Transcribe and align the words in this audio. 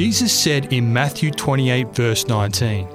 Jesus 0.00 0.32
said 0.32 0.72
in 0.72 0.90
Matthew 0.90 1.30
28, 1.30 1.88
verse 1.88 2.26
19, 2.26 2.88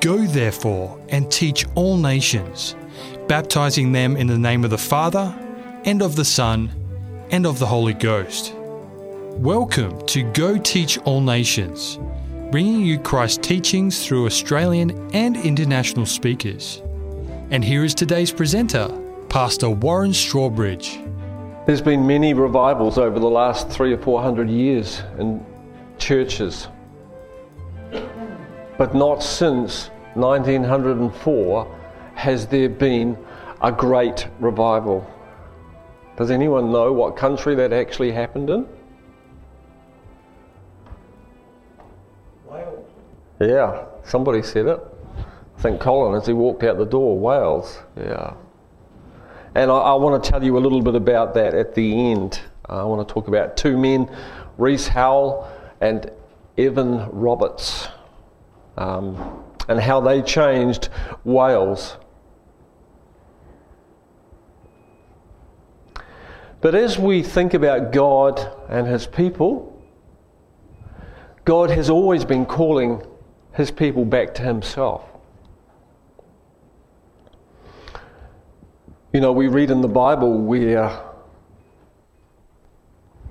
Go 0.00 0.24
therefore 0.24 0.98
and 1.10 1.30
teach 1.30 1.66
all 1.74 1.98
nations, 1.98 2.74
baptizing 3.28 3.92
them 3.92 4.16
in 4.16 4.26
the 4.26 4.38
name 4.38 4.64
of 4.64 4.70
the 4.70 4.78
Father, 4.78 5.36
and 5.84 6.00
of 6.00 6.16
the 6.16 6.24
Son, 6.24 6.70
and 7.30 7.44
of 7.44 7.58
the 7.58 7.66
Holy 7.66 7.92
Ghost. 7.92 8.54
Welcome 8.54 10.00
to 10.06 10.22
Go 10.32 10.56
Teach 10.56 10.96
All 11.00 11.20
Nations, 11.20 11.98
bringing 12.50 12.80
you 12.80 12.98
Christ's 13.00 13.46
teachings 13.46 14.06
through 14.06 14.24
Australian 14.24 15.10
and 15.12 15.36
international 15.36 16.06
speakers. 16.06 16.80
And 17.50 17.62
here 17.62 17.84
is 17.84 17.94
today's 17.94 18.32
presenter, 18.32 18.88
Pastor 19.28 19.68
Warren 19.68 20.12
Strawbridge. 20.12 21.02
There's 21.66 21.82
been 21.82 22.06
many 22.06 22.32
revivals 22.32 22.96
over 22.96 23.18
the 23.18 23.28
last 23.28 23.68
three 23.68 23.92
or 23.92 23.98
four 23.98 24.22
hundred 24.22 24.48
years 24.48 25.02
in 25.18 25.44
churches, 25.98 26.68
but 28.78 28.94
not 28.94 29.22
since 29.22 29.90
1904 30.14 31.78
has 32.14 32.46
there 32.46 32.68
been 32.68 33.16
a 33.60 33.70
great 33.70 34.28
revival. 34.40 35.06
Does 36.16 36.30
anyone 36.30 36.72
know 36.72 36.92
what 36.92 37.16
country 37.16 37.54
that 37.56 37.72
actually 37.72 38.10
happened 38.10 38.48
in? 38.48 38.66
Wales. 42.46 42.88
Yeah, 43.40 43.84
somebody 44.02 44.42
said 44.42 44.66
it. 44.66 44.80
I 45.58 45.60
think 45.60 45.80
Colin, 45.80 46.14
as 46.18 46.26
he 46.26 46.32
walked 46.32 46.62
out 46.62 46.78
the 46.78 46.86
door, 46.86 47.18
Wales. 47.18 47.78
Yeah. 47.96 48.34
And 49.54 49.70
I, 49.70 49.76
I 49.76 49.94
want 49.94 50.22
to 50.22 50.30
tell 50.30 50.42
you 50.42 50.56
a 50.56 50.60
little 50.60 50.82
bit 50.82 50.94
about 50.94 51.34
that 51.34 51.54
at 51.54 51.74
the 51.74 52.10
end. 52.10 52.40
I 52.66 52.82
want 52.84 53.06
to 53.06 53.12
talk 53.12 53.28
about 53.28 53.56
two 53.56 53.76
men, 53.76 54.10
Rees 54.58 54.88
Howell 54.88 55.50
and 55.80 56.10
Evan 56.56 57.08
Roberts, 57.10 57.88
um, 58.76 59.44
and 59.68 59.80
how 59.80 60.00
they 60.00 60.22
changed 60.22 60.88
Wales. 61.24 61.96
But 66.60 66.74
as 66.74 66.98
we 66.98 67.22
think 67.22 67.54
about 67.54 67.92
God 67.92 68.40
and 68.68 68.86
His 68.86 69.06
people, 69.06 69.72
God 71.44 71.70
has 71.70 71.90
always 71.90 72.24
been 72.24 72.46
calling 72.46 73.02
His 73.52 73.70
people 73.70 74.04
back 74.04 74.34
to 74.34 74.42
Himself. 74.42 75.04
You 79.12 79.20
know, 79.20 79.32
we 79.32 79.48
read 79.48 79.70
in 79.70 79.80
the 79.80 79.88
Bible 79.88 80.40
where 80.42 81.00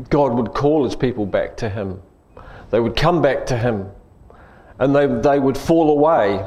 God 0.09 0.33
would 0.33 0.53
call 0.53 0.85
His 0.85 0.95
people 0.95 1.25
back 1.25 1.57
to 1.57 1.69
Him. 1.69 2.01
They 2.75 2.81
would 2.81 2.97
come 2.97 3.21
back 3.21 3.45
to 3.45 3.57
Him 3.57 3.89
and 4.79 4.93
they, 4.93 5.07
they 5.07 5.39
would 5.39 5.57
fall 5.57 5.91
away. 5.91 6.45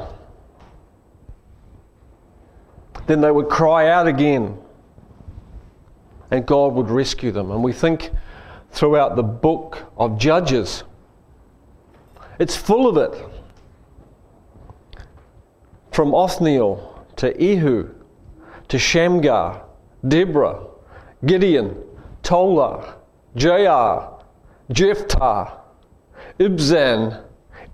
Then 3.07 3.19
they 3.19 3.31
would 3.31 3.49
cry 3.49 3.89
out 3.89 4.05
again 4.05 4.55
and 6.29 6.45
God 6.45 6.75
would 6.75 6.91
rescue 6.91 7.31
them. 7.31 7.49
And 7.49 7.63
we 7.63 7.73
think 7.73 8.11
throughout 8.69 9.15
the 9.15 9.23
book 9.23 9.91
of 9.97 10.19
Judges, 10.19 10.83
it's 12.37 12.55
full 12.55 12.87
of 12.87 12.97
it. 12.97 13.25
From 15.91 16.13
Othniel 16.13 17.07
to 17.15 17.33
Ehud 17.43 17.95
to 18.67 18.77
Shamgar, 18.77 19.63
Deborah, 20.07 20.67
Gideon, 21.25 21.75
Tola, 22.21 22.97
Jair, 23.35 24.23
Jephthah, 24.71 25.58
Ibzan, 26.39 27.21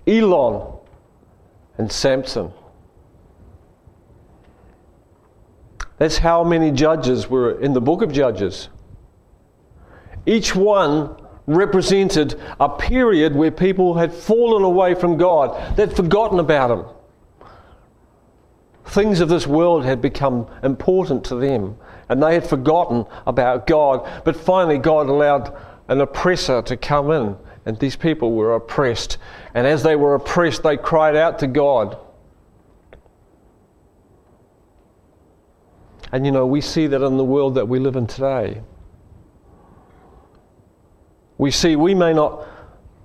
Elon, 0.06 0.78
and 1.78 1.90
Samson. 1.90 2.52
That's 5.98 6.18
how 6.18 6.44
many 6.44 6.72
judges 6.72 7.30
were 7.30 7.60
in 7.60 7.72
the 7.72 7.80
book 7.80 8.02
of 8.02 8.12
Judges. 8.12 8.68
Each 10.26 10.54
one 10.54 11.16
represented 11.46 12.38
a 12.58 12.68
period 12.68 13.34
where 13.34 13.52
people 13.52 13.94
had 13.94 14.12
fallen 14.12 14.64
away 14.64 14.94
from 14.94 15.16
God, 15.16 15.76
they'd 15.76 15.94
forgotten 15.94 16.40
about 16.40 16.70
Him. 16.70 16.84
Things 18.86 19.20
of 19.20 19.28
this 19.28 19.46
world 19.46 19.84
had 19.84 20.02
become 20.02 20.48
important 20.62 21.24
to 21.24 21.36
them, 21.36 21.76
and 22.08 22.22
they 22.22 22.34
had 22.34 22.46
forgotten 22.46 23.04
about 23.26 23.66
God. 23.66 24.08
But 24.24 24.36
finally, 24.36 24.78
God 24.78 25.08
allowed 25.08 25.56
an 25.88 26.00
oppressor 26.00 26.62
to 26.62 26.76
come 26.76 27.10
in, 27.10 27.36
and 27.66 27.76
these 27.80 27.96
people 27.96 28.32
were 28.32 28.54
oppressed. 28.54 29.18
And 29.52 29.66
as 29.66 29.82
they 29.82 29.96
were 29.96 30.14
oppressed, 30.14 30.62
they 30.62 30.76
cried 30.76 31.16
out 31.16 31.40
to 31.40 31.48
God. 31.48 31.98
And 36.12 36.24
you 36.24 36.30
know, 36.30 36.46
we 36.46 36.60
see 36.60 36.86
that 36.86 37.02
in 37.02 37.16
the 37.16 37.24
world 37.24 37.56
that 37.56 37.66
we 37.66 37.80
live 37.80 37.96
in 37.96 38.06
today. 38.06 38.62
We 41.38 41.50
see 41.50 41.74
we 41.74 41.94
may 41.94 42.14
not 42.14 42.46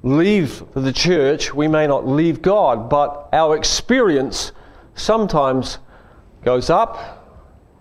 leave 0.04 0.64
the 0.74 0.94
church, 0.94 1.54
we 1.54 1.68
may 1.68 1.88
not 1.88 2.08
leave 2.08 2.42
God, 2.42 2.90
but 2.90 3.30
our 3.34 3.58
experience 3.58 4.52
sometimes 4.94 5.80
goes 6.44 6.70
up 6.70 7.28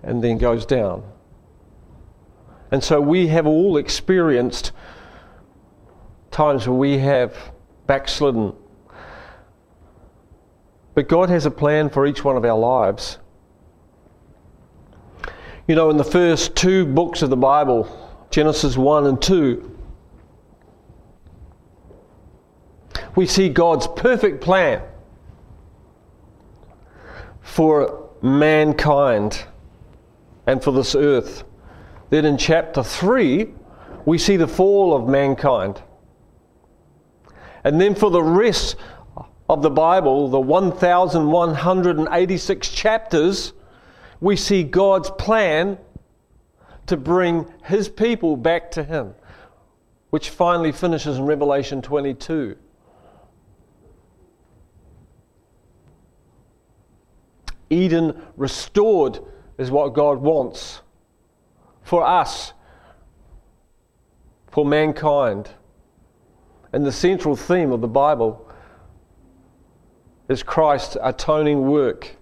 and 0.03 0.25
then 0.25 0.39
goes 0.39 0.65
down. 0.65 1.05
And 2.71 2.83
so 2.83 3.01
we 3.01 3.29
have 3.29 3.47
all 3.47 3.77
experienced 3.77 4.73
times 6.31 6.67
where 6.67 6.77
we 6.77 6.99
have 6.99 7.37
backslidden. 7.87 8.55
But 10.95 11.09
God 11.09 11.29
has 11.29 11.47
a 11.47 11.51
plan 11.51 11.91
for 11.91 12.07
each 12.07 12.25
one 12.25 12.37
of 12.37 12.45
our 12.45 12.59
lives. 12.59 13.19
You 15.67 15.75
know, 15.75 15.91
in 15.91 15.97
the 15.97 16.05
first 16.05 16.57
two 16.57 16.85
books 16.85 17.23
of 17.23 17.31
the 17.31 17.37
Bible, 17.37 17.89
Genesis 18.31 18.77
1 18.77 19.07
and 19.07 19.23
2, 19.23 19.79
we 23.17 23.27
see 23.27 23.49
God's 23.49 23.87
perfect 23.89 24.41
plan 24.41 24.83
for 27.41 28.11
mankind 28.23 29.45
and 30.47 30.63
for 30.63 30.73
this 30.73 30.95
earth. 30.95 31.45
Then 32.11 32.25
in 32.25 32.37
chapter 32.37 32.83
3, 32.83 33.49
we 34.05 34.19
see 34.19 34.37
the 34.37 34.49
fall 34.49 34.95
of 34.95 35.09
mankind. 35.09 35.83
And 37.65 37.81
then 37.81 37.95
for 37.95 38.11
the 38.11 38.23
rest 38.23 38.77
of 39.49 39.63
the 39.63 39.71
Bible, 39.71 40.29
the 40.29 40.41
1,186 40.41 42.69
chapters, 42.69 43.55
we 44.21 44.37
see 44.37 44.63
God's 44.63 45.11
plan 45.11 45.79
to 46.87 46.97
bring 46.97 47.53
His 47.65 47.89
people 47.89 48.37
back 48.37 48.71
to 48.73 48.85
Him, 48.85 49.15
which 50.11 50.31
finally 50.31 50.73
finishes 50.73 51.19
in 51.19 51.25
Revelation 51.25 51.83
22. 51.83 52.57
Eden 57.71 58.21
restored 58.37 59.21
is 59.59 59.71
what 59.71 59.95
God 59.95 60.19
wants 60.19 60.83
for 61.83 62.05
us, 62.05 62.53
for 64.51 64.65
mankind. 64.65 65.51
And 66.73 66.87
the 66.87 66.93
central 66.93 67.37
theme 67.37 67.73
of 67.73 67.81
the 67.81 67.89
Bible 67.89 68.49
is 70.29 70.43
Christ's 70.43 70.97
atoning 71.03 71.63
work 71.63 72.17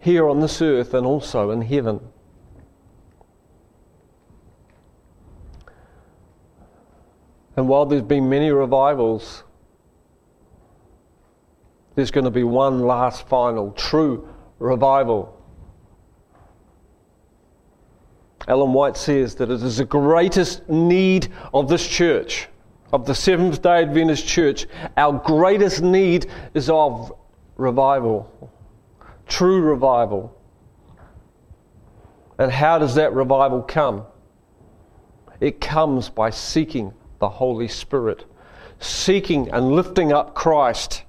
here 0.00 0.28
on 0.28 0.40
this 0.40 0.60
earth 0.60 0.94
and 0.94 1.06
also 1.06 1.50
in 1.50 1.62
heaven. 1.62 2.00
And 7.56 7.68
while 7.68 7.86
there's 7.86 8.02
been 8.02 8.28
many 8.28 8.50
revivals, 8.50 9.42
there's 11.96 12.12
going 12.12 12.24
to 12.24 12.30
be 12.30 12.44
one 12.44 12.80
last 12.80 13.26
final 13.26 13.72
true 13.72 14.28
revival. 14.60 15.34
Ellen 18.46 18.72
White 18.72 18.96
says 18.96 19.34
that 19.34 19.50
it 19.50 19.62
is 19.62 19.78
the 19.78 19.84
greatest 19.84 20.68
need 20.68 21.32
of 21.52 21.68
this 21.68 21.86
church, 21.86 22.48
of 22.92 23.06
the 23.06 23.14
Seventh 23.14 23.62
day 23.62 23.82
Adventist 23.82 24.26
church. 24.26 24.66
Our 24.96 25.12
greatest 25.12 25.82
need 25.82 26.26
is 26.54 26.70
of 26.70 27.12
revival, 27.56 28.52
true 29.26 29.60
revival. 29.60 30.34
And 32.38 32.52
how 32.52 32.78
does 32.78 32.94
that 32.94 33.12
revival 33.12 33.62
come? 33.62 34.04
It 35.40 35.60
comes 35.60 36.08
by 36.08 36.30
seeking 36.30 36.92
the 37.18 37.28
Holy 37.28 37.68
Spirit, 37.68 38.24
seeking 38.78 39.50
and 39.50 39.72
lifting 39.72 40.12
up 40.12 40.34
Christ. 40.34 41.02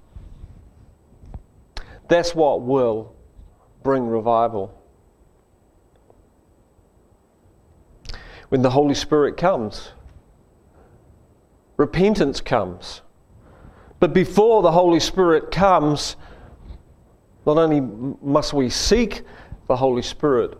That's 2.07 2.33
what 2.33 2.61
will 2.61 3.15
bring 3.83 4.07
revival. 4.07 4.75
When 8.49 8.63
the 8.63 8.71
Holy 8.71 8.95
Spirit 8.95 9.37
comes, 9.37 9.91
repentance 11.79 12.41
comes. 12.41 13.01
But 14.01 14.13
before 14.13 14.61
the 14.61 14.71
Holy 14.71 14.99
Spirit 14.99 15.49
comes, 15.49 16.17
not 17.45 17.57
only 17.57 17.79
must 18.21 18.53
we 18.53 18.69
seek 18.69 19.21
the 19.67 19.77
Holy 19.77 20.01
Spirit, 20.01 20.57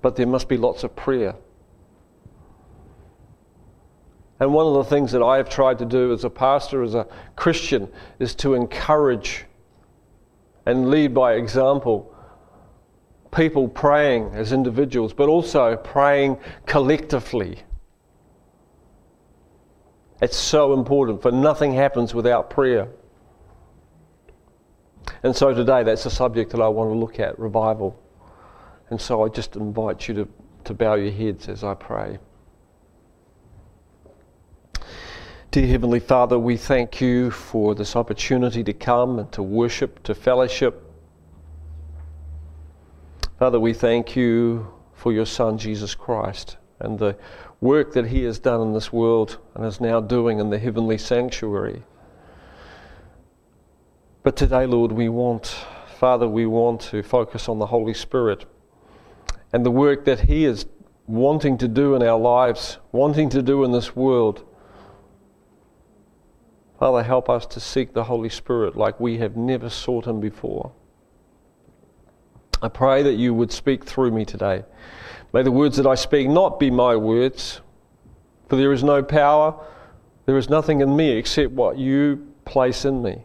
but 0.00 0.16
there 0.16 0.26
must 0.26 0.48
be 0.48 0.56
lots 0.56 0.84
of 0.84 0.96
prayer. 0.96 1.34
And 4.40 4.54
one 4.54 4.66
of 4.66 4.72
the 4.72 4.84
things 4.84 5.12
that 5.12 5.22
I 5.22 5.36
have 5.36 5.50
tried 5.50 5.78
to 5.80 5.84
do 5.84 6.14
as 6.14 6.24
a 6.24 6.30
pastor, 6.30 6.82
as 6.82 6.94
a 6.94 7.06
Christian, 7.36 7.88
is 8.18 8.34
to 8.36 8.54
encourage 8.54 9.44
and 10.64 10.88
lead 10.88 11.12
by 11.12 11.34
example 11.34 12.15
people 13.30 13.68
praying 13.68 14.30
as 14.34 14.52
individuals, 14.52 15.12
but 15.12 15.28
also 15.28 15.76
praying 15.76 16.38
collectively. 16.66 17.60
It's 20.22 20.36
so 20.36 20.72
important, 20.72 21.22
for 21.22 21.30
nothing 21.30 21.74
happens 21.74 22.14
without 22.14 22.48
prayer. 22.50 22.88
And 25.22 25.36
so 25.36 25.52
today, 25.52 25.82
that's 25.82 26.04
the 26.04 26.10
subject 26.10 26.50
that 26.52 26.60
I 26.60 26.68
want 26.68 26.90
to 26.90 26.94
look 26.94 27.20
at 27.20 27.38
revival. 27.38 28.00
And 28.90 29.00
so 29.00 29.24
I 29.24 29.28
just 29.28 29.56
invite 29.56 30.08
you 30.08 30.14
to, 30.14 30.28
to 30.64 30.74
bow 30.74 30.94
your 30.94 31.12
heads 31.12 31.48
as 31.48 31.64
I 31.64 31.74
pray. 31.74 32.18
Dear 35.50 35.66
Heavenly 35.66 36.00
Father, 36.00 36.38
we 36.38 36.56
thank 36.56 37.00
you 37.00 37.30
for 37.30 37.74
this 37.74 37.96
opportunity 37.96 38.62
to 38.64 38.72
come 38.72 39.18
and 39.18 39.32
to 39.32 39.42
worship, 39.42 40.02
to 40.02 40.14
fellowship. 40.14 40.85
Father, 43.38 43.60
we 43.60 43.74
thank 43.74 44.16
you 44.16 44.72
for 44.94 45.12
your 45.12 45.26
Son, 45.26 45.58
Jesus 45.58 45.94
Christ, 45.94 46.56
and 46.80 46.98
the 46.98 47.18
work 47.60 47.92
that 47.92 48.06
he 48.06 48.22
has 48.24 48.38
done 48.38 48.62
in 48.62 48.72
this 48.72 48.90
world 48.90 49.36
and 49.54 49.66
is 49.66 49.78
now 49.78 50.00
doing 50.00 50.38
in 50.38 50.48
the 50.48 50.58
heavenly 50.58 50.96
sanctuary. 50.96 51.82
But 54.22 54.36
today, 54.36 54.64
Lord, 54.64 54.90
we 54.90 55.10
want, 55.10 55.54
Father, 55.98 56.26
we 56.26 56.46
want 56.46 56.80
to 56.92 57.02
focus 57.02 57.46
on 57.46 57.58
the 57.58 57.66
Holy 57.66 57.92
Spirit 57.92 58.46
and 59.52 59.66
the 59.66 59.70
work 59.70 60.06
that 60.06 60.20
he 60.20 60.46
is 60.46 60.64
wanting 61.06 61.58
to 61.58 61.68
do 61.68 61.94
in 61.94 62.02
our 62.02 62.18
lives, 62.18 62.78
wanting 62.90 63.28
to 63.28 63.42
do 63.42 63.64
in 63.64 63.72
this 63.72 63.94
world. 63.94 64.44
Father, 66.78 67.02
help 67.02 67.28
us 67.28 67.44
to 67.46 67.60
seek 67.60 67.92
the 67.92 68.04
Holy 68.04 68.30
Spirit 68.30 68.76
like 68.76 68.98
we 68.98 69.18
have 69.18 69.36
never 69.36 69.68
sought 69.68 70.06
Him 70.06 70.20
before. 70.20 70.72
I 72.62 72.68
pray 72.68 73.02
that 73.02 73.14
you 73.14 73.34
would 73.34 73.52
speak 73.52 73.84
through 73.84 74.10
me 74.10 74.24
today. 74.24 74.64
May 75.32 75.42
the 75.42 75.52
words 75.52 75.76
that 75.76 75.86
I 75.86 75.94
speak 75.94 76.28
not 76.28 76.58
be 76.58 76.70
my 76.70 76.96
words, 76.96 77.60
for 78.48 78.56
there 78.56 78.72
is 78.72 78.82
no 78.82 79.02
power, 79.02 79.54
there 80.24 80.36
is 80.36 80.48
nothing 80.48 80.80
in 80.80 80.96
me 80.96 81.10
except 81.10 81.52
what 81.52 81.78
you 81.78 82.26
place 82.44 82.84
in 82.84 83.02
me. 83.02 83.22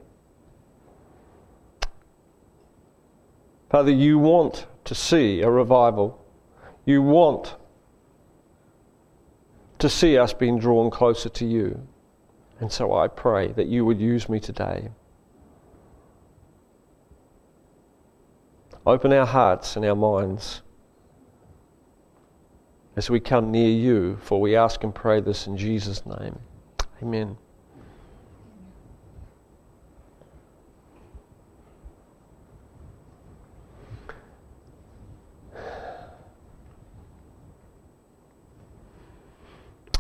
Father, 3.70 3.92
you 3.92 4.20
want 4.20 4.68
to 4.84 4.94
see 4.94 5.42
a 5.42 5.50
revival. 5.50 6.24
You 6.86 7.02
want 7.02 7.56
to 9.80 9.90
see 9.90 10.18
us 10.18 10.34
being 10.34 10.60
drawn 10.60 10.90
closer 10.92 11.30
to 11.30 11.46
you. 11.46 11.88
And 12.60 12.72
so 12.72 12.94
I 12.94 13.08
pray 13.08 13.54
that 13.54 13.68
you 13.68 13.86
would 13.86 14.00
use 14.00 14.28
me 14.28 14.40
today. 14.40 14.90
Open 18.86 19.14
our 19.14 19.28
hearts 19.28 19.76
and 19.76 19.86
our 19.86 19.96
minds 19.96 20.64
as 22.96 23.10
we 23.10 23.20
come 23.20 23.52
near 23.52 23.70
you, 23.70 24.18
for 24.24 24.42
we 24.42 24.56
ask 24.56 24.84
and 24.84 24.94
pray 24.94 25.22
this 25.22 25.46
in 25.46 25.56
Jesus' 25.56 26.04
name. 26.06 26.40
Amen. 27.02 27.38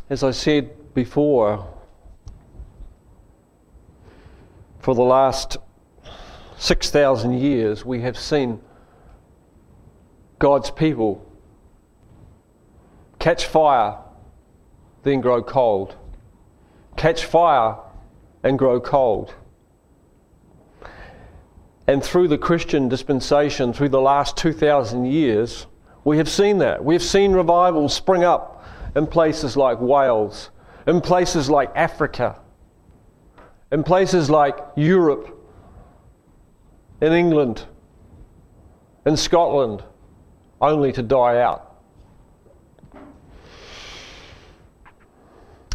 As 0.10 0.24
I 0.24 0.32
said 0.32 0.94
before, 0.94 1.66
for 4.80 4.96
the 4.96 5.04
last 5.04 5.58
6,000 6.58 7.40
years, 7.40 7.86
we 7.86 8.02
have 8.02 8.18
seen 8.18 8.60
God's 10.42 10.72
people 10.72 11.24
catch 13.20 13.46
fire, 13.46 14.00
then 15.04 15.22
grow 15.22 15.44
cold. 15.44 15.96
Catch 16.98 17.26
fire 17.26 17.78
and 18.42 18.58
grow 18.58 18.82
cold. 18.82 19.36
And 21.86 22.04
through 22.04 22.28
the 22.28 22.40
Christian 22.40 22.90
dispensation, 22.90 23.72
through 23.72 23.90
the 23.90 24.02
last 24.02 24.36
2,000 24.38 25.06
years, 25.06 25.68
we 26.06 26.18
have 26.18 26.28
seen 26.28 26.58
that. 26.58 26.84
We 26.84 26.96
have 26.96 27.04
seen 27.04 27.34
revivals 27.34 27.94
spring 27.94 28.24
up 28.24 28.66
in 28.96 29.06
places 29.06 29.56
like 29.56 29.80
Wales, 29.80 30.50
in 30.88 31.02
places 31.02 31.52
like 31.52 31.72
Africa, 31.76 32.40
in 33.72 33.84
places 33.84 34.28
like 34.28 34.58
Europe, 34.76 35.38
in 37.00 37.14
England, 37.14 37.64
in 39.06 39.16
Scotland, 39.16 39.84
only 40.62 40.92
to 40.94 41.02
die 41.02 41.42
out. 41.42 41.68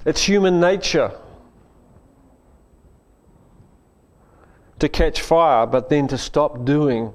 It's 0.05 0.23
human 0.23 0.61
nature 0.61 1.11
to 4.79 4.89
catch 4.89 5.21
fire, 5.21 5.67
but 5.67 5.89
then 5.89 6.07
to 6.09 6.19
stop 6.19 6.65
doing 6.65 7.13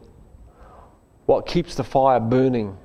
what 1.25 1.45
keeps 1.45 1.75
the 1.75 1.83
fire 1.83 2.19
burning. 2.19 2.77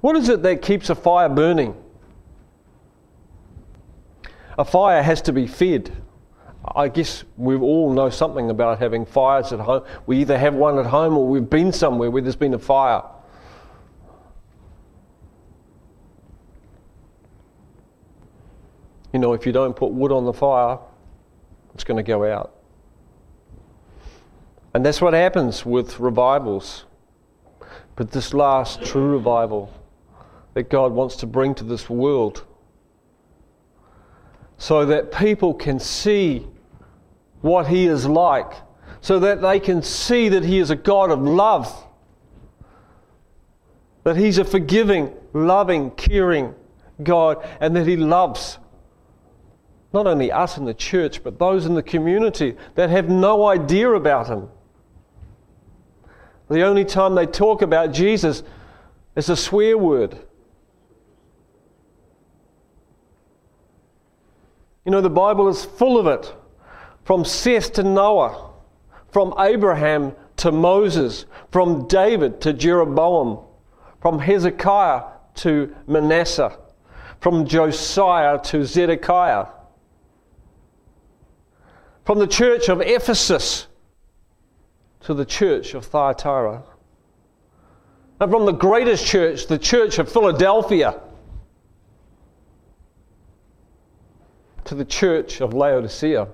What 0.00 0.16
is 0.16 0.30
it 0.30 0.42
that 0.42 0.62
keeps 0.62 0.88
a 0.88 0.94
fire 0.94 1.28
burning? 1.28 1.74
A 4.58 4.64
fire 4.64 5.02
has 5.02 5.20
to 5.22 5.32
be 5.32 5.46
fed. 5.46 5.94
I 6.74 6.88
guess 6.88 7.24
we 7.36 7.56
all 7.56 7.92
know 7.92 8.10
something 8.10 8.48
about 8.48 8.78
having 8.78 9.04
fires 9.04 9.52
at 9.52 9.60
home. 9.60 9.84
We 10.06 10.18
either 10.18 10.38
have 10.38 10.54
one 10.54 10.78
at 10.78 10.86
home 10.86 11.16
or 11.18 11.26
we've 11.26 11.48
been 11.48 11.72
somewhere 11.72 12.10
where 12.10 12.22
there's 12.22 12.36
been 12.36 12.54
a 12.54 12.58
fire. 12.58 13.02
You 19.12 19.18
know, 19.18 19.32
if 19.32 19.44
you 19.44 19.52
don't 19.52 19.74
put 19.74 19.92
wood 19.92 20.12
on 20.12 20.24
the 20.24 20.32
fire, 20.32 20.78
it's 21.74 21.84
going 21.84 21.96
to 21.96 22.02
go 22.02 22.30
out. 22.30 22.54
And 24.72 24.86
that's 24.86 25.00
what 25.00 25.14
happens 25.14 25.66
with 25.66 25.98
revivals. 25.98 26.84
But 27.96 28.12
this 28.12 28.32
last 28.32 28.82
true 28.82 29.10
revival 29.10 29.72
that 30.54 30.70
God 30.70 30.92
wants 30.92 31.16
to 31.16 31.26
bring 31.26 31.54
to 31.56 31.64
this 31.64 31.90
world 31.90 32.46
so 34.58 34.84
that 34.86 35.10
people 35.10 35.54
can 35.54 35.80
see 35.80 36.46
what 37.40 37.66
He 37.66 37.86
is 37.86 38.06
like, 38.06 38.52
so 39.00 39.18
that 39.18 39.40
they 39.42 39.58
can 39.58 39.82
see 39.82 40.28
that 40.28 40.44
He 40.44 40.58
is 40.58 40.70
a 40.70 40.76
God 40.76 41.10
of 41.10 41.20
love, 41.20 41.86
that 44.04 44.16
He's 44.16 44.38
a 44.38 44.44
forgiving, 44.44 45.12
loving, 45.32 45.90
caring 45.92 46.54
God, 47.02 47.44
and 47.60 47.74
that 47.74 47.86
He 47.86 47.96
loves 47.96 48.58
not 49.92 50.06
only 50.06 50.30
us 50.30 50.56
in 50.56 50.64
the 50.64 50.74
church, 50.74 51.22
but 51.22 51.38
those 51.38 51.66
in 51.66 51.74
the 51.74 51.82
community 51.82 52.56
that 52.76 52.90
have 52.90 53.08
no 53.08 53.46
idea 53.46 53.90
about 53.90 54.28
Him. 54.28 54.48
The 56.48 56.62
only 56.62 56.84
time 56.84 57.14
they 57.14 57.26
talk 57.26 57.62
about 57.62 57.92
Jesus 57.92 58.42
is 59.16 59.28
a 59.28 59.36
swear 59.36 59.76
word. 59.76 60.18
You 64.84 64.92
know, 64.92 65.00
the 65.00 65.10
Bible 65.10 65.48
is 65.48 65.64
full 65.64 65.98
of 65.98 66.06
it. 66.06 66.34
From 67.04 67.24
Seth 67.24 67.72
to 67.74 67.82
Noah, 67.82 68.50
from 69.12 69.34
Abraham 69.38 70.14
to 70.36 70.52
Moses, 70.52 71.26
from 71.50 71.86
David 71.88 72.40
to 72.42 72.52
Jeroboam, 72.52 73.44
from 74.00 74.18
Hezekiah 74.18 75.02
to 75.36 75.74
Manasseh, 75.86 76.56
from 77.20 77.46
Josiah 77.46 78.38
to 78.44 78.64
Zedekiah, 78.64 79.46
from 82.10 82.18
the 82.18 82.26
church 82.26 82.68
of 82.68 82.80
Ephesus 82.80 83.68
to 84.98 85.14
the 85.14 85.24
church 85.24 85.74
of 85.74 85.86
Thyatira, 85.86 86.64
and 88.18 88.32
from 88.32 88.46
the 88.46 88.52
greatest 88.52 89.06
church, 89.06 89.46
the 89.46 89.56
church 89.56 90.00
of 90.00 90.10
Philadelphia 90.10 91.00
to 94.64 94.74
the 94.74 94.84
church 94.84 95.40
of 95.40 95.54
Laodicea, 95.54 96.26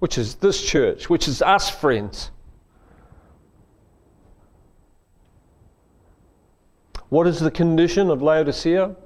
which 0.00 0.18
is 0.18 0.34
this 0.34 0.60
church, 0.60 1.08
which 1.08 1.28
is 1.28 1.40
us, 1.40 1.70
friends. 1.70 2.32
What 7.10 7.28
is 7.28 7.38
the 7.38 7.52
condition 7.52 8.10
of 8.10 8.22
Laodicea? 8.22 8.96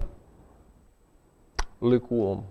Lukewarm. 1.82 2.44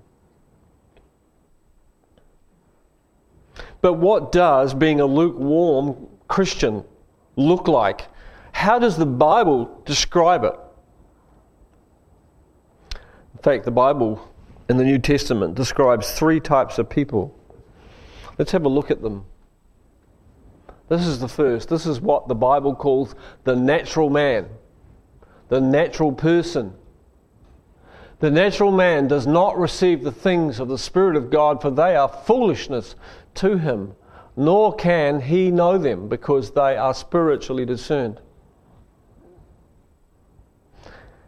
But 3.81 3.93
what 3.93 4.31
does 4.31 4.73
being 4.73 4.99
a 4.99 5.05
lukewarm 5.05 6.07
Christian 6.27 6.83
look 7.35 7.67
like? 7.67 8.07
How 8.51 8.79
does 8.79 8.97
the 8.97 9.05
Bible 9.05 9.81
describe 9.85 10.43
it? 10.43 10.53
In 12.93 13.43
fact, 13.43 13.65
the 13.65 13.71
Bible 13.71 14.27
in 14.67 14.77
the 14.77 14.83
New 14.83 14.97
Testament 14.97 15.55
describes 15.55 16.11
three 16.11 16.39
types 16.39 16.79
of 16.79 16.89
people. 16.89 17.37
Let's 18.37 18.51
have 18.51 18.65
a 18.65 18.69
look 18.69 18.91
at 18.91 19.01
them. 19.01 19.25
This 20.89 21.05
is 21.05 21.19
the 21.19 21.27
first. 21.27 21.69
This 21.69 21.85
is 21.85 21.99
what 21.99 22.27
the 22.27 22.35
Bible 22.35 22.75
calls 22.75 23.15
the 23.43 23.55
natural 23.55 24.09
man, 24.09 24.47
the 25.49 25.61
natural 25.61 26.11
person. 26.11 26.73
The 28.19 28.31
natural 28.31 28.71
man 28.71 29.07
does 29.07 29.27
not 29.27 29.57
receive 29.59 30.03
the 30.03 30.11
things 30.11 30.59
of 30.59 30.67
the 30.69 30.77
Spirit 30.77 31.15
of 31.15 31.29
God, 31.29 31.61
for 31.61 31.69
they 31.69 31.95
are 31.95 32.09
foolishness 32.09 32.95
to 33.35 33.57
him, 33.57 33.95
nor 34.35 34.75
can 34.75 35.21
he 35.21 35.51
know 35.51 35.77
them, 35.77 36.07
because 36.07 36.51
they 36.51 36.75
are 36.75 36.95
spiritually 36.95 37.65
discerned. 37.65 38.19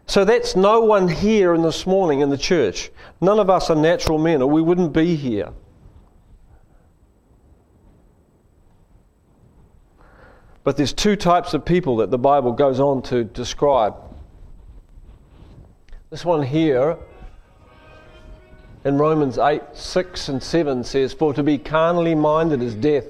So 0.06 0.24
that's 0.24 0.56
no 0.56 0.80
one 0.80 1.06
here 1.06 1.54
in 1.54 1.62
this 1.62 1.86
morning 1.86 2.20
in 2.20 2.30
the 2.30 2.38
church. 2.38 2.90
None 3.20 3.38
of 3.38 3.48
us 3.48 3.70
are 3.70 3.76
natural 3.76 4.18
men, 4.18 4.42
or 4.42 4.50
we 4.50 4.60
wouldn't 4.60 4.92
be 4.92 5.14
here. 5.14 5.52
But 10.64 10.76
there's 10.76 10.92
two 10.92 11.14
types 11.14 11.54
of 11.54 11.64
people 11.64 11.98
that 11.98 12.10
the 12.10 12.18
Bible 12.18 12.50
goes 12.52 12.80
on 12.80 13.02
to 13.02 13.22
describe. 13.22 13.94
This 16.10 16.24
one 16.24 16.42
here 16.42 16.96
in 18.84 18.98
Romans 18.98 19.38
8, 19.38 19.62
6 19.72 20.28
and 20.28 20.42
7 20.42 20.82
says, 20.82 21.12
For 21.12 21.32
to 21.32 21.44
be 21.44 21.56
carnally 21.56 22.16
minded 22.16 22.62
is 22.62 22.74
death, 22.74 23.06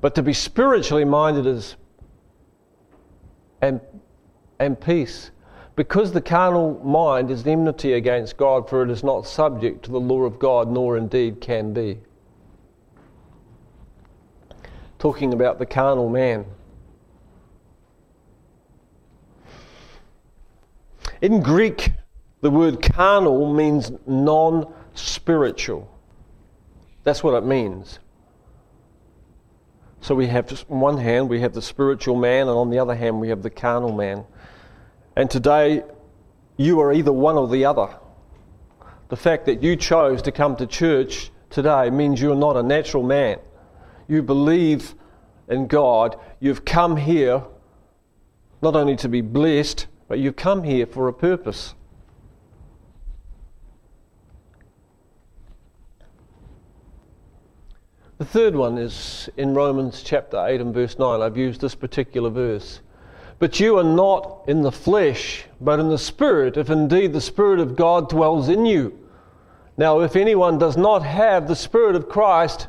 but 0.00 0.16
to 0.16 0.22
be 0.24 0.32
spiritually 0.32 1.04
minded 1.04 1.46
is 1.46 1.76
and, 3.62 3.80
and 4.58 4.80
peace. 4.80 5.30
Because 5.76 6.10
the 6.10 6.20
carnal 6.20 6.80
mind 6.84 7.30
is 7.30 7.46
enmity 7.46 7.92
against 7.92 8.36
God, 8.36 8.68
for 8.68 8.82
it 8.82 8.90
is 8.90 9.04
not 9.04 9.24
subject 9.24 9.84
to 9.84 9.92
the 9.92 10.00
law 10.00 10.22
of 10.22 10.40
God, 10.40 10.68
nor 10.68 10.96
indeed 10.96 11.40
can 11.40 11.72
be. 11.72 12.00
Talking 14.98 15.32
about 15.32 15.60
the 15.60 15.66
carnal 15.66 16.08
man. 16.08 16.46
In 21.22 21.40
Greek, 21.40 21.92
the 22.40 22.50
word 22.50 22.82
carnal 22.82 23.52
means 23.52 23.90
non 24.06 24.72
spiritual. 24.94 25.90
That's 27.04 27.22
what 27.22 27.34
it 27.34 27.44
means. 27.44 27.98
So 30.00 30.14
we 30.14 30.26
have, 30.28 30.64
on 30.70 30.80
one 30.80 30.98
hand, 30.98 31.28
we 31.28 31.40
have 31.40 31.52
the 31.52 31.62
spiritual 31.62 32.16
man, 32.16 32.42
and 32.42 32.56
on 32.56 32.70
the 32.70 32.78
other 32.78 32.94
hand, 32.94 33.20
we 33.20 33.28
have 33.28 33.42
the 33.42 33.50
carnal 33.50 33.92
man. 33.92 34.24
And 35.16 35.28
today, 35.30 35.82
you 36.56 36.80
are 36.80 36.92
either 36.92 37.12
one 37.12 37.36
or 37.36 37.48
the 37.48 37.64
other. 37.64 37.88
The 39.08 39.16
fact 39.16 39.46
that 39.46 39.62
you 39.62 39.74
chose 39.74 40.22
to 40.22 40.32
come 40.32 40.54
to 40.56 40.66
church 40.66 41.30
today 41.50 41.90
means 41.90 42.20
you're 42.20 42.36
not 42.36 42.56
a 42.56 42.62
natural 42.62 43.02
man. 43.02 43.38
You 44.06 44.22
believe 44.22 44.94
in 45.48 45.66
God. 45.66 46.16
You've 46.40 46.64
come 46.64 46.96
here 46.96 47.42
not 48.62 48.76
only 48.76 48.96
to 48.96 49.08
be 49.08 49.20
blessed, 49.20 49.86
but 50.08 50.18
you've 50.18 50.36
come 50.36 50.62
here 50.62 50.86
for 50.86 51.08
a 51.08 51.12
purpose. 51.12 51.74
The 58.18 58.24
third 58.24 58.56
one 58.56 58.78
is 58.78 59.30
in 59.36 59.54
Romans 59.54 60.02
chapter 60.02 60.44
8 60.44 60.60
and 60.60 60.74
verse 60.74 60.98
9. 60.98 61.22
I've 61.22 61.36
used 61.36 61.60
this 61.60 61.76
particular 61.76 62.30
verse. 62.30 62.80
But 63.38 63.60
you 63.60 63.78
are 63.78 63.84
not 63.84 64.42
in 64.48 64.62
the 64.62 64.72
flesh, 64.72 65.44
but 65.60 65.78
in 65.78 65.88
the 65.88 65.98
Spirit, 65.98 66.56
if 66.56 66.68
indeed 66.68 67.12
the 67.12 67.20
Spirit 67.20 67.60
of 67.60 67.76
God 67.76 68.08
dwells 68.08 68.48
in 68.48 68.66
you. 68.66 68.98
Now, 69.76 70.00
if 70.00 70.16
anyone 70.16 70.58
does 70.58 70.76
not 70.76 71.04
have 71.04 71.46
the 71.46 71.54
Spirit 71.54 71.94
of 71.94 72.08
Christ, 72.08 72.66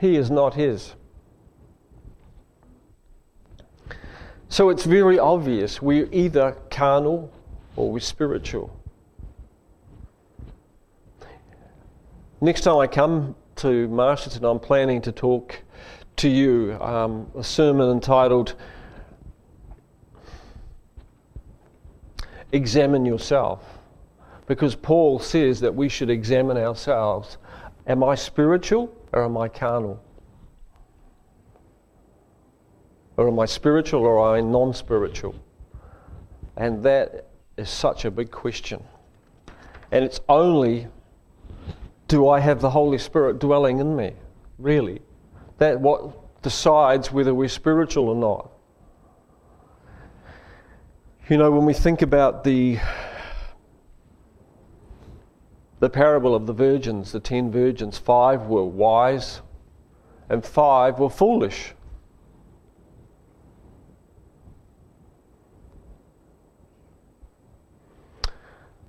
he 0.00 0.16
is 0.16 0.30
not 0.30 0.54
his. 0.54 0.94
So 4.48 4.70
it's 4.70 4.84
very 4.84 5.18
obvious 5.18 5.82
we're 5.82 6.08
either 6.10 6.56
carnal 6.70 7.30
or 7.76 7.92
we're 7.92 8.00
spiritual. 8.00 8.74
Next 12.40 12.62
time 12.62 12.78
I 12.78 12.86
come 12.86 13.34
to 13.56 13.88
Masterton, 13.88 14.44
I'm 14.44 14.58
planning 14.58 15.00
to 15.02 15.12
talk 15.12 15.60
to 16.16 16.28
you 16.28 16.78
um, 16.80 17.30
a 17.36 17.44
sermon 17.44 17.90
entitled 17.90 18.54
Examine 22.52 23.04
Yourself. 23.04 23.78
Because 24.46 24.74
Paul 24.74 25.18
says 25.18 25.60
that 25.60 25.74
we 25.74 25.88
should 25.88 26.10
examine 26.10 26.56
ourselves. 26.56 27.38
Am 27.86 28.04
I 28.04 28.14
spiritual 28.14 28.94
or 29.12 29.24
am 29.24 29.38
I 29.38 29.48
carnal? 29.48 30.02
Or 33.16 33.28
am 33.28 33.38
I 33.38 33.46
spiritual 33.46 34.04
or 34.04 34.36
am 34.36 34.46
I 34.46 34.48
non 34.48 34.74
spiritual? 34.74 35.34
And 36.56 36.82
that 36.82 37.28
is 37.56 37.70
such 37.70 38.04
a 38.04 38.10
big 38.10 38.30
question. 38.30 38.82
And 39.90 40.04
it's 40.04 40.20
only 40.28 40.88
do 42.12 42.28
I 42.28 42.40
have 42.40 42.60
the 42.60 42.68
Holy 42.68 42.98
Spirit 42.98 43.38
dwelling 43.38 43.78
in 43.78 43.96
me? 43.96 44.12
Really? 44.58 45.00
That 45.56 45.80
what 45.80 46.42
decides 46.42 47.10
whether 47.10 47.32
we're 47.32 47.48
spiritual 47.48 48.10
or 48.10 48.14
not. 48.14 48.50
You 51.30 51.38
know, 51.38 51.50
when 51.50 51.64
we 51.64 51.72
think 51.72 52.02
about 52.02 52.44
the 52.44 52.78
the 55.80 55.88
parable 55.88 56.34
of 56.34 56.46
the 56.46 56.52
virgins, 56.52 57.12
the 57.12 57.18
ten 57.18 57.50
virgins, 57.50 57.96
five 57.96 58.42
were 58.42 58.62
wise 58.62 59.40
and 60.28 60.44
five 60.44 60.98
were 60.98 61.08
foolish. 61.08 61.72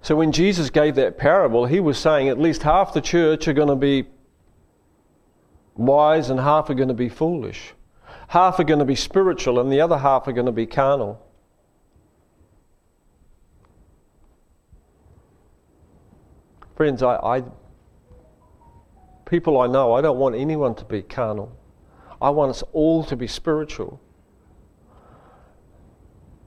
So 0.04 0.18
when 0.18 0.34
Jesus 0.34 0.70
gave 0.70 0.96
that 0.96 1.18
parable, 1.18 1.66
he 1.66 1.80
was 1.80 1.98
saying 1.98 2.28
at 2.28 2.38
least 2.38 2.62
half 2.64 2.94
the 2.94 3.00
church 3.00 3.48
are 3.48 3.54
going 3.54 3.70
to 3.70 3.76
be 3.78 4.06
wise 5.76 6.30
and 6.30 6.42
half 6.42 6.70
are 6.70 6.74
going 6.74 6.90
to 6.90 6.94
be 6.94 7.08
foolish. 7.08 7.74
Half 8.28 8.60
are 8.60 8.66
going 8.66 8.80
to 8.80 8.86
be 8.86 8.96
spiritual 8.96 9.62
and 9.62 9.72
the 9.72 9.80
other 9.80 9.98
half 9.98 10.28
are 10.28 10.34
going 10.34 10.46
to 10.46 10.52
be 10.52 10.66
carnal. 10.66 11.26
Friends, 16.76 17.02
I, 17.02 17.16
I 17.16 17.44
people 19.26 19.62
I 19.62 19.68
know, 19.68 19.94
I 19.94 20.02
don't 20.02 20.20
want 20.20 20.36
anyone 20.36 20.76
to 20.76 20.86
be 20.86 21.02
carnal. 21.02 21.58
I 22.22 22.30
want 22.30 22.50
us 22.50 22.62
all 22.74 23.06
to 23.06 23.16
be 23.16 23.28
spiritual. 23.28 24.02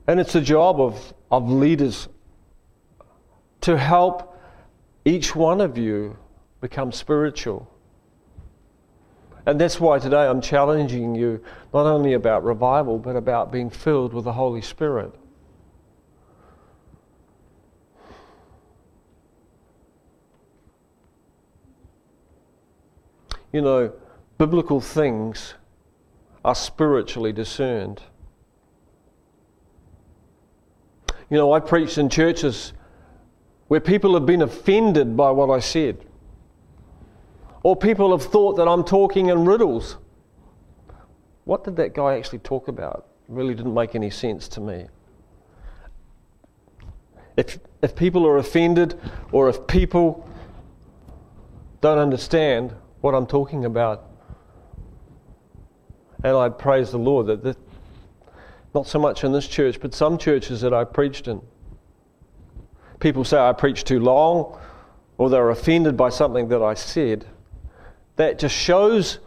And 0.07 0.21
it's 0.21 0.35
the 0.35 0.43
job 0.43 0.79
of, 0.79 1.15
of 1.31 1.51
leaders 1.51 2.09
to 3.67 3.77
help 3.77 4.39
each 5.05 5.35
one 5.35 5.61
of 5.61 5.77
you 5.77 6.17
become 6.61 6.93
spiritual. 6.93 7.69
And 9.45 9.61
that's 9.61 9.81
why 9.81 9.99
today 9.99 10.25
I'm 10.25 10.41
challenging 10.41 11.17
you 11.17 11.43
not 11.75 11.85
only 11.85 12.13
about 12.13 12.45
revival, 12.45 12.97
but 12.97 13.17
about 13.17 13.51
being 13.51 13.69
filled 13.69 14.15
with 14.15 14.23
the 14.23 14.33
Holy 14.35 14.63
Spirit. 14.63 15.13
You 23.53 23.63
know, 23.63 23.93
biblical 24.39 24.81
things 24.81 25.55
are 26.45 26.55
spiritually 26.55 27.33
discerned. 27.33 28.01
You 31.29 31.37
know, 31.39 31.53
I 31.53 31.59
preached 31.59 31.99
in 31.99 32.09
churches 32.09 32.73
where 33.69 33.81
people 33.81 34.15
have 34.15 34.27
been 34.27 34.43
offended 34.43 35.17
by 35.17 35.31
what 35.31 35.51
I 35.51 35.59
said, 35.59 36.05
or 37.63 37.75
people 37.75 38.17
have 38.17 38.25
thought 38.25 38.57
that 38.57 38.69
I'm 38.69 38.85
talking 38.85 39.29
in 39.29 39.45
riddles. 39.45 39.97
What 41.45 41.65
did 41.65 41.77
that 41.77 41.95
guy 41.95 42.17
actually 42.17 42.39
talk 42.41 42.69
about? 42.69 43.07
It 43.29 43.35
really 43.35 43.55
didn't 43.55 43.75
make 43.75 43.95
any 43.95 44.11
sense 44.11 44.47
to 44.49 44.61
me. 44.61 44.87
If, 47.37 47.59
if 47.83 47.97
people 47.97 48.27
are 48.27 48.39
offended, 48.39 48.99
or 49.33 49.49
if 49.49 49.67
people 49.67 50.29
don't 51.81 51.99
understand 51.99 52.73
what 53.01 53.15
I'm 53.15 53.27
talking 53.27 53.65
about, 53.65 54.11
and 56.23 56.37
I 56.37 56.49
praise 56.49 56.93
the 56.93 56.99
Lord 56.99 57.27
that, 57.27 57.43
that 57.43 57.57
not 58.75 58.87
so 58.87 58.99
much 58.99 59.25
in 59.25 59.33
this 59.33 59.47
church, 59.47 59.81
but 59.81 59.93
some 59.93 60.19
churches 60.19 60.61
that 60.61 60.73
I 60.73 60.85
preached 60.85 61.29
in 61.29 61.43
people 63.01 63.25
say 63.25 63.39
I 63.39 63.53
preach 63.53 63.85
too 63.85 64.01
long 64.01 64.59
or 65.19 65.31
they're 65.31 65.51
offended 65.51 65.97
by 65.97 66.11
something 66.11 66.49
that 66.49 66.63
I 66.63 66.75
said, 66.75 67.27
that 68.17 68.39
just 68.39 68.55
shows 68.55 69.19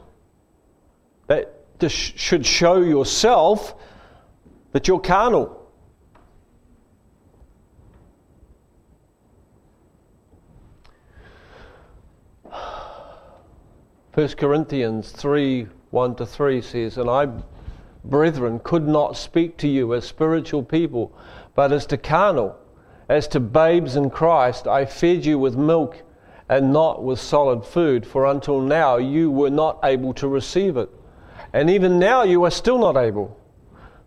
that 1.27 1.79
just 1.79 1.95
should 1.95 2.45
show 2.45 2.81
yourself 2.81 3.75
that 4.71 4.87
you're 4.87 4.99
carnal. 4.99 5.59
1 14.19 14.27
Corinthians 14.29 15.11
3 15.11 15.67
1 15.91 16.15
to 16.15 16.25
3 16.25 16.61
says, 16.61 16.97
And 16.97 17.09
I, 17.09 17.27
brethren, 18.03 18.59
could 18.59 18.87
not 18.87 19.15
speak 19.15 19.55
to 19.57 19.67
you 19.67 19.93
as 19.93 20.05
spiritual 20.05 20.61
people, 20.61 21.17
but 21.55 21.71
as 21.71 21.85
to 21.85 21.97
carnal, 21.97 22.58
as 23.09 23.27
to 23.29 23.39
babes 23.39 23.95
in 23.95 24.09
Christ. 24.09 24.67
I 24.67 24.85
fed 24.85 25.25
you 25.25 25.37
with 25.37 25.57
milk 25.57 26.01
and 26.47 26.71
not 26.71 27.03
with 27.03 27.19
solid 27.19 27.65
food, 27.65 28.07
for 28.07 28.25
until 28.25 28.61
now 28.61 28.97
you 28.97 29.29
were 29.29 29.49
not 29.49 29.79
able 29.83 30.13
to 30.13 30.27
receive 30.27 30.77
it. 30.77 30.89
And 31.51 31.69
even 31.69 31.99
now 31.99 32.23
you 32.23 32.45
are 32.45 32.51
still 32.51 32.77
not 32.77 32.95
able, 32.95 33.37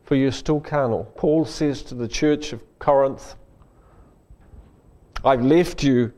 for 0.04 0.16
you're 0.16 0.32
still 0.32 0.60
carnal. 0.60 1.04
Paul 1.16 1.44
says 1.44 1.82
to 1.82 1.94
the 1.94 2.08
church 2.08 2.52
of 2.52 2.62
Corinth, 2.78 3.34
I've 5.24 5.42
left 5.42 5.84
you, 5.84 6.12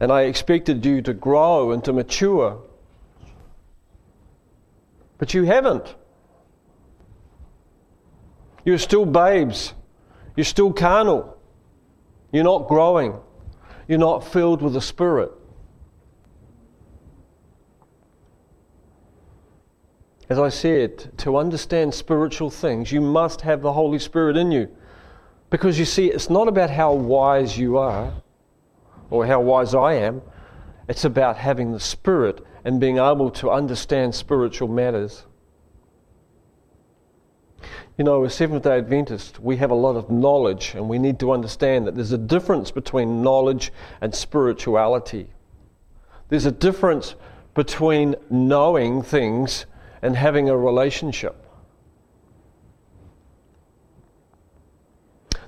and 0.00 0.10
I 0.10 0.22
expected 0.22 0.84
you 0.86 1.02
to 1.02 1.12
grow 1.12 1.72
and 1.72 1.84
to 1.84 1.92
mature 1.92 2.62
but 5.20 5.34
you 5.34 5.44
haven't. 5.44 5.94
You're 8.64 8.78
still 8.78 9.04
babes. 9.04 9.74
You're 10.34 10.46
still 10.46 10.72
carnal. 10.72 11.36
You're 12.32 12.44
not 12.44 12.68
growing. 12.68 13.18
You're 13.88 13.98
not 13.98 14.26
filled 14.26 14.62
with 14.62 14.74
the 14.74 14.80
Spirit. 14.80 15.32
As 20.28 20.38
I 20.38 20.48
said, 20.48 21.18
to 21.18 21.36
understand 21.36 21.92
spiritual 21.92 22.50
things, 22.50 22.92
you 22.92 23.00
must 23.00 23.40
have 23.40 23.62
the 23.62 23.72
Holy 23.72 23.98
Spirit 23.98 24.36
in 24.36 24.52
you. 24.52 24.68
Because 25.50 25.76
you 25.76 25.84
see, 25.84 26.06
it's 26.06 26.30
not 26.30 26.46
about 26.46 26.70
how 26.70 26.92
wise 26.92 27.58
you 27.58 27.78
are 27.78 28.12
or 29.10 29.26
how 29.26 29.40
wise 29.40 29.74
I 29.74 29.94
am, 29.94 30.22
it's 30.88 31.04
about 31.04 31.36
having 31.36 31.72
the 31.72 31.80
Spirit 31.80 32.46
and 32.64 32.78
being 32.78 32.98
able 32.98 33.30
to 33.30 33.50
understand 33.50 34.14
spiritual 34.14 34.68
matters. 34.68 35.26
You 38.00 38.04
know, 38.04 38.24
as 38.24 38.34
Seventh 38.34 38.62
day 38.62 38.78
Adventists, 38.78 39.38
we 39.38 39.58
have 39.58 39.70
a 39.70 39.74
lot 39.74 39.94
of 39.94 40.08
knowledge, 40.10 40.72
and 40.74 40.88
we 40.88 40.98
need 40.98 41.20
to 41.20 41.32
understand 41.32 41.86
that 41.86 41.96
there's 41.96 42.12
a 42.12 42.16
difference 42.16 42.70
between 42.70 43.20
knowledge 43.20 43.74
and 44.00 44.14
spirituality. 44.14 45.26
There's 46.30 46.46
a 46.46 46.50
difference 46.50 47.14
between 47.52 48.16
knowing 48.30 49.02
things 49.02 49.66
and 50.00 50.16
having 50.16 50.48
a 50.48 50.56
relationship. 50.56 51.44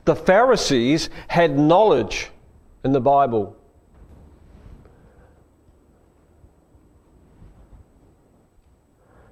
The 0.05 0.15
Pharisees 0.15 1.09
had 1.29 1.59
knowledge 1.59 2.29
in 2.85 2.93
the 2.93 3.01
Bible. 3.01 3.57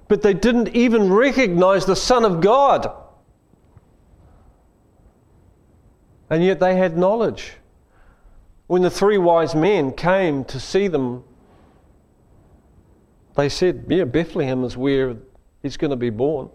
but 0.07 0.23
they 0.23 0.33
didn't 0.33 0.75
even 0.75 1.13
recognize 1.13 1.85
the 1.85 1.95
Son 1.95 2.25
of 2.25 2.41
God. 2.41 2.91
And 6.31 6.45
yet 6.45 6.61
they 6.61 6.77
had 6.77 6.97
knowledge. 6.97 7.55
When 8.67 8.83
the 8.83 8.89
three 8.89 9.17
wise 9.17 9.53
men 9.53 9.91
came 9.91 10.45
to 10.45 10.61
see 10.61 10.87
them, 10.87 11.25
they 13.35 13.49
said, 13.49 13.83
Yeah, 13.89 14.05
Bethlehem 14.05 14.63
is 14.63 14.77
where 14.77 15.17
he's 15.61 15.75
going 15.75 15.91
to 15.91 15.97
be 15.97 16.09
born. 16.09 16.49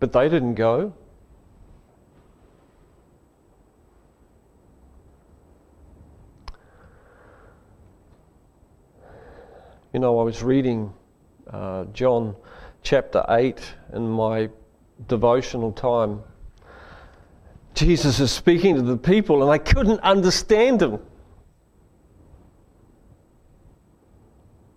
But 0.00 0.12
they 0.12 0.28
didn't 0.28 0.56
go. 0.56 0.92
You 9.92 10.00
know, 10.00 10.18
I 10.18 10.24
was 10.24 10.42
reading 10.42 10.92
uh, 11.48 11.84
John 11.92 12.34
chapter 12.82 13.24
8 13.28 13.62
in 13.92 14.08
my 14.08 14.48
devotional 15.08 15.72
time. 15.72 16.22
Jesus 17.74 18.20
is 18.20 18.30
speaking 18.30 18.76
to 18.76 18.82
the 18.82 18.96
people, 18.96 19.42
and 19.42 19.50
I 19.50 19.58
couldn't 19.58 20.00
understand 20.00 20.82
him. 20.82 20.98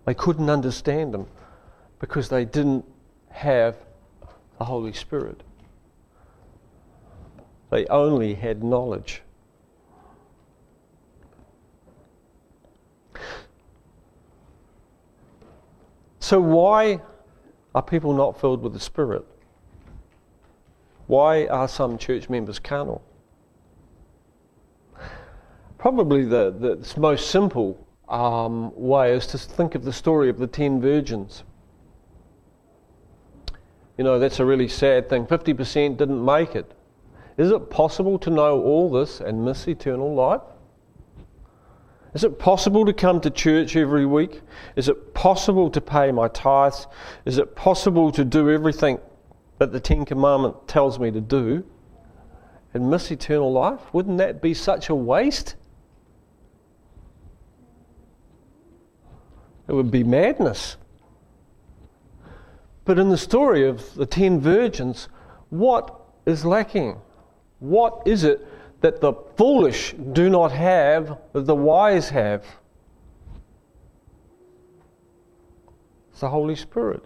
They 0.06 0.14
couldn't 0.14 0.48
understand 0.48 1.12
them 1.12 1.26
because 1.98 2.28
they 2.28 2.44
didn't 2.44 2.84
have 3.28 3.76
the 4.58 4.64
Holy 4.64 4.92
Spirit. 4.92 5.42
They 7.70 7.86
only 7.86 8.34
had 8.34 8.62
knowledge. 8.62 9.22
So, 16.20 16.40
why 16.40 17.00
are 17.74 17.82
people 17.82 18.12
not 18.12 18.40
filled 18.40 18.62
with 18.62 18.72
the 18.72 18.80
Spirit? 18.80 19.24
Why 21.06 21.46
are 21.46 21.68
some 21.68 21.98
church 21.98 22.28
members 22.28 22.58
carnal? 22.58 23.02
Probably 25.78 26.24
the, 26.24 26.50
the 26.50 27.00
most 27.00 27.30
simple 27.30 27.86
um, 28.08 28.72
way 28.74 29.12
is 29.12 29.26
to 29.28 29.38
think 29.38 29.74
of 29.74 29.84
the 29.84 29.92
story 29.92 30.28
of 30.28 30.38
the 30.38 30.46
ten 30.46 30.80
virgins. 30.80 31.44
You 33.96 34.04
know, 34.04 34.18
that's 34.18 34.40
a 34.40 34.44
really 34.44 34.68
sad 34.68 35.08
thing. 35.08 35.26
50% 35.26 35.96
didn't 35.96 36.24
make 36.24 36.54
it. 36.54 36.72
Is 37.36 37.50
it 37.50 37.70
possible 37.70 38.18
to 38.20 38.30
know 38.30 38.60
all 38.62 38.90
this 38.90 39.20
and 39.20 39.44
miss 39.44 39.68
eternal 39.68 40.14
life? 40.14 40.42
Is 42.14 42.24
it 42.24 42.38
possible 42.38 42.86
to 42.86 42.94
come 42.94 43.20
to 43.20 43.30
church 43.30 43.76
every 43.76 44.06
week? 44.06 44.40
Is 44.74 44.88
it 44.88 45.12
possible 45.12 45.70
to 45.70 45.80
pay 45.80 46.10
my 46.12 46.28
tithes? 46.28 46.86
Is 47.26 47.36
it 47.36 47.54
possible 47.54 48.10
to 48.12 48.24
do 48.24 48.50
everything 48.50 48.98
that 49.58 49.72
the 49.72 49.80
Ten 49.80 50.04
Commandment 50.04 50.68
tells 50.68 50.98
me 50.98 51.10
to 51.10 51.20
do 51.20 51.64
and 52.74 52.90
miss 52.90 53.10
eternal 53.10 53.52
life? 53.52 53.80
Wouldn't 53.92 54.18
that 54.18 54.42
be 54.42 54.54
such 54.54 54.88
a 54.88 54.94
waste? 54.94 55.56
It 59.68 59.72
would 59.72 59.90
be 59.90 60.04
madness. 60.04 60.76
But 62.84 62.98
in 62.98 63.08
the 63.08 63.18
story 63.18 63.66
of 63.66 63.94
the 63.94 64.06
ten 64.06 64.40
virgins, 64.40 65.08
what 65.50 65.92
is 66.24 66.44
lacking? 66.44 67.00
What 67.58 68.02
is 68.06 68.22
it 68.22 68.46
that 68.80 69.00
the 69.00 69.12
foolish 69.36 69.94
do 70.12 70.28
not 70.28 70.52
have, 70.52 71.18
that 71.32 71.46
the 71.46 71.54
wise 71.54 72.10
have. 72.10 72.44
It's 76.10 76.20
the 76.20 76.28
Holy 76.28 76.56
Spirit. 76.56 77.02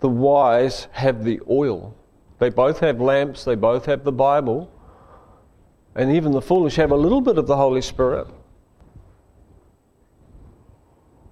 The 0.00 0.08
wise 0.08 0.88
have 0.92 1.24
the 1.24 1.40
oil. 1.48 1.94
They 2.38 2.48
both 2.48 2.80
have 2.80 3.00
lamps, 3.00 3.44
they 3.44 3.54
both 3.54 3.84
have 3.86 4.02
the 4.02 4.12
Bible, 4.12 4.72
and 5.94 6.12
even 6.12 6.32
the 6.32 6.40
foolish 6.40 6.76
have 6.76 6.90
a 6.90 6.96
little 6.96 7.20
bit 7.20 7.36
of 7.36 7.46
the 7.46 7.56
Holy 7.56 7.82
Spirit, 7.82 8.26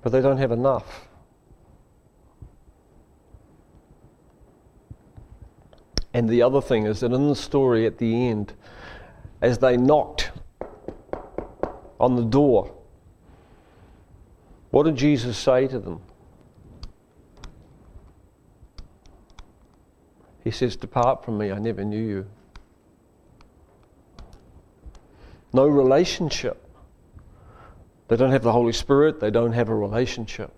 but 0.03 0.13
they 0.13 0.21
don't 0.21 0.37
have 0.37 0.53
enough. 0.53 1.09
And 6.13 6.29
the 6.29 6.43
other 6.43 6.61
thing 6.61 6.85
is 6.85 7.01
that 7.01 7.13
in 7.13 7.29
the 7.29 7.37
story 7.37 7.87
at 7.87 7.99
the 7.99 8.29
end, 8.29 8.53
as 9.41 9.59
they 9.59 9.77
knocked 9.77 10.31
on 12.01 12.17
the 12.17 12.25
door, 12.25 12.75
what 14.71 14.83
did 14.83 14.97
Jesus 14.97 15.39
say 15.39 15.69
to 15.69 15.79
them? 15.79 16.01
He 20.49 20.53
says, 20.53 20.77
Depart 20.77 21.27
from 21.27 21.37
me, 21.37 21.53
I 21.53 21.59
never 21.59 21.85
knew 21.85 22.03
you. 22.03 22.27
No 25.53 25.67
relationship. 25.67 26.67
They 28.09 28.17
don't 28.17 28.31
have 28.31 28.45
the 28.45 28.53
Holy 28.53 28.73
Spirit, 28.73 29.21
they 29.21 29.31
don't 29.31 29.53
have 29.53 29.69
a 29.69 29.75
relationship. 29.75 30.51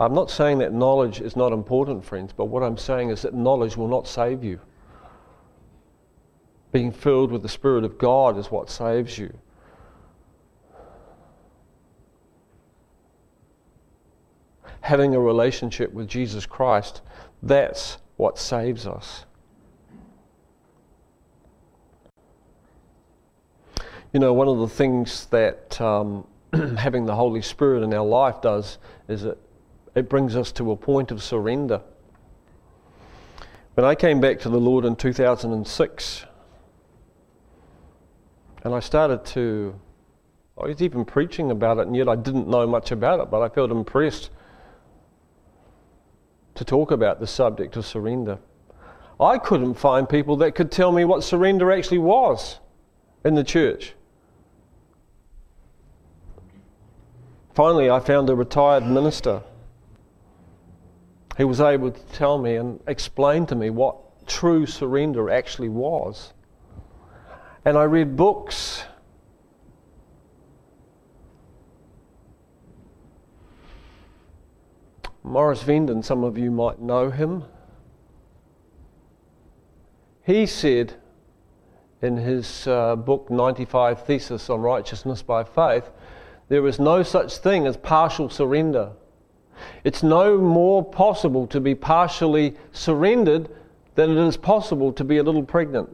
I'm 0.00 0.12
not 0.12 0.28
saying 0.28 0.58
that 0.58 0.72
knowledge 0.72 1.20
is 1.20 1.36
not 1.36 1.52
important, 1.52 2.04
friends, 2.04 2.32
but 2.36 2.46
what 2.46 2.64
I'm 2.64 2.76
saying 2.76 3.10
is 3.10 3.22
that 3.22 3.32
knowledge 3.32 3.76
will 3.76 3.86
not 3.86 4.08
save 4.08 4.42
you. 4.42 4.58
Being 6.72 6.90
filled 6.90 7.30
with 7.30 7.42
the 7.42 7.48
Spirit 7.48 7.84
of 7.84 7.96
God 7.96 8.36
is 8.36 8.50
what 8.50 8.70
saves 8.70 9.16
you. 9.16 9.32
Having 14.82 15.14
a 15.14 15.20
relationship 15.20 15.92
with 15.92 16.08
Jesus 16.08 16.46
Christ, 16.46 17.02
that's 17.42 17.98
what 18.16 18.38
saves 18.38 18.86
us. 18.86 19.24
You 24.12 24.20
know, 24.20 24.32
one 24.32 24.48
of 24.48 24.58
the 24.58 24.68
things 24.68 25.26
that 25.26 25.80
um, 25.80 26.26
having 26.78 27.04
the 27.04 27.14
Holy 27.14 27.42
Spirit 27.42 27.82
in 27.82 27.92
our 27.92 28.04
life 28.04 28.40
does 28.40 28.78
is 29.06 29.24
it, 29.24 29.38
it 29.94 30.08
brings 30.08 30.34
us 30.34 30.50
to 30.52 30.70
a 30.72 30.76
point 30.76 31.10
of 31.10 31.22
surrender. 31.22 31.82
When 33.74 33.84
I 33.84 33.94
came 33.94 34.20
back 34.20 34.40
to 34.40 34.48
the 34.48 34.58
Lord 34.58 34.84
in 34.84 34.96
2006, 34.96 36.24
and 38.64 38.74
I 38.74 38.80
started 38.80 39.24
to, 39.26 39.78
I 40.60 40.66
was 40.66 40.82
even 40.82 41.04
preaching 41.04 41.50
about 41.50 41.78
it, 41.78 41.86
and 41.86 41.94
yet 41.94 42.08
I 42.08 42.16
didn't 42.16 42.48
know 42.48 42.66
much 42.66 42.90
about 42.90 43.20
it, 43.20 43.30
but 43.30 43.42
I 43.42 43.48
felt 43.48 43.70
impressed 43.70 44.30
to 46.58 46.64
talk 46.64 46.90
about 46.90 47.20
the 47.20 47.26
subject 47.26 47.76
of 47.76 47.86
surrender. 47.86 48.38
I 49.20 49.38
couldn't 49.38 49.74
find 49.74 50.08
people 50.08 50.36
that 50.38 50.54
could 50.54 50.70
tell 50.70 50.92
me 50.92 51.04
what 51.04 51.24
surrender 51.24 51.72
actually 51.72 51.98
was 51.98 52.58
in 53.24 53.34
the 53.34 53.44
church. 53.44 53.94
Finally, 57.54 57.90
I 57.90 57.98
found 58.00 58.30
a 58.30 58.36
retired 58.36 58.86
minister 58.86 59.42
He 61.36 61.44
was 61.44 61.60
able 61.60 61.92
to 61.92 62.00
tell 62.12 62.36
me 62.36 62.56
and 62.56 62.80
explain 62.88 63.46
to 63.46 63.54
me 63.54 63.70
what 63.70 64.26
true 64.26 64.66
surrender 64.66 65.30
actually 65.30 65.68
was. 65.68 66.32
And 67.64 67.78
I 67.78 67.84
read 67.84 68.16
books. 68.16 68.82
Morris 75.28 75.62
Venden, 75.62 76.02
some 76.02 76.24
of 76.24 76.38
you 76.38 76.50
might 76.50 76.80
know 76.80 77.10
him. 77.10 77.44
He 80.24 80.46
said 80.46 80.94
in 82.00 82.16
his 82.16 82.66
uh, 82.66 82.96
book 82.96 83.30
95 83.30 84.06
Thesis 84.06 84.48
on 84.48 84.62
Righteousness 84.62 85.20
by 85.20 85.44
Faith, 85.44 85.90
there 86.48 86.66
is 86.66 86.78
no 86.78 87.02
such 87.02 87.36
thing 87.36 87.66
as 87.66 87.76
partial 87.76 88.30
surrender. 88.30 88.92
It's 89.84 90.02
no 90.02 90.38
more 90.38 90.82
possible 90.82 91.46
to 91.48 91.60
be 91.60 91.74
partially 91.74 92.56
surrendered 92.72 93.50
than 93.96 94.10
it 94.10 94.28
is 94.28 94.38
possible 94.38 94.92
to 94.94 95.04
be 95.04 95.18
a 95.18 95.22
little 95.22 95.42
pregnant. 95.42 95.90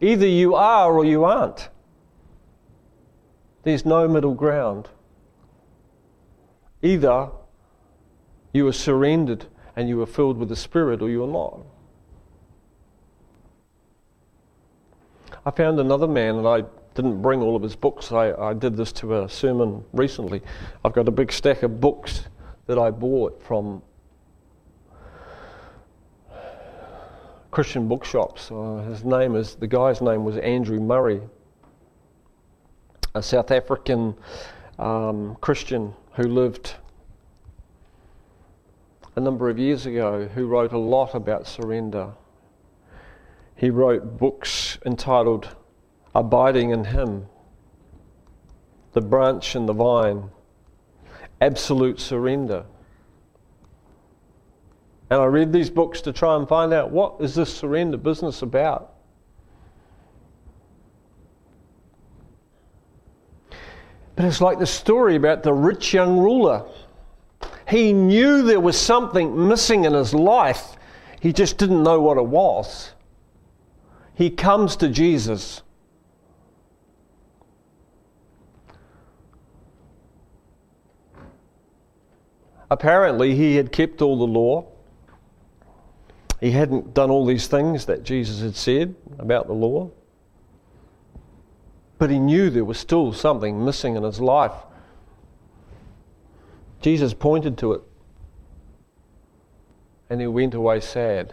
Either 0.00 0.26
you 0.26 0.54
are 0.54 0.96
or 0.96 1.04
you 1.04 1.24
aren't. 1.24 1.68
There's 3.62 3.84
no 3.84 4.08
middle 4.08 4.34
ground. 4.34 4.88
Either 6.84 7.30
you 8.52 8.68
are 8.68 8.72
surrendered 8.72 9.46
and 9.74 9.88
you 9.88 10.02
are 10.02 10.06
filled 10.06 10.36
with 10.36 10.50
the 10.50 10.56
Spirit 10.56 11.00
or 11.00 11.08
you 11.08 11.24
are 11.24 11.26
not. 11.26 11.60
I 15.46 15.50
found 15.50 15.80
another 15.80 16.06
man, 16.06 16.36
and 16.36 16.46
I 16.46 16.62
didn't 16.94 17.22
bring 17.22 17.40
all 17.40 17.56
of 17.56 17.62
his 17.62 17.74
books. 17.74 18.12
I, 18.12 18.32
I 18.32 18.52
did 18.52 18.76
this 18.76 18.92
to 18.92 19.22
a 19.22 19.28
sermon 19.30 19.82
recently. 19.94 20.42
I've 20.84 20.92
got 20.92 21.08
a 21.08 21.10
big 21.10 21.32
stack 21.32 21.62
of 21.62 21.80
books 21.80 22.24
that 22.66 22.78
I 22.78 22.90
bought 22.90 23.42
from 23.42 23.82
Christian 27.50 27.88
bookshops. 27.88 28.50
Uh, 28.50 28.84
his 28.88 29.04
name 29.04 29.36
is 29.36 29.54
the 29.54 29.66
guy's 29.66 30.02
name 30.02 30.22
was 30.24 30.36
Andrew 30.36 30.80
Murray, 30.80 31.22
a 33.14 33.22
South 33.22 33.50
African 33.50 34.14
um, 34.78 35.36
Christian 35.40 35.94
who 36.14 36.24
lived 36.24 36.74
a 39.16 39.20
number 39.20 39.48
of 39.48 39.58
years 39.58 39.86
ago, 39.86 40.28
who 40.34 40.46
wrote 40.46 40.72
a 40.72 40.78
lot 40.78 41.14
about 41.14 41.46
surrender. 41.46 42.12
He 43.56 43.70
wrote 43.70 44.18
books 44.18 44.78
entitled 44.84 45.48
Abiding 46.14 46.70
in 46.70 46.84
Him, 46.84 47.26
The 48.92 49.00
Branch 49.00 49.54
and 49.54 49.68
the 49.68 49.72
Vine, 49.72 50.30
Absolute 51.40 52.00
Surrender. 52.00 52.64
And 55.10 55.20
I 55.20 55.26
read 55.26 55.52
these 55.52 55.70
books 55.70 56.00
to 56.02 56.12
try 56.12 56.36
and 56.36 56.48
find 56.48 56.72
out 56.72 56.90
what 56.90 57.16
is 57.20 57.34
this 57.34 57.54
surrender 57.54 57.96
business 57.96 58.42
about. 58.42 58.93
But 64.16 64.26
it's 64.26 64.40
like 64.40 64.58
the 64.58 64.66
story 64.66 65.16
about 65.16 65.42
the 65.42 65.52
rich 65.52 65.92
young 65.92 66.18
ruler. 66.18 66.64
He 67.68 67.92
knew 67.92 68.42
there 68.42 68.60
was 68.60 68.78
something 68.78 69.48
missing 69.48 69.84
in 69.84 69.94
his 69.94 70.14
life, 70.14 70.76
he 71.20 71.32
just 71.32 71.58
didn't 71.58 71.82
know 71.82 72.00
what 72.00 72.18
it 72.18 72.26
was 72.26 72.94
he 74.14 74.30
comes 74.30 74.76
to 74.76 74.88
Jesus. 74.88 75.62
Apparently, 82.70 83.34
he 83.34 83.56
had 83.56 83.72
kept 83.72 84.00
all 84.00 84.16
the 84.16 84.26
law. 84.26 84.66
He 86.40 86.50
hadn't 86.50 86.94
done 86.94 87.10
all 87.10 87.26
these 87.26 87.46
things 87.46 87.86
that 87.86 88.04
Jesus 88.04 88.40
had 88.40 88.56
said 88.56 88.94
about 89.18 89.46
the 89.46 89.52
law. 89.52 89.90
But 92.04 92.10
he 92.10 92.18
knew 92.18 92.50
there 92.50 92.66
was 92.66 92.76
still 92.76 93.14
something 93.14 93.64
missing 93.64 93.96
in 93.96 94.02
his 94.02 94.20
life. 94.20 94.52
Jesus 96.82 97.14
pointed 97.14 97.56
to 97.56 97.72
it. 97.72 97.80
And 100.10 100.20
he 100.20 100.26
went 100.26 100.52
away 100.52 100.80
sad. 100.80 101.32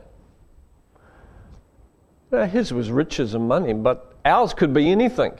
Now, 2.31 2.45
his 2.45 2.71
was 2.71 2.89
riches 2.89 3.33
and 3.33 3.49
money, 3.49 3.73
but 3.73 4.15
ours 4.23 4.53
could 4.53 4.73
be 4.73 4.89
anything. 4.89 5.33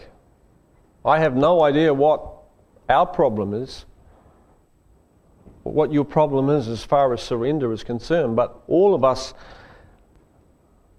I 1.06 1.20
have 1.20 1.38
no 1.38 1.63
idea 1.63 1.94
what 1.94 2.30
our 2.89 3.06
problem 3.06 3.54
is, 3.54 3.86
what 5.63 5.94
your 5.94 6.04
problem 6.04 6.50
is 6.50 6.67
as 6.67 6.84
far 6.84 7.13
as 7.13 7.22
surrender 7.22 7.72
is 7.72 7.86
concerned, 7.86 8.36
but 8.36 8.62
all 8.67 8.94
of 8.94 9.06
us, 9.06 9.34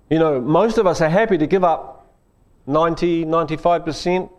you 0.09 0.18
know, 0.18 0.40
most 0.40 0.79
of 0.79 0.87
us 0.87 1.03
are 1.03 1.11
happy 1.11 1.37
to 1.37 1.47
give 1.47 1.64
up 1.64 1.91
90, 2.66 3.25
95%, 3.25 4.31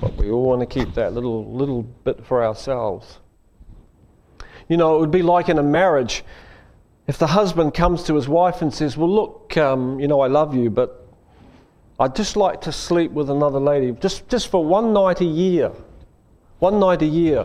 but 0.00 0.14
we 0.16 0.30
all 0.30 0.44
want 0.44 0.60
to 0.60 0.66
keep 0.66 0.94
that 0.94 1.12
little, 1.12 1.52
little 1.52 1.82
bit 1.82 2.24
for 2.24 2.44
ourselves. 2.44 3.18
You 4.68 4.76
know, 4.76 4.96
it 4.96 5.00
would 5.00 5.10
be 5.10 5.22
like 5.22 5.48
in 5.48 5.58
a 5.58 5.62
marriage 5.62 6.24
if 7.06 7.18
the 7.18 7.26
husband 7.26 7.74
comes 7.74 8.04
to 8.04 8.14
his 8.14 8.28
wife 8.28 8.62
and 8.62 8.72
says, 8.72 8.96
Well, 8.96 9.12
look, 9.12 9.56
um, 9.56 9.98
you 10.00 10.08
know, 10.08 10.20
I 10.20 10.28
love 10.28 10.54
you, 10.54 10.70
but 10.70 11.06
I'd 11.98 12.14
just 12.16 12.36
like 12.36 12.62
to 12.62 12.72
sleep 12.72 13.10
with 13.12 13.30
another 13.30 13.60
lady, 13.60 13.92
just, 14.00 14.28
just 14.28 14.48
for 14.48 14.64
one 14.64 14.92
night 14.92 15.20
a 15.20 15.24
year. 15.26 15.72
One 16.58 16.78
night 16.78 17.02
a 17.02 17.06
year. 17.06 17.44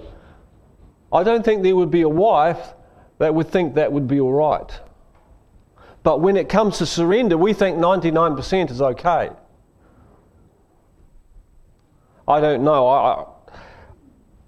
I 1.11 1.23
don't 1.23 1.43
think 1.43 1.63
there 1.63 1.75
would 1.75 1.91
be 1.91 2.01
a 2.01 2.09
wife 2.09 2.73
that 3.17 3.33
would 3.33 3.49
think 3.49 3.75
that 3.75 3.91
would 3.91 4.07
be 4.07 4.19
all 4.19 4.33
right. 4.33 4.71
But 6.03 6.21
when 6.21 6.37
it 6.37 6.49
comes 6.49 6.77
to 6.77 6.85
surrender, 6.85 7.37
we 7.37 7.53
think 7.53 7.77
99% 7.77 8.71
is 8.71 8.81
okay. 8.81 9.31
I 12.27 12.39
don't 12.39 12.63
know. 12.63 12.87
I, 12.87 13.21
I, 13.21 13.25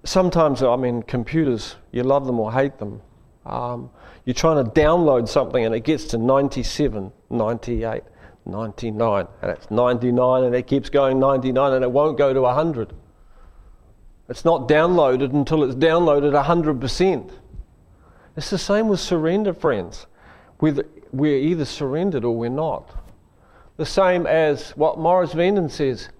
sometimes, 0.04 0.62
I 0.62 0.76
mean, 0.76 1.02
computers, 1.02 1.76
you 1.92 2.02
love 2.02 2.26
them 2.26 2.38
or 2.38 2.52
hate 2.52 2.78
them. 2.78 3.00
Um, 3.46 3.90
you're 4.24 4.34
trying 4.34 4.64
to 4.64 4.70
download 4.70 5.28
something 5.28 5.64
and 5.64 5.74
it 5.74 5.80
gets 5.80 6.04
to 6.06 6.18
97, 6.18 7.10
98, 7.30 8.02
99, 8.44 9.28
and 9.42 9.50
it's 9.50 9.70
99 9.70 10.44
and 10.44 10.54
it 10.54 10.66
keeps 10.66 10.90
going 10.90 11.18
99 11.18 11.72
and 11.72 11.84
it 11.84 11.90
won't 11.90 12.18
go 12.18 12.32
to 12.32 12.42
100. 12.42 12.92
It's 14.28 14.44
not 14.44 14.68
downloaded 14.68 15.32
until 15.32 15.64
it's 15.64 15.74
downloaded 15.74 16.40
100%. 16.40 17.32
It's 18.36 18.50
the 18.50 18.58
same 18.58 18.88
with 18.88 19.00
surrender, 19.00 19.52
friends. 19.52 20.06
We're, 20.60 20.84
we're 21.12 21.38
either 21.38 21.64
surrendered 21.64 22.24
or 22.24 22.36
we're 22.36 22.50
not. 22.50 22.94
The 23.76 23.86
same 23.86 24.26
as 24.26 24.70
what 24.76 24.98
Morris 24.98 25.32
Venden 25.32 25.70
says 25.70 26.10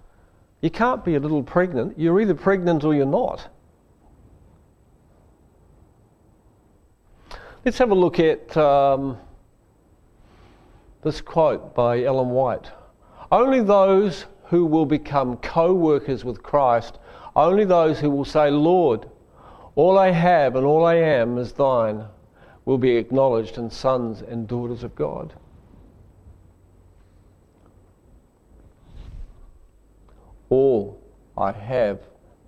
you 0.60 0.70
can't 0.70 1.04
be 1.04 1.14
a 1.14 1.20
little 1.20 1.42
pregnant. 1.42 1.98
You're 1.98 2.20
either 2.20 2.34
pregnant 2.34 2.84
or 2.84 2.94
you're 2.94 3.06
not. 3.06 3.48
Let's 7.64 7.78
have 7.78 7.90
a 7.90 7.94
look 7.94 8.18
at 8.18 8.56
um, 8.56 9.18
this 11.02 11.20
quote 11.20 11.74
by 11.74 12.04
Ellen 12.04 12.30
White. 12.30 12.70
Only 13.32 13.62
those 13.62 14.26
who 14.44 14.66
will 14.66 14.86
become 14.86 15.36
co 15.38 15.72
workers 15.72 16.24
with 16.24 16.42
Christ, 16.42 16.98
only 17.36 17.64
those 17.64 18.00
who 18.00 18.10
will 18.10 18.24
say, 18.24 18.50
Lord, 18.50 19.08
all 19.76 19.98
I 19.98 20.10
have 20.10 20.56
and 20.56 20.66
all 20.66 20.84
I 20.84 20.96
am 20.96 21.38
is 21.38 21.52
thine, 21.52 22.04
will 22.64 22.78
be 22.78 22.96
acknowledged 22.96 23.58
as 23.58 23.70
sons 23.70 24.22
and 24.22 24.48
daughters 24.48 24.82
of 24.82 24.94
God. 24.94 25.32
All 30.50 31.00
I 31.36 31.52
have 31.52 32.00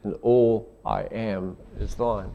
and 0.05 0.15
all 0.23 0.69
I 0.85 1.03
am 1.05 1.57
is 1.81 1.95
thine. 1.95 2.31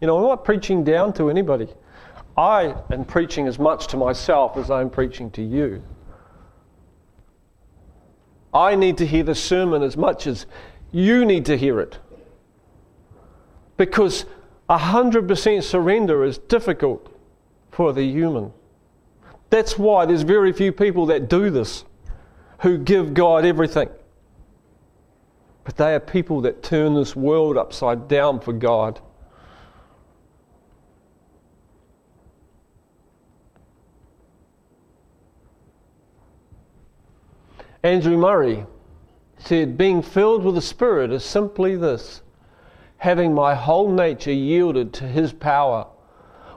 You 0.00 0.08
know, 0.08 0.18
I'm 0.18 0.24
not 0.24 0.44
preaching 0.44 0.84
down 0.84 1.12
to 1.14 1.30
anybody. 1.30 1.68
I 2.36 2.74
am 2.90 3.04
preaching 3.04 3.46
as 3.46 3.58
much 3.58 3.86
to 3.88 3.96
myself 3.96 4.56
as 4.56 4.70
I'm 4.70 4.90
preaching 4.90 5.30
to 5.32 5.42
you. 5.42 5.82
I 8.52 8.74
need 8.74 8.98
to 8.98 9.06
hear 9.06 9.22
the 9.22 9.34
sermon 9.34 9.82
as 9.82 9.96
much 9.96 10.26
as 10.26 10.46
you 10.92 11.24
need 11.24 11.44
to 11.46 11.56
hear 11.56 11.80
it. 11.80 11.98
Because 13.76 14.26
100% 14.68 15.62
surrender 15.62 16.24
is 16.24 16.38
difficult 16.38 17.12
for 17.70 17.92
the 17.92 18.04
human. 18.04 18.52
That's 19.50 19.78
why 19.78 20.06
there's 20.06 20.22
very 20.22 20.52
few 20.52 20.72
people 20.72 21.06
that 21.06 21.28
do 21.28 21.50
this 21.50 21.84
who 22.60 22.78
give 22.78 23.14
God 23.14 23.44
everything. 23.44 23.88
But 25.64 25.76
they 25.76 25.94
are 25.94 26.00
people 26.00 26.42
that 26.42 26.62
turn 26.62 26.94
this 26.94 27.16
world 27.16 27.56
upside 27.56 28.06
down 28.08 28.40
for 28.40 28.52
God. 28.52 29.00
Andrew 37.82 38.16
Murray 38.16 38.64
said, 39.38 39.76
Being 39.76 40.00
filled 40.00 40.42
with 40.42 40.54
the 40.54 40.62
Spirit 40.62 41.12
is 41.12 41.22
simply 41.24 41.76
this 41.76 42.22
having 42.96 43.34
my 43.34 43.54
whole 43.54 43.90
nature 43.90 44.32
yielded 44.32 44.94
to 44.94 45.04
His 45.04 45.34
power. 45.34 45.86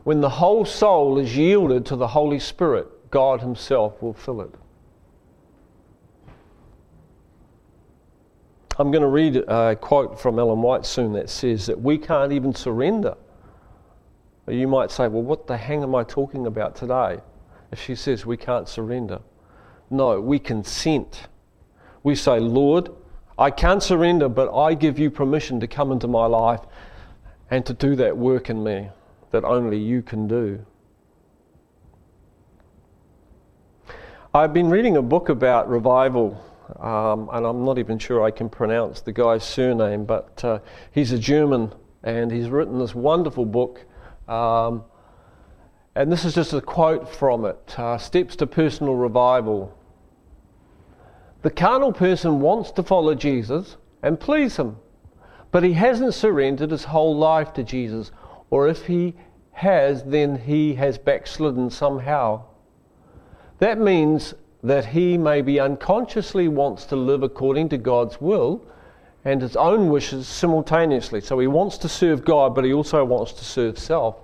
When 0.05 0.21
the 0.21 0.29
whole 0.29 0.63
soul 0.63 1.17
is 1.17 1.35
yielded 1.35 1.85
to 1.87 1.97
the 1.97 2.07
Holy 2.07 2.39
Spirit, 2.39 3.11
God 3.11 3.41
Himself 3.41 4.01
will 4.01 4.13
fill 4.13 4.39
it. 4.39 4.55
I'm 8.79 8.91
going 8.91 9.01
to 9.01 9.07
read 9.07 9.37
a 9.37 9.75
quote 9.75 10.19
from 10.19 10.37
Ellen 10.37 10.61
White 10.61 10.85
soon 10.85 11.13
that 11.13 11.31
says 11.31 11.65
that 11.65 11.81
we 11.81 11.97
can't 11.97 12.31
even 12.31 12.53
surrender. 12.53 13.15
You 14.47 14.67
might 14.67 14.91
say, 14.91 15.07
well, 15.07 15.23
what 15.23 15.47
the 15.47 15.57
hang 15.57 15.81
am 15.81 15.95
I 15.95 16.03
talking 16.03 16.45
about 16.45 16.75
today? 16.75 17.17
If 17.71 17.81
she 17.81 17.95
says 17.95 18.25
we 18.25 18.37
can't 18.37 18.69
surrender. 18.69 19.19
No, 19.89 20.21
we 20.21 20.37
consent. 20.37 21.27
We 22.03 22.13
say, 22.13 22.39
Lord, 22.39 22.89
I 23.37 23.49
can't 23.49 23.81
surrender, 23.81 24.29
but 24.29 24.55
I 24.55 24.75
give 24.75 24.99
you 24.99 25.09
permission 25.09 25.59
to 25.59 25.67
come 25.67 25.91
into 25.91 26.07
my 26.07 26.27
life 26.27 26.61
and 27.49 27.65
to 27.65 27.73
do 27.73 27.95
that 27.95 28.15
work 28.15 28.49
in 28.49 28.63
me 28.63 28.89
that 29.31 29.43
only 29.43 29.77
you 29.77 30.01
can 30.01 30.27
do. 30.27 30.63
I've 34.33 34.53
been 34.53 34.69
reading 34.69 34.97
a 34.97 35.01
book 35.01 35.29
about 35.29 35.67
revival, 35.67 36.39
um, 36.79 37.29
and 37.31 37.45
I'm 37.45 37.63
not 37.63 37.77
even 37.77 37.97
sure 37.97 38.23
I 38.23 38.31
can 38.31 38.49
pronounce 38.49 39.01
the 39.01 39.11
guy's 39.11 39.43
surname, 39.43 40.05
but 40.05 40.43
uh, 40.43 40.59
he's 40.91 41.11
a 41.11 41.19
German 41.19 41.73
and 42.03 42.31
he's 42.31 42.49
written 42.49 42.79
this 42.79 42.93
wonderful 42.93 43.45
book. 43.45 43.85
Um, 44.27 44.83
and 45.95 46.11
this 46.11 46.25
is 46.25 46.35
just 46.35 46.53
a 46.53 46.61
quote 46.61 47.09
from 47.09 47.45
it 47.45 47.79
uh, 47.79 47.97
Steps 47.97 48.35
to 48.37 48.47
Personal 48.47 48.95
Revival. 48.95 49.75
The 51.41 51.49
carnal 51.49 51.93
person 51.93 52.41
wants 52.41 52.71
to 52.71 52.83
follow 52.83 53.15
Jesus 53.15 53.77
and 54.03 54.19
please 54.19 54.57
him, 54.57 54.77
but 55.51 55.63
he 55.63 55.73
hasn't 55.73 56.13
surrendered 56.13 56.71
his 56.71 56.85
whole 56.85 57.15
life 57.15 57.53
to 57.53 57.63
Jesus, 57.63 58.11
or 58.49 58.67
if 58.67 58.85
he 58.85 59.15
has, 59.51 60.03
then 60.03 60.37
he 60.37 60.75
has 60.75 60.97
backslidden 60.97 61.69
somehow. 61.69 62.43
That 63.59 63.79
means 63.79 64.35
that 64.63 64.87
he 64.87 65.17
maybe 65.17 65.59
unconsciously 65.59 66.47
wants 66.47 66.85
to 66.85 66.95
live 66.95 67.23
according 67.23 67.69
to 67.69 67.77
God's 67.77 68.19
will 68.19 68.65
and 69.23 69.41
his 69.41 69.55
own 69.55 69.89
wishes 69.89 70.27
simultaneously. 70.27 71.21
So 71.21 71.37
he 71.39 71.47
wants 71.47 71.77
to 71.79 71.89
serve 71.89 72.23
God, 72.23 72.55
but 72.55 72.63
he 72.63 72.73
also 72.73 73.03
wants 73.03 73.33
to 73.33 73.45
serve 73.45 73.77
self. 73.77 74.15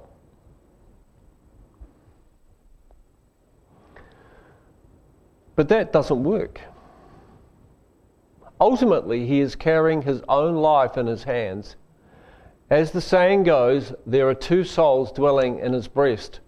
But 5.55 5.69
that 5.69 5.93
doesn't 5.93 6.23
work. 6.23 6.61
Ultimately, 8.59 9.27
he 9.27 9.41
is 9.41 9.55
carrying 9.55 10.01
his 10.01 10.21
own 10.27 10.55
life 10.55 10.97
in 10.97 11.05
his 11.05 11.23
hands. 11.25 11.75
As 12.69 12.91
the 12.91 13.01
saying 13.01 13.43
goes, 13.43 13.93
there 14.05 14.27
are 14.29 14.33
two 14.33 14.63
souls 14.63 15.11
dwelling 15.11 15.59
in 15.59 15.73
his 15.73 15.87
breast. 15.87 16.39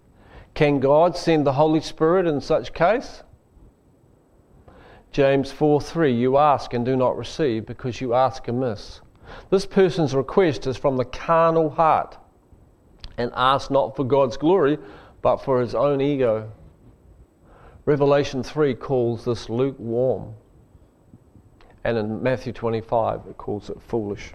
Can 0.54 0.80
God 0.80 1.16
send 1.16 1.46
the 1.46 1.52
Holy 1.52 1.80
Spirit 1.80 2.26
in 2.26 2.40
such 2.40 2.72
case? 2.72 3.22
James 5.12 5.50
4 5.50 5.80
3 5.80 6.12
You 6.12 6.36
ask 6.36 6.74
and 6.74 6.84
do 6.84 6.96
not 6.96 7.16
receive 7.16 7.66
because 7.66 8.00
you 8.00 8.14
ask 8.14 8.48
amiss. 8.48 9.00
This 9.50 9.66
person's 9.66 10.14
request 10.14 10.66
is 10.66 10.76
from 10.76 10.96
the 10.96 11.04
carnal 11.04 11.70
heart 11.70 12.16
and 13.18 13.30
asks 13.34 13.70
not 13.70 13.96
for 13.96 14.04
God's 14.04 14.36
glory 14.36 14.78
but 15.22 15.38
for 15.38 15.60
his 15.60 15.74
own 15.74 16.00
ego. 16.00 16.50
Revelation 17.84 18.42
3 18.42 18.74
calls 18.74 19.24
this 19.24 19.48
lukewarm. 19.48 20.34
And 21.84 21.96
in 21.96 22.22
Matthew 22.22 22.52
25, 22.52 23.20
it 23.30 23.36
calls 23.36 23.70
it 23.70 23.80
foolish. 23.80 24.32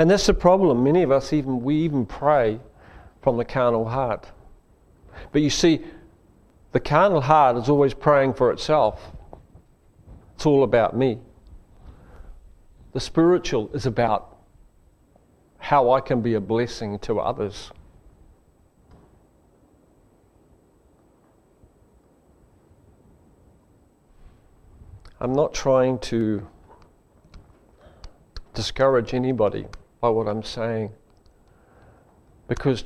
And 0.00 0.10
that's 0.10 0.24
the 0.24 0.32
problem. 0.32 0.82
Many 0.82 1.02
of 1.02 1.10
us 1.10 1.30
even 1.34 1.60
we 1.60 1.76
even 1.76 2.06
pray 2.06 2.58
from 3.20 3.36
the 3.36 3.44
carnal 3.44 3.86
heart. 3.86 4.26
But 5.30 5.42
you 5.42 5.50
see, 5.50 5.84
the 6.72 6.80
carnal 6.80 7.20
heart 7.20 7.58
is 7.58 7.68
always 7.68 7.92
praying 7.92 8.32
for 8.32 8.50
itself. 8.50 9.12
It's 10.34 10.46
all 10.46 10.64
about 10.64 10.96
me. 10.96 11.18
The 12.94 13.00
spiritual 13.00 13.68
is 13.74 13.84
about 13.84 14.38
how 15.58 15.90
I 15.90 16.00
can 16.00 16.22
be 16.22 16.32
a 16.32 16.40
blessing 16.40 16.98
to 17.00 17.20
others. 17.20 17.70
I'm 25.20 25.34
not 25.34 25.52
trying 25.52 25.98
to 25.98 26.46
discourage 28.54 29.12
anybody 29.12 29.66
by 30.00 30.08
what 30.08 30.28
I'm 30.28 30.42
saying 30.42 30.92
because 32.50 32.82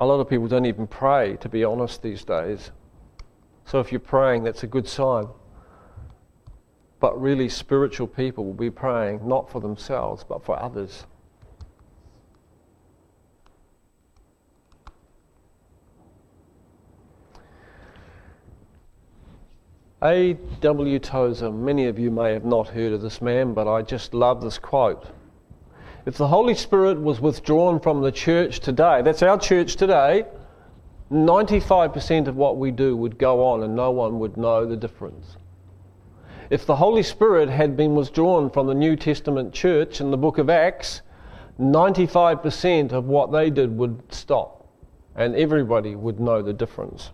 a 0.00 0.06
lot 0.06 0.18
of 0.18 0.30
people 0.30 0.48
don't 0.48 0.64
even 0.64 0.86
pray, 0.86 1.36
to 1.42 1.48
be 1.50 1.62
honest, 1.62 2.02
these 2.02 2.24
days. 2.24 2.70
So 3.66 3.80
if 3.80 3.92
you're 3.92 4.00
praying, 4.00 4.44
that's 4.44 4.62
a 4.62 4.66
good 4.66 4.88
sign. 4.88 5.26
But 6.98 7.20
really, 7.20 7.50
spiritual 7.50 8.06
people 8.06 8.46
will 8.46 8.54
be 8.54 8.70
praying 8.70 9.28
not 9.28 9.50
for 9.50 9.60
themselves, 9.60 10.24
but 10.24 10.42
for 10.42 10.58
others. 10.58 11.04
A.W. 20.00 20.98
Tozer, 20.98 21.52
many 21.52 21.86
of 21.88 21.98
you 21.98 22.10
may 22.10 22.32
have 22.32 22.46
not 22.46 22.68
heard 22.68 22.94
of 22.94 23.02
this 23.02 23.20
man, 23.20 23.52
but 23.52 23.68
I 23.68 23.82
just 23.82 24.14
love 24.14 24.40
this 24.40 24.58
quote. 24.58 25.06
If 26.04 26.16
the 26.16 26.28
Holy 26.28 26.54
Spirit 26.54 27.00
was 27.00 27.20
withdrawn 27.20 27.78
from 27.78 28.02
the 28.02 28.10
church 28.10 28.58
today, 28.58 29.02
that's 29.02 29.22
our 29.22 29.38
church 29.38 29.76
today, 29.76 30.24
95% 31.12 32.26
of 32.26 32.36
what 32.36 32.56
we 32.56 32.72
do 32.72 32.96
would 32.96 33.18
go 33.18 33.44
on 33.44 33.62
and 33.62 33.76
no 33.76 33.90
one 33.92 34.18
would 34.18 34.36
know 34.36 34.66
the 34.66 34.76
difference. 34.76 35.36
If 36.50 36.66
the 36.66 36.76
Holy 36.76 37.04
Spirit 37.04 37.48
had 37.48 37.76
been 37.76 37.94
withdrawn 37.94 38.50
from 38.50 38.66
the 38.66 38.74
New 38.74 38.96
Testament 38.96 39.54
church 39.54 40.00
in 40.00 40.10
the 40.10 40.16
book 40.16 40.38
of 40.38 40.50
Acts, 40.50 41.02
95% 41.60 42.92
of 42.92 43.04
what 43.04 43.30
they 43.30 43.48
did 43.48 43.76
would 43.76 44.02
stop 44.12 44.66
and 45.14 45.36
everybody 45.36 45.94
would 45.94 46.18
know 46.18 46.42
the 46.42 46.52
difference. 46.52 47.10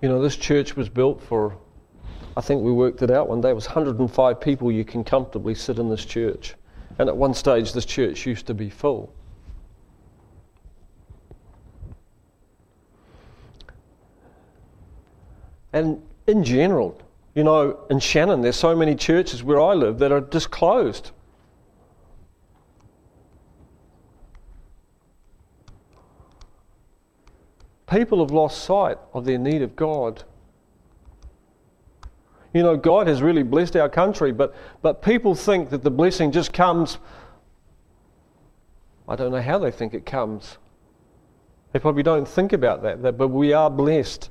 You 0.00 0.08
know, 0.08 0.22
this 0.22 0.36
church 0.36 0.76
was 0.76 0.88
built 0.88 1.20
for, 1.20 1.56
I 2.36 2.40
think 2.40 2.62
we 2.62 2.72
worked 2.72 3.02
it 3.02 3.10
out 3.10 3.28
one 3.28 3.40
day, 3.40 3.50
it 3.50 3.54
was 3.54 3.66
105 3.66 4.40
people 4.40 4.70
you 4.70 4.84
can 4.84 5.02
comfortably 5.02 5.54
sit 5.54 5.78
in 5.78 5.88
this 5.88 6.04
church. 6.04 6.54
And 6.98 7.08
at 7.08 7.16
one 7.16 7.34
stage, 7.34 7.72
this 7.72 7.84
church 7.84 8.26
used 8.26 8.46
to 8.46 8.54
be 8.54 8.70
full. 8.70 9.12
And 15.72 16.02
in 16.26 16.44
general, 16.44 17.00
you 17.34 17.44
know, 17.44 17.78
in 17.90 17.98
Shannon, 17.98 18.40
there's 18.40 18.56
so 18.56 18.74
many 18.74 18.94
churches 18.94 19.42
where 19.42 19.60
I 19.60 19.74
live 19.74 19.98
that 19.98 20.12
are 20.12 20.20
just 20.20 20.50
closed. 20.50 21.10
People 27.90 28.20
have 28.20 28.30
lost 28.30 28.64
sight 28.64 28.98
of 29.14 29.24
their 29.24 29.38
need 29.38 29.62
of 29.62 29.74
God. 29.74 30.24
You 32.52 32.62
know, 32.62 32.76
God 32.76 33.06
has 33.06 33.22
really 33.22 33.42
blessed 33.42 33.76
our 33.76 33.88
country, 33.88 34.32
but, 34.32 34.54
but 34.82 35.02
people 35.02 35.34
think 35.34 35.70
that 35.70 35.82
the 35.82 35.90
blessing 35.90 36.32
just 36.32 36.52
comes. 36.52 36.98
I 39.08 39.16
don't 39.16 39.32
know 39.32 39.42
how 39.42 39.58
they 39.58 39.70
think 39.70 39.94
it 39.94 40.04
comes. 40.04 40.58
They 41.72 41.78
probably 41.78 42.02
don't 42.02 42.28
think 42.28 42.52
about 42.52 42.82
that, 42.82 43.02
that 43.02 43.16
but 43.16 43.28
we 43.28 43.52
are 43.52 43.70
blessed. 43.70 44.30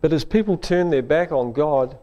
But 0.00 0.12
as 0.12 0.24
people 0.24 0.56
turn 0.56 0.90
their 0.90 1.02
back 1.02 1.32
on 1.32 1.52
God, 1.52 1.98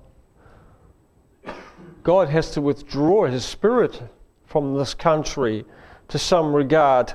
God 2.04 2.30
has 2.30 2.51
to 2.51 2.62
withdraw 2.62 3.27
his 3.27 3.45
spirit 3.45 4.01
from 4.45 4.75
this 4.75 4.93
country 4.93 5.65
to 6.08 6.17
some 6.17 6.54
regard. 6.54 7.13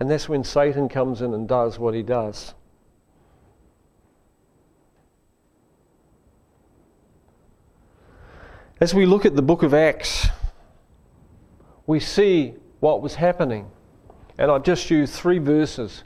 And 0.00 0.10
that's 0.10 0.28
when 0.28 0.44
Satan 0.44 0.88
comes 0.88 1.22
in 1.22 1.34
and 1.34 1.48
does 1.48 1.78
what 1.78 1.94
he 1.94 2.02
does. 2.02 2.54
As 8.80 8.92
we 8.92 9.06
look 9.06 9.24
at 9.24 9.36
the 9.36 9.42
book 9.42 9.62
of 9.62 9.72
Acts, 9.72 10.26
we 11.86 12.00
see 12.00 12.54
what 12.80 13.02
was 13.02 13.14
happening. 13.14 13.70
And 14.36 14.50
I've 14.50 14.64
just 14.64 14.90
used 14.90 15.14
three 15.14 15.38
verses. 15.38 16.02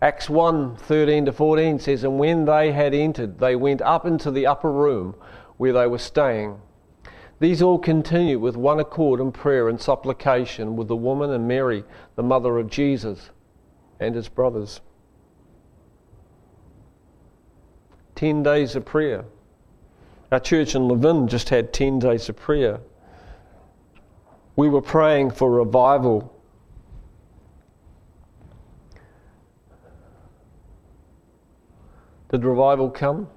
Acts 0.00 0.30
1 0.30 0.76
13 0.76 1.26
to 1.26 1.32
14 1.32 1.78
says, 1.78 2.04
And 2.04 2.18
when 2.18 2.46
they 2.46 2.72
had 2.72 2.94
entered, 2.94 3.38
they 3.38 3.54
went 3.54 3.82
up 3.82 4.06
into 4.06 4.30
the 4.30 4.46
upper 4.46 4.72
room 4.72 5.14
where 5.56 5.72
they 5.72 5.86
were 5.86 5.98
staying. 5.98 6.58
These 7.44 7.60
all 7.60 7.78
continued 7.78 8.40
with 8.40 8.56
one 8.56 8.80
accord 8.80 9.20
in 9.20 9.30
prayer 9.30 9.68
and 9.68 9.78
supplication 9.78 10.76
with 10.76 10.88
the 10.88 10.96
woman 10.96 11.30
and 11.30 11.46
Mary, 11.46 11.84
the 12.16 12.22
mother 12.22 12.56
of 12.56 12.70
Jesus, 12.70 13.28
and 14.00 14.14
his 14.14 14.30
brothers. 14.30 14.80
Ten 18.14 18.42
days 18.42 18.76
of 18.76 18.86
prayer. 18.86 19.26
Our 20.32 20.40
church 20.40 20.74
in 20.74 20.88
Levin 20.88 21.28
just 21.28 21.50
had 21.50 21.74
10 21.74 21.98
days 21.98 22.30
of 22.30 22.36
prayer. 22.36 22.80
We 24.56 24.70
were 24.70 24.80
praying 24.80 25.32
for 25.32 25.50
revival. 25.50 26.34
Did 32.30 32.42
revival 32.42 32.88
come? 32.88 33.28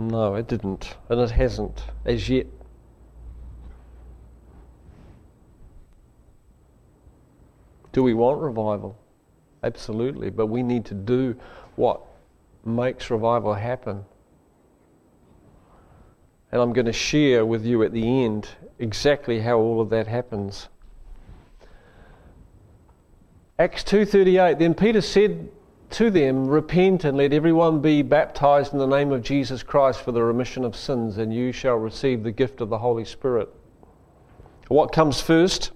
No, 0.00 0.34
it 0.34 0.48
didn't, 0.48 0.96
and 1.10 1.20
it 1.20 1.32
hasn't 1.32 1.84
as 2.06 2.30
yet. 2.30 2.46
Do 7.92 8.02
we 8.02 8.14
want 8.14 8.40
revival? 8.40 8.96
Absolutely, 9.62 10.30
but 10.30 10.46
we 10.46 10.62
need 10.62 10.86
to 10.86 10.94
do 10.94 11.36
what 11.76 12.00
makes 12.64 13.10
revival 13.10 13.52
happen. 13.52 14.06
And 16.50 16.62
I'm 16.62 16.72
going 16.72 16.86
to 16.86 16.94
share 16.94 17.44
with 17.44 17.66
you 17.66 17.82
at 17.82 17.92
the 17.92 18.24
end 18.24 18.48
exactly 18.78 19.40
how 19.40 19.58
all 19.58 19.82
of 19.82 19.90
that 19.90 20.06
happens. 20.06 20.70
Acts 23.58 23.84
2:38 23.84 24.58
Then 24.58 24.72
Peter 24.72 25.02
said 25.02 25.50
to 25.92 26.10
them, 26.10 26.46
Repent 26.46 27.04
and 27.04 27.16
let 27.16 27.32
everyone 27.32 27.80
be 27.80 28.02
baptized 28.02 28.72
in 28.72 28.78
the 28.78 28.86
name 28.86 29.12
of 29.12 29.22
Jesus 29.22 29.62
Christ 29.62 30.00
for 30.00 30.12
the 30.12 30.22
remission 30.22 30.64
of 30.64 30.76
sins, 30.76 31.18
and 31.18 31.32
you 31.34 31.52
shall 31.52 31.76
receive 31.76 32.22
the 32.22 32.32
gift 32.32 32.60
of 32.60 32.68
the 32.68 32.78
Holy 32.78 33.04
Spirit. 33.04 33.48
What 34.68 34.92
comes 34.92 35.20
first? 35.20 35.72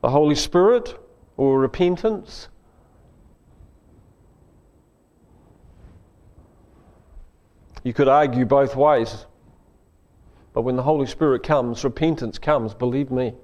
The 0.00 0.10
Holy 0.10 0.34
Spirit 0.34 0.98
or 1.36 1.58
repentance? 1.58 2.48
You 7.84 7.92
could 7.92 8.08
argue 8.08 8.44
both 8.44 8.76
ways. 8.76 9.26
But 10.52 10.62
when 10.62 10.76
the 10.76 10.82
Holy 10.82 11.06
Spirit 11.06 11.42
comes, 11.42 11.82
repentance 11.82 12.38
comes, 12.38 12.74
believe 12.74 13.10
me. 13.10 13.34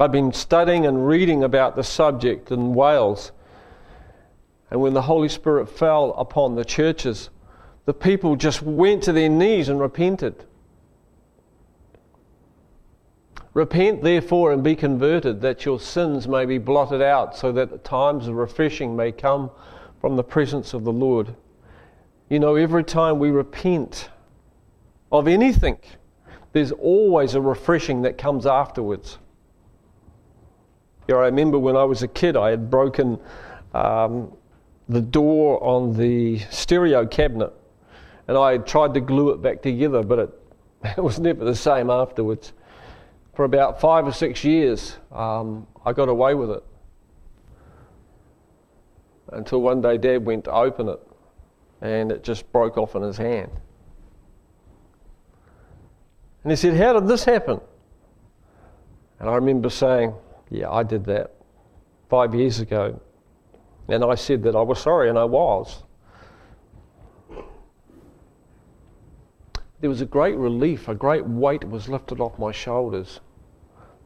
I've 0.00 0.12
been 0.12 0.32
studying 0.32 0.86
and 0.86 1.08
reading 1.08 1.42
about 1.42 1.74
the 1.74 1.82
subject 1.82 2.52
in 2.52 2.72
Wales. 2.72 3.32
And 4.70 4.80
when 4.80 4.94
the 4.94 5.02
Holy 5.02 5.28
Spirit 5.28 5.68
fell 5.68 6.12
upon 6.12 6.54
the 6.54 6.64
churches, 6.64 7.30
the 7.84 7.94
people 7.94 8.36
just 8.36 8.62
went 8.62 9.02
to 9.04 9.12
their 9.12 9.28
knees 9.28 9.68
and 9.68 9.80
repented. 9.80 10.44
Repent, 13.54 14.02
therefore, 14.02 14.52
and 14.52 14.62
be 14.62 14.76
converted, 14.76 15.40
that 15.40 15.64
your 15.64 15.80
sins 15.80 16.28
may 16.28 16.44
be 16.44 16.58
blotted 16.58 17.02
out, 17.02 17.36
so 17.36 17.50
that 17.50 17.70
the 17.70 17.78
times 17.78 18.28
of 18.28 18.34
refreshing 18.34 18.94
may 18.94 19.10
come 19.10 19.50
from 20.00 20.14
the 20.14 20.22
presence 20.22 20.74
of 20.74 20.84
the 20.84 20.92
Lord. 20.92 21.34
You 22.28 22.38
know, 22.38 22.54
every 22.54 22.84
time 22.84 23.18
we 23.18 23.30
repent 23.30 24.10
of 25.10 25.26
anything, 25.26 25.78
there's 26.52 26.70
always 26.70 27.34
a 27.34 27.40
refreshing 27.40 28.02
that 28.02 28.16
comes 28.16 28.46
afterwards. 28.46 29.18
Yeah, 31.08 31.16
I 31.16 31.24
remember 31.24 31.58
when 31.58 31.74
I 31.74 31.84
was 31.84 32.02
a 32.02 32.08
kid, 32.08 32.36
I 32.36 32.50
had 32.50 32.70
broken 32.70 33.18
um, 33.72 34.30
the 34.90 35.00
door 35.00 35.62
on 35.64 35.96
the 35.96 36.38
stereo 36.50 37.06
cabinet, 37.06 37.50
and 38.26 38.36
I 38.36 38.58
tried 38.58 38.92
to 38.92 39.00
glue 39.00 39.30
it 39.30 39.40
back 39.40 39.62
together, 39.62 40.02
but 40.02 40.18
it, 40.18 40.30
it 40.98 41.02
was 41.02 41.18
never 41.18 41.46
the 41.46 41.54
same 41.54 41.88
afterwards. 41.88 42.52
For 43.34 43.46
about 43.46 43.80
five 43.80 44.06
or 44.06 44.12
six 44.12 44.44
years, 44.44 44.98
um, 45.10 45.66
I 45.86 45.94
got 45.94 46.10
away 46.10 46.34
with 46.34 46.50
it. 46.50 46.64
Until 49.32 49.62
one 49.62 49.80
day, 49.80 49.96
Dad 49.96 50.26
went 50.26 50.44
to 50.44 50.52
open 50.52 50.90
it, 50.90 51.00
and 51.80 52.12
it 52.12 52.22
just 52.22 52.50
broke 52.52 52.76
off 52.76 52.94
in 52.96 53.02
his 53.02 53.16
hand. 53.16 53.50
And 56.42 56.52
he 56.52 56.56
said, 56.56 56.74
How 56.74 56.92
did 56.92 57.08
this 57.08 57.24
happen? 57.24 57.60
And 59.20 59.30
I 59.30 59.34
remember 59.34 59.70
saying, 59.70 60.14
Yeah, 60.50 60.70
I 60.70 60.82
did 60.82 61.04
that 61.06 61.34
five 62.08 62.34
years 62.34 62.60
ago. 62.60 63.00
And 63.88 64.04
I 64.04 64.14
said 64.14 64.42
that 64.42 64.54
I 64.54 64.60
was 64.60 64.78
sorry, 64.78 65.08
and 65.08 65.18
I 65.18 65.24
was. 65.24 65.82
There 69.80 69.88
was 69.88 70.00
a 70.00 70.06
great 70.06 70.36
relief, 70.36 70.88
a 70.88 70.94
great 70.94 71.24
weight 71.24 71.64
was 71.64 71.88
lifted 71.88 72.20
off 72.20 72.38
my 72.38 72.52
shoulders. 72.52 73.20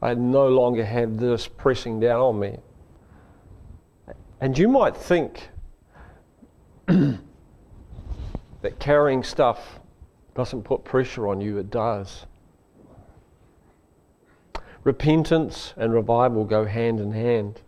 I 0.02 0.14
no 0.14 0.48
longer 0.48 0.84
had 0.84 1.18
this 1.18 1.48
pressing 1.48 2.00
down 2.00 2.20
on 2.20 2.38
me. 2.38 2.58
And 4.40 4.58
you 4.58 4.68
might 4.68 4.96
think 4.96 5.48
that 6.86 7.18
carrying 8.78 9.22
stuff 9.22 9.80
doesn't 10.34 10.62
put 10.62 10.84
pressure 10.84 11.28
on 11.28 11.40
you, 11.40 11.58
it 11.58 11.70
does. 11.70 12.26
Repentance 14.84 15.74
and 15.76 15.92
revival 15.92 16.44
go 16.44 16.64
hand 16.64 16.98
in 16.98 17.12
hand. 17.12 17.60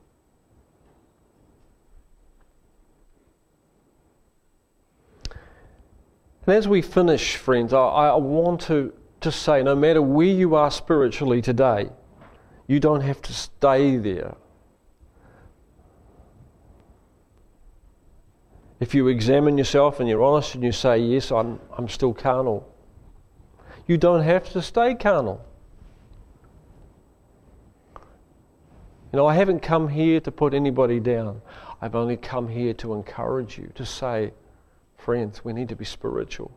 And 6.47 6.55
as 6.55 6.69
we 6.69 6.83
finish, 6.83 7.37
friends, 7.37 7.73
I, 7.73 7.79
I 7.79 8.17
want 8.17 8.61
to 8.63 8.93
just 9.21 9.43
say 9.43 9.63
no 9.63 9.75
matter 9.75 10.03
where 10.03 10.27
you 10.27 10.55
are 10.55 10.71
spiritually 10.71 11.41
today, 11.41 11.89
you 12.67 12.81
don't 12.81 13.01
have 13.01 13.23
to 13.23 13.33
stay 13.33 13.97
there. 13.97 14.35
If 18.81 18.95
you 18.95 19.09
examine 19.09 19.57
yourself 19.57 20.01
and 20.01 20.09
you're 20.09 20.23
honest 20.23 20.55
and 20.55 20.65
you 20.65 20.73
say, 20.73 20.99
Yes, 20.99 21.31
I'm, 21.31 21.61
I'm 21.79 21.89
still 21.89 22.13
carnal, 22.13 22.71
you 23.87 23.97
don't 23.97 24.23
have 24.23 24.51
to 24.53 24.61
stay 24.61 24.95
carnal. 24.95 25.43
You 29.15 29.19
know, 29.19 29.29
I 29.29 29.37
haven't 29.37 29.61
come 29.61 29.87
here 29.87 30.19
to 30.19 30.33
put 30.33 30.55
anybody 30.55 30.99
down. 30.99 31.41
I've 31.81 31.95
only 31.95 32.17
come 32.17 32.49
here 32.49 32.75
to 32.75 32.95
encourage 32.95 33.57
you, 33.57 33.71
to 33.77 33.87
say, 33.87 34.33
friends, 34.99 35.45
we 35.45 35.53
need 35.53 35.69
to 35.69 35.77
be 35.77 35.85
spiritual. 35.85 36.51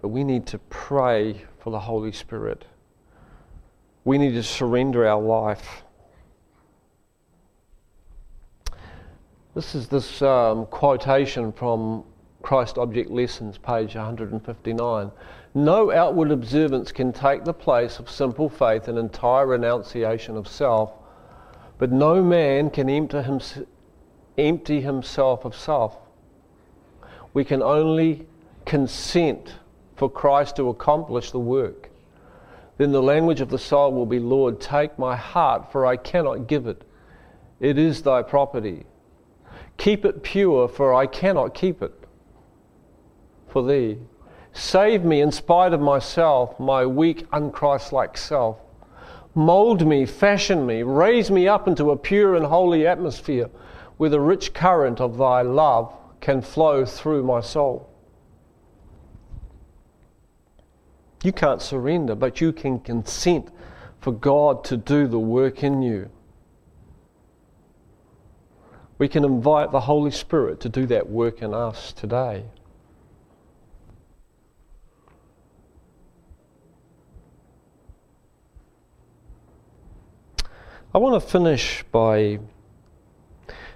But 0.00 0.10
we 0.10 0.22
need 0.22 0.46
to 0.46 0.60
pray 0.70 1.42
for 1.58 1.70
the 1.70 1.80
Holy 1.80 2.12
Spirit. 2.12 2.66
We 4.04 4.16
need 4.16 4.34
to 4.34 4.44
surrender 4.44 5.04
our 5.04 5.20
life. 5.20 5.82
This 9.56 9.74
is 9.74 9.88
this 9.88 10.22
um, 10.22 10.66
quotation 10.66 11.50
from 11.50 12.04
Christ 12.42 12.78
Object 12.78 13.10
Lessons, 13.10 13.58
page 13.58 13.96
159. 13.96 15.10
No 15.56 15.90
outward 15.90 16.32
observance 16.32 16.92
can 16.92 17.14
take 17.14 17.44
the 17.44 17.54
place 17.54 17.98
of 17.98 18.10
simple 18.10 18.50
faith 18.50 18.88
and 18.88 18.98
entire 18.98 19.46
renunciation 19.46 20.36
of 20.36 20.46
self, 20.46 20.92
but 21.78 21.90
no 21.90 22.22
man 22.22 22.68
can 22.68 22.90
empty, 22.90 23.22
him, 23.22 23.40
empty 24.36 24.82
himself 24.82 25.46
of 25.46 25.56
self. 25.56 25.96
We 27.32 27.42
can 27.42 27.62
only 27.62 28.26
consent 28.66 29.54
for 29.94 30.10
Christ 30.10 30.56
to 30.56 30.68
accomplish 30.68 31.30
the 31.30 31.38
work. 31.38 31.88
Then 32.76 32.92
the 32.92 33.02
language 33.02 33.40
of 33.40 33.48
the 33.48 33.58
soul 33.58 33.94
will 33.94 34.04
be, 34.04 34.18
Lord, 34.18 34.60
take 34.60 34.98
my 34.98 35.16
heart, 35.16 35.72
for 35.72 35.86
I 35.86 35.96
cannot 35.96 36.48
give 36.48 36.66
it. 36.66 36.82
It 37.60 37.78
is 37.78 38.02
thy 38.02 38.20
property. 38.20 38.84
Keep 39.78 40.04
it 40.04 40.22
pure, 40.22 40.68
for 40.68 40.92
I 40.92 41.06
cannot 41.06 41.54
keep 41.54 41.80
it 41.80 41.94
for 43.48 43.66
thee. 43.66 43.96
Save 44.56 45.04
me 45.04 45.20
in 45.20 45.30
spite 45.32 45.74
of 45.74 45.82
myself, 45.82 46.58
my 46.58 46.86
weak, 46.86 47.28
unchristlike 47.30 48.16
self. 48.16 48.56
Mold 49.34 49.86
me, 49.86 50.06
fashion 50.06 50.64
me, 50.64 50.82
raise 50.82 51.30
me 51.30 51.46
up 51.46 51.68
into 51.68 51.90
a 51.90 51.96
pure 51.96 52.34
and 52.34 52.46
holy 52.46 52.86
atmosphere 52.86 53.50
where 53.98 54.08
the 54.08 54.18
rich 54.18 54.54
current 54.54 54.98
of 54.98 55.18
thy 55.18 55.42
love 55.42 55.94
can 56.22 56.40
flow 56.40 56.86
through 56.86 57.22
my 57.22 57.42
soul. 57.42 57.86
You 61.22 61.32
can't 61.32 61.60
surrender, 61.60 62.14
but 62.14 62.40
you 62.40 62.50
can 62.50 62.80
consent 62.80 63.50
for 64.00 64.12
God 64.12 64.64
to 64.64 64.78
do 64.78 65.06
the 65.06 65.18
work 65.18 65.62
in 65.62 65.82
you. 65.82 66.08
We 68.96 69.08
can 69.08 69.22
invite 69.22 69.70
the 69.70 69.80
Holy 69.80 70.10
Spirit 70.10 70.60
to 70.60 70.70
do 70.70 70.86
that 70.86 71.10
work 71.10 71.42
in 71.42 71.52
us 71.52 71.92
today. 71.92 72.44
I 80.96 80.98
want 80.98 81.22
to 81.22 81.28
finish 81.28 81.84
by 81.92 82.38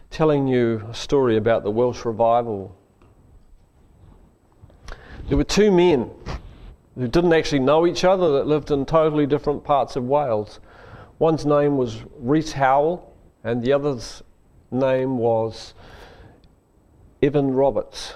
telling 0.09 0.49
you 0.49 0.87
a 0.91 0.95
story 0.95 1.37
about 1.37 1.64
the 1.64 1.71
Welsh 1.71 2.07
revival. 2.07 2.75
There 5.29 5.37
were 5.37 5.45
two 5.45 5.71
men 5.71 6.11
who 6.95 7.09
didn't 7.09 7.35
actually 7.35 7.59
know 7.59 7.87
each 7.87 8.05
other 8.05 8.33
that 8.39 8.47
lived 8.47 8.71
in 8.71 8.87
totally 8.87 9.27
different 9.27 9.64
parts 9.64 9.97
of 9.97 10.05
Wales. 10.05 10.61
One's 11.18 11.45
name 11.45 11.77
was 11.77 11.99
Rees 12.16 12.53
Howell, 12.53 13.14
and 13.45 13.62
the 13.62 13.75
other's 13.75 14.23
name 14.71 15.18
was 15.18 15.75
Evan 17.23 17.53
Roberts. 17.53 18.14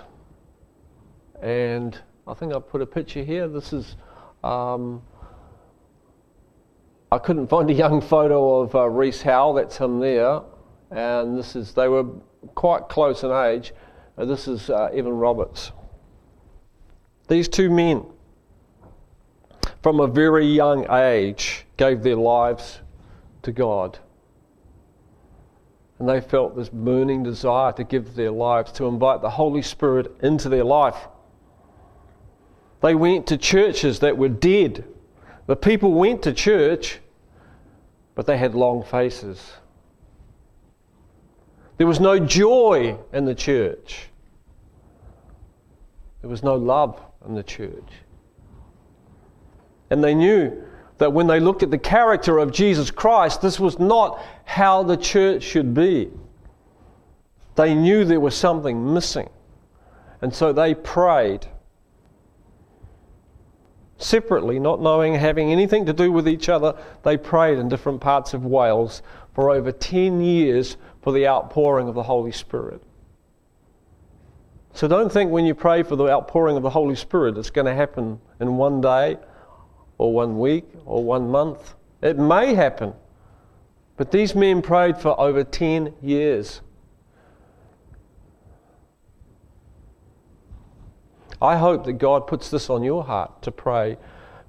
And 1.43 2.01
I 2.27 2.33
think 2.33 2.55
I 2.55 2.59
put 2.59 2.81
a 2.81 2.87
picture 2.87 3.23
here. 3.23 3.49
This 3.49 3.75
is, 3.75 3.97
um, 4.43 5.03
I 7.13 7.19
couldn't 7.19 7.47
find 7.47 7.71
a 7.71 7.75
young 7.75 8.01
photo 8.01 8.61
of 8.61 8.75
uh, 8.75 8.89
Rees 8.89 9.23
Howell, 9.23 9.55
that's 9.55 9.79
him 9.79 10.01
there. 10.01 10.41
And 10.91 11.39
this 11.39 11.57
is, 11.57 11.75
they 11.75 11.89
were 11.89 12.05
quite 12.55 12.89
close 12.89 13.23
in 13.23 13.31
age. 13.31 13.73
Uh, 14.17 14.25
this 14.25 14.49
is 14.49 14.71
uh, 14.71 14.91
Evan 14.93 15.13
Roberts. 15.13 15.73
These 17.29 17.49
two 17.49 17.71
men, 17.71 18.05
from 19.83 20.01
a 20.01 20.07
very 20.07 20.47
young 20.47 20.91
age, 20.91 21.67
gave 21.77 22.03
their 22.03 22.17
lives 22.17 22.81
to 23.43 23.53
God. 23.53 23.99
And 25.99 26.09
they 26.09 26.21
felt 26.21 26.57
this 26.57 26.69
burning 26.69 27.23
desire 27.23 27.73
to 27.73 27.85
give 27.85 28.15
their 28.15 28.31
lives, 28.31 28.73
to 28.73 28.87
invite 28.87 29.23
the 29.23 29.31
Holy 29.31 29.63
Spirit 29.63 30.15
into 30.23 30.49
their 30.49 30.65
life. 30.65 31.09
They 32.83 32.95
went 32.95 33.27
to 33.29 33.37
churches 33.37 34.01
that 34.01 34.19
were 34.19 34.29
dead. 34.29 34.85
The 35.47 35.57
people 35.57 35.92
went 35.92 36.22
to 36.22 36.32
church, 36.32 37.01
but 38.14 38.26
they 38.26 38.38
had 38.38 38.55
long 38.55 38.82
faces. 38.82 39.53
There 41.76 41.86
was 41.86 42.01
no 42.01 42.18
joy 42.18 42.97
in 43.12 43.24
the 43.24 43.34
church. 43.34 44.09
There 46.20 46.30
was 46.30 46.42
no 46.42 46.55
love 46.55 47.01
in 47.26 47.34
the 47.34 47.42
church. 47.42 47.90
And 49.90 50.03
they 50.03 50.14
knew 50.14 50.64
that 50.99 51.12
when 51.12 51.26
they 51.26 51.40
looked 51.40 51.62
at 51.62 51.70
the 51.70 51.78
character 51.78 52.38
of 52.38 52.53
Jesus 52.53 52.90
Christ, 52.90 53.42
this 53.42 53.61
was 53.61 53.78
not 53.78 54.22
how 54.45 54.82
the 54.82 54.97
church 54.97 55.42
should 55.42 55.74
be. 55.74 56.11
They 57.57 57.74
knew 57.74 58.05
there 58.05 58.20
was 58.20 58.34
something 58.34 58.95
missing. 58.95 59.28
And 60.22 60.34
so 60.34 60.53
they 60.53 60.74
prayed 60.74 61.47
separately, 63.99 64.59
not 64.59 64.80
knowing, 64.80 65.14
having 65.14 65.51
anything 65.51 65.86
to 65.86 65.92
do 65.92 66.11
with 66.11 66.28
each 66.28 66.49
other. 66.49 66.74
They 67.03 67.16
prayed 67.16 67.59
in 67.59 67.68
different 67.68 68.01
parts 68.01 68.34
of 68.34 68.45
Wales 68.45 69.03
for 69.34 69.51
over 69.51 69.72
10 69.72 70.20
years 70.20 70.76
for 71.03 71.12
the 71.12 71.26
outpouring 71.26 71.88
of 71.88 71.95
the 71.95 72.03
Holy 72.03 72.32
Spirit. 72.32 72.82
So 74.72 74.88
don't 74.88 75.12
think 75.12 75.30
when 75.30 75.45
you 75.45 75.55
pray 75.55 75.84
for 75.84 75.95
the 75.95 76.09
outpouring 76.09 76.57
of 76.57 76.64
the 76.64 76.70
Holy 76.70 76.97
Spirit 76.97 77.38
it's 77.38 77.51
going 77.51 77.66
to 77.66 77.74
happen 77.74 78.20
in 78.40 78.57
one 78.57 78.80
day 78.80 79.16
or 79.99 80.12
one 80.12 80.38
week 80.38 80.64
or 80.84 81.05
one 81.05 81.30
month. 81.30 81.74
It 82.03 82.18
may 82.18 82.55
happen. 82.55 82.92
But 83.97 84.11
these 84.11 84.34
men 84.34 84.62
prayed 84.62 84.99
for 84.99 85.18
over 85.20 85.45
10 85.45 85.95
years. 86.03 86.61
I 91.45 91.57
hope 91.57 91.84
that 91.84 91.95
God 91.95 92.26
puts 92.26 92.51
this 92.51 92.70
on 92.70 92.82
your 92.82 93.05
heart 93.05 93.42
to 93.42 93.53
pray 93.53 93.99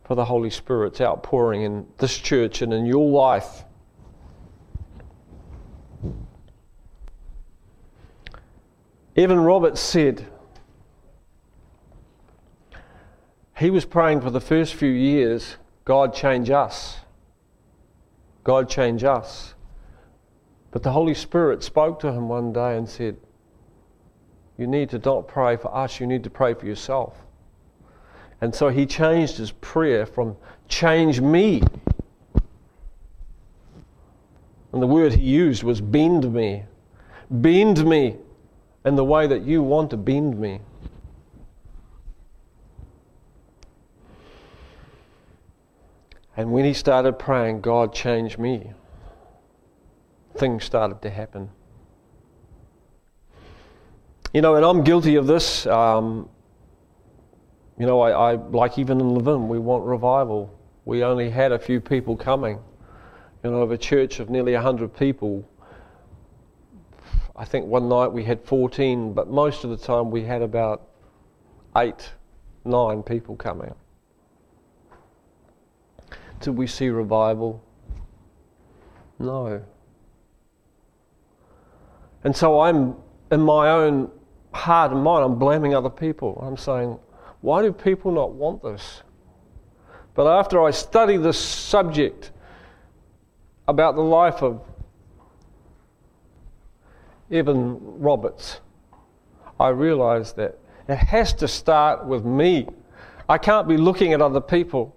for 0.05 0.15
the 0.15 0.25
Holy 0.25 0.49
Spirit's 0.49 1.01
outpouring 1.01 1.63
in 1.63 1.85
this 1.97 2.17
church 2.17 2.61
and 2.61 2.73
in 2.73 2.85
your 2.85 3.09
life. 3.09 3.65
Evan 9.17 9.39
Roberts 9.39 9.81
said, 9.81 10.25
he 13.57 13.69
was 13.69 13.85
praying 13.85 14.21
for 14.21 14.29
the 14.29 14.41
first 14.41 14.75
few 14.75 14.91
years, 14.91 15.57
God 15.85 16.13
change 16.13 16.49
us. 16.49 16.97
God 18.43 18.69
change 18.69 19.03
us. 19.03 19.53
But 20.71 20.83
the 20.83 20.91
Holy 20.91 21.13
Spirit 21.13 21.63
spoke 21.63 21.99
to 22.01 22.11
him 22.11 22.29
one 22.29 22.53
day 22.53 22.77
and 22.77 22.87
said, 22.87 23.17
You 24.58 24.68
need 24.68 24.89
to 24.91 24.99
not 24.99 25.28
pray 25.28 25.58
for 25.58 25.76
us, 25.76 25.99
you 25.99 26.08
need 26.08 26.24
to 26.24 26.30
pray 26.30 26.53
for 26.53 26.66
yourself. 26.66 27.18
And 28.41 28.53
so 28.53 28.70
he 28.70 28.86
changed 28.86 29.38
his 29.38 29.51
prayer 29.51 30.06
from 30.06 30.36
change 30.68 31.20
me. 31.20 31.62
And 34.72 34.82
the 34.82 34.88
word 34.88 35.14
he 35.14 35.24
used 35.24 35.64
was 35.64 35.82
bend 35.82 36.34
me. 36.34 36.64
Bend 37.30 37.86
me 37.88 38.18
in 38.86 38.95
the 38.95 39.03
way 39.03 39.26
that 39.28 39.41
you 39.41 39.64
want 39.64 39.89
to 39.91 39.97
bend 39.97 40.39
me. 40.39 40.60
And 46.38 46.51
when 46.51 46.66
he 46.66 46.74
started 46.74 47.18
praying, 47.18 47.62
God 47.62 47.93
changed 47.93 48.38
me. 48.38 48.72
Things 50.38 50.66
started 50.66 51.01
to 51.01 51.10
happen. 51.10 51.49
You 54.36 54.41
know, 54.41 54.55
and 54.55 54.65
I'm 54.65 54.83
guilty 54.83 55.15
of 55.15 55.27
this. 55.27 55.65
Um, 55.65 56.27
you 57.79 57.86
know, 57.86 58.01
I, 58.01 58.33
I, 58.33 58.36
like 58.36 58.77
even 58.77 58.99
in 58.99 59.15
Levin, 59.15 59.47
we 59.47 59.59
want 59.59 59.86
revival. 59.86 60.53
We 60.83 61.05
only 61.05 61.29
had 61.29 61.53
a 61.53 61.57
few 61.57 61.79
people 61.79 62.17
coming. 62.17 62.59
You 63.45 63.51
know, 63.51 63.61
of 63.61 63.71
a 63.71 63.77
church 63.77 64.19
of 64.19 64.29
nearly 64.29 64.51
100 64.51 64.93
people, 64.93 65.49
I 67.33 67.45
think 67.45 67.67
one 67.67 67.88
night 67.88 68.07
we 68.07 68.25
had 68.25 68.43
14, 68.43 69.13
but 69.13 69.29
most 69.29 69.63
of 69.63 69.69
the 69.69 69.77
time 69.77 70.11
we 70.11 70.23
had 70.23 70.41
about 70.41 70.89
eight, 71.77 72.11
nine 72.65 73.03
people 73.03 73.38
coming. 73.38 73.73
Did 76.41 76.57
we 76.57 76.67
see 76.67 76.89
revival? 76.89 77.63
No. 79.17 79.63
And 82.25 82.36
so 82.36 82.59
I'm, 82.59 82.97
in 83.31 83.39
my 83.39 83.69
own 83.69 84.11
heart 84.56 84.91
and 84.91 85.03
mind, 85.03 85.24
I'm 85.26 85.38
blaming 85.38 85.76
other 85.76 85.89
people. 85.89 86.41
I'm 86.41 86.58
saying, 86.58 86.97
why 87.41 87.62
do 87.62 87.72
people 87.72 88.12
not 88.12 88.32
want 88.32 88.64
this? 88.64 89.03
But 90.14 90.28
after 90.28 90.64
I 90.64 90.72
study 90.72 91.18
this 91.18 91.38
subject 91.38 92.32
about 93.68 93.95
the 93.95 94.01
life 94.01 94.41
of 94.41 94.62
Evan 97.30 97.78
Roberts, 97.82 98.62
I 99.60 99.70
realized 99.70 100.36
that 100.38 100.58
it 100.88 100.95
has 100.95 101.34
to 101.34 101.47
start 101.47 102.06
with 102.06 102.24
me. 102.24 102.68
I 103.28 103.38
can't 103.38 103.68
be 103.68 103.78
looking 103.78 104.14
at 104.14 104.22
other 104.22 104.41
people 104.41 104.95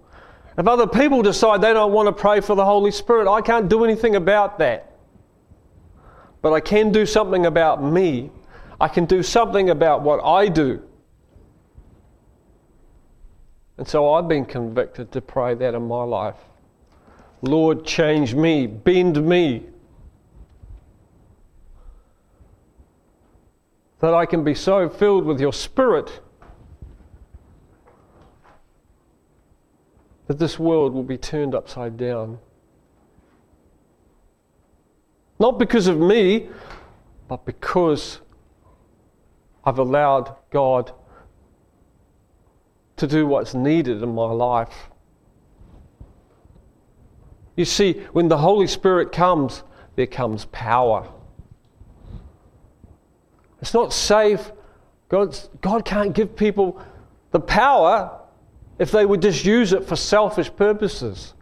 if 0.59 0.67
other 0.67 0.87
people 0.87 1.21
decide 1.21 1.61
they 1.61 1.71
don't 1.71 1.93
want 1.93 2.07
to 2.07 2.11
pray 2.11 2.41
for 2.41 2.53
the 2.53 2.65
Holy 2.65 2.91
Spirit, 2.91 3.31
I 3.31 3.39
can't 3.39 3.69
do 3.69 3.85
anything 3.85 4.17
about 4.17 4.59
that. 4.59 4.91
But 6.41 6.51
I 6.51 6.59
can 6.59 6.91
do 6.91 7.05
something 7.05 7.45
about 7.45 7.81
me. 7.81 8.29
I 8.81 8.87
can 8.87 9.05
do 9.05 9.21
something 9.21 9.69
about 9.69 10.01
what 10.01 10.23
I 10.23 10.47
do. 10.47 10.81
And 13.77 13.87
so 13.87 14.13
I've 14.13 14.27
been 14.27 14.45
convicted 14.45 15.11
to 15.13 15.21
pray 15.21 15.53
that 15.55 15.73
in 15.73 15.87
my 15.87 16.03
life. 16.03 16.35
Lord, 17.41 17.85
change 17.85 18.35
me, 18.35 18.67
bend 18.67 19.25
me, 19.25 19.63
that 23.99 24.13
I 24.13 24.25
can 24.25 24.43
be 24.43 24.53
so 24.53 24.89
filled 24.89 25.25
with 25.25 25.39
your 25.39 25.53
Spirit 25.53 26.21
that 30.27 30.37
this 30.37 30.59
world 30.59 30.93
will 30.93 31.03
be 31.03 31.17
turned 31.17 31.55
upside 31.55 31.97
down. 31.97 32.39
Not 35.39 35.57
because 35.57 35.87
of 35.87 35.97
me, 35.97 36.49
but 37.27 37.45
because 37.45 38.19
I've 39.65 39.79
allowed 39.79 40.35
God 40.51 40.91
to 42.97 43.07
do 43.07 43.25
what's 43.25 43.53
needed 43.53 44.03
in 44.03 44.13
my 44.13 44.31
life. 44.31 44.89
You 47.55 47.65
see, 47.65 47.93
when 48.13 48.27
the 48.27 48.37
Holy 48.37 48.67
Spirit 48.67 49.11
comes, 49.11 49.63
there 49.95 50.07
comes 50.07 50.45
power. 50.45 51.09
It's 53.61 53.73
not 53.73 53.91
safe. 53.93 54.51
God's, 55.09 55.49
God 55.61 55.83
can't 55.83 56.13
give 56.13 56.35
people 56.35 56.81
the 57.31 57.39
power 57.39 58.19
if 58.77 58.91
they 58.91 59.05
would 59.05 59.21
just 59.21 59.43
use 59.43 59.73
it 59.73 59.83
for 59.83 59.95
selfish 59.95 60.53
purposes. 60.55 61.33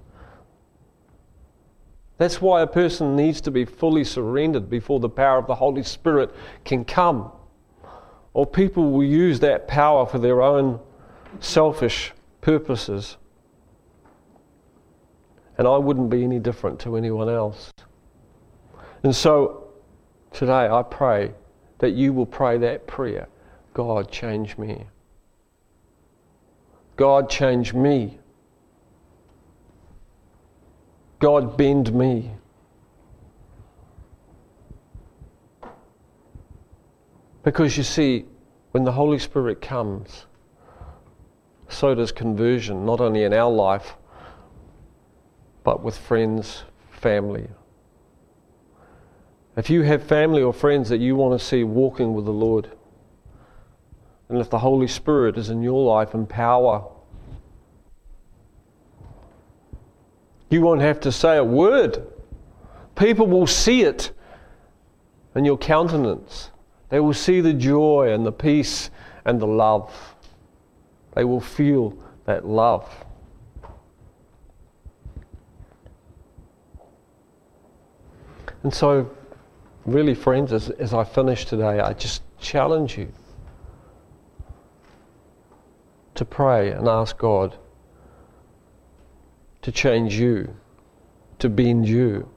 That's 2.17 2.41
why 2.41 2.61
a 2.61 2.67
person 2.67 3.15
needs 3.15 3.41
to 3.41 3.51
be 3.51 3.63
fully 3.63 4.03
surrendered 4.03 4.69
before 4.69 4.99
the 4.99 5.09
power 5.09 5.37
of 5.37 5.45
the 5.45 5.53
Holy 5.53 5.83
Spirit 5.83 6.33
can 6.65 6.83
come. 6.83 7.31
Or 8.37 8.45
people 8.45 8.91
will 8.91 9.03
use 9.03 9.39
that 9.39 9.67
power 9.67 10.05
for 10.05 10.19
their 10.19 10.43
own 10.43 10.79
selfish 11.39 12.13
purposes. 12.39 13.17
And 15.57 15.67
I 15.67 15.75
wouldn't 15.77 16.11
be 16.11 16.23
any 16.23 16.37
different 16.37 16.79
to 16.81 16.97
anyone 16.97 17.29
else. 17.29 17.71
And 19.01 19.15
so 19.15 19.69
today 20.31 20.67
I 20.69 20.83
pray 20.83 21.31
that 21.79 21.93
you 21.93 22.13
will 22.13 22.27
pray 22.27 22.59
that 22.59 22.85
prayer 22.85 23.27
God, 23.73 24.11
change 24.11 24.55
me. 24.55 24.85
God, 26.95 27.31
change 27.31 27.73
me. 27.73 28.19
God, 31.17 31.57
bend 31.57 31.91
me. 31.91 32.33
Because 37.47 37.77
you 37.77 37.83
see, 37.83 38.25
when 38.71 38.83
the 38.83 38.91
Holy 38.91 39.17
Spirit 39.17 39.61
comes, 39.61 40.25
so 41.69 41.95
does 41.95 42.11
conversion, 42.11 42.85
not 42.85 42.99
only 42.99 43.23
in 43.23 43.31
our 43.31 43.49
life, 43.49 43.95
but 45.63 45.81
with 45.81 45.97
friends, 45.97 46.65
family. 46.91 47.47
If 49.55 49.69
you 49.69 49.83
have 49.83 50.03
family 50.03 50.41
or 50.41 50.51
friends 50.51 50.89
that 50.89 50.97
you 50.97 51.15
want 51.15 51.39
to 51.39 51.45
see 51.45 51.63
walking 51.63 52.13
with 52.13 52.25
the 52.25 52.33
Lord, 52.33 52.69
and 54.27 54.39
if 54.39 54.49
the 54.49 54.59
Holy 54.59 54.87
Spirit 54.87 55.37
is 55.37 55.49
in 55.49 55.63
your 55.63 55.81
life 55.85 56.13
in 56.13 56.27
power, 56.27 56.85
you 60.49 60.59
won't 60.59 60.81
have 60.81 60.99
to 60.99 61.13
say 61.13 61.37
a 61.37 61.45
word. 61.45 62.05
People 62.97 63.25
will 63.25 63.47
see 63.47 63.83
it 63.83 64.11
in 65.33 65.45
your 65.45 65.57
countenance. 65.57 66.51
They 66.89 66.99
will 66.99 67.13
see 67.13 67.41
the 67.41 67.53
joy 67.53 68.11
and 68.13 68.25
the 68.25 68.31
peace 68.31 68.89
and 69.25 69.39
the 69.39 69.47
love. 69.47 69.93
They 71.15 71.23
will 71.23 71.41
feel 71.41 71.97
that 72.25 72.45
love. 72.45 72.89
And 78.63 78.73
so, 78.73 79.09
really, 79.85 80.13
friends, 80.13 80.51
as, 80.51 80.69
as 80.71 80.93
I 80.93 81.03
finish 81.03 81.45
today, 81.45 81.79
I 81.79 81.93
just 81.93 82.21
challenge 82.39 82.97
you 82.97 83.11
to 86.15 86.25
pray 86.25 86.71
and 86.71 86.87
ask 86.87 87.17
God 87.17 87.55
to 89.61 89.71
change 89.71 90.15
you, 90.15 90.55
to 91.39 91.49
bend 91.49 91.87
you. 91.87 92.29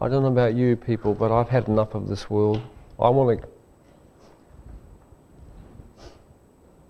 I 0.00 0.08
don't 0.08 0.22
know 0.22 0.28
about 0.28 0.54
you 0.54 0.76
people, 0.76 1.14
but 1.14 1.30
I've 1.30 1.50
had 1.50 1.68
enough 1.68 1.94
of 1.94 2.08
this 2.08 2.30
world. 2.30 2.62
I 2.98 3.10
want 3.10 3.42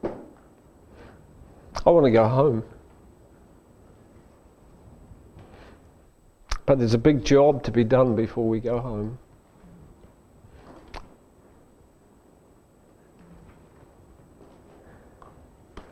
to. 0.02 0.10
I 1.84 1.90
want 1.90 2.06
to 2.06 2.12
go 2.12 2.28
home. 2.28 2.62
But 6.66 6.78
there's 6.78 6.94
a 6.94 6.98
big 6.98 7.24
job 7.24 7.64
to 7.64 7.72
be 7.72 7.82
done 7.82 8.14
before 8.14 8.48
we 8.48 8.60
go 8.60 8.78
home. 8.78 9.18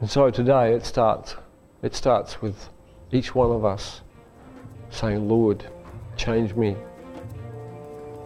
And 0.01 0.09
so 0.09 0.31
today 0.31 0.75
it 0.75 0.87
starts. 0.87 1.35
It 1.83 1.97
starts 1.97 2.41
with 2.41 2.69
each 3.11 3.35
one 3.35 3.51
of 3.51 3.65
us 3.65 4.03
saying, 4.91 5.29
Lord, 5.29 5.65
change 6.17 6.55
me. 6.55 6.77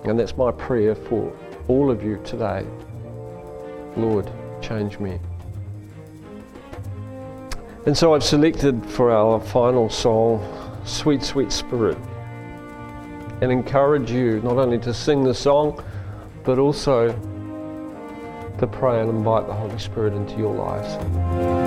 And 0.05 0.19
that's 0.19 0.37
my 0.37 0.51
prayer 0.51 0.95
for 0.95 1.33
all 1.69 1.91
of 1.91 2.03
you 2.03 2.21
today. 2.25 2.67
Lord, 3.97 4.31
change 4.61 4.99
me. 4.99 5.19
And 7.87 7.97
so 7.97 8.15
I've 8.15 8.23
selected 8.23 8.85
for 8.87 9.11
our 9.11 9.41
final 9.41 9.91
song, 9.91 10.41
Sweet, 10.85 11.23
Sweet 11.23 11.53
Spirit, 11.53 11.99
and 13.41 13.51
encourage 13.51 14.11
you 14.11 14.41
not 14.43 14.57
only 14.57 14.79
to 14.81 14.95
sing 14.95 15.25
the 15.25 15.35
song, 15.35 15.83
but 16.45 16.59
also 16.59 17.13
to 18.59 18.67
pray 18.67 19.01
and 19.01 19.11
invite 19.11 19.47
the 19.47 19.53
Holy 19.53 19.79
Spirit 19.79 20.15
into 20.15 20.37
your 20.37 20.55
lives. 20.55 21.62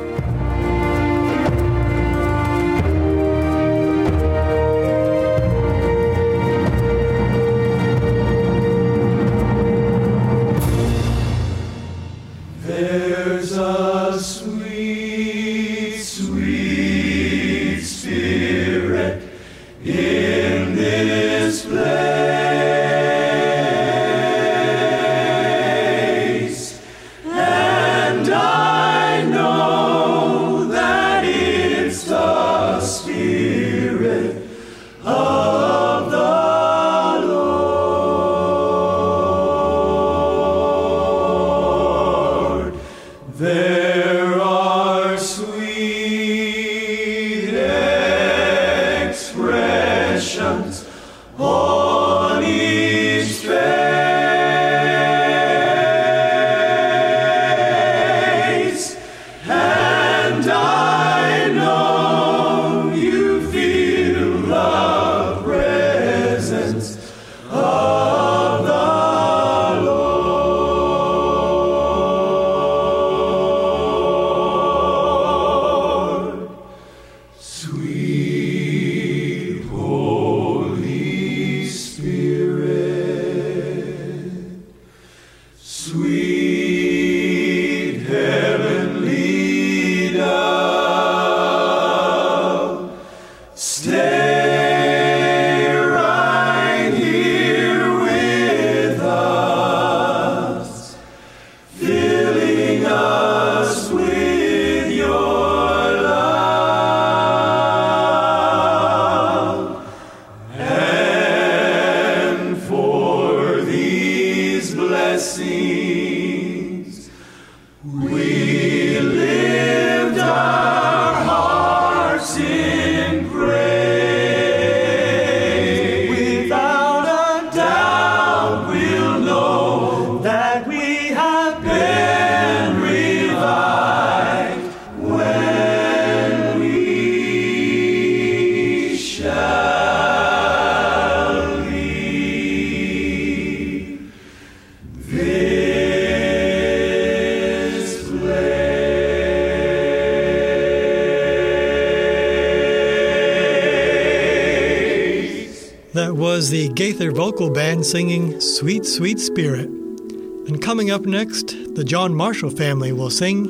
was 156.41 156.49
the 156.49 156.69
Gaither 156.69 157.11
Vocal 157.11 157.51
Band 157.51 157.85
singing 157.85 158.41
Sweet, 158.41 158.83
Sweet 158.83 159.19
Spirit. 159.19 159.67
And 159.67 160.59
coming 160.59 160.89
up 160.89 161.05
next, 161.05 161.49
the 161.75 161.83
John 161.83 162.15
Marshall 162.15 162.49
family 162.49 162.91
will 162.91 163.11
sing 163.11 163.45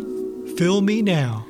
Fill 0.57 0.81
Me 0.81 1.01
Now. 1.01 1.40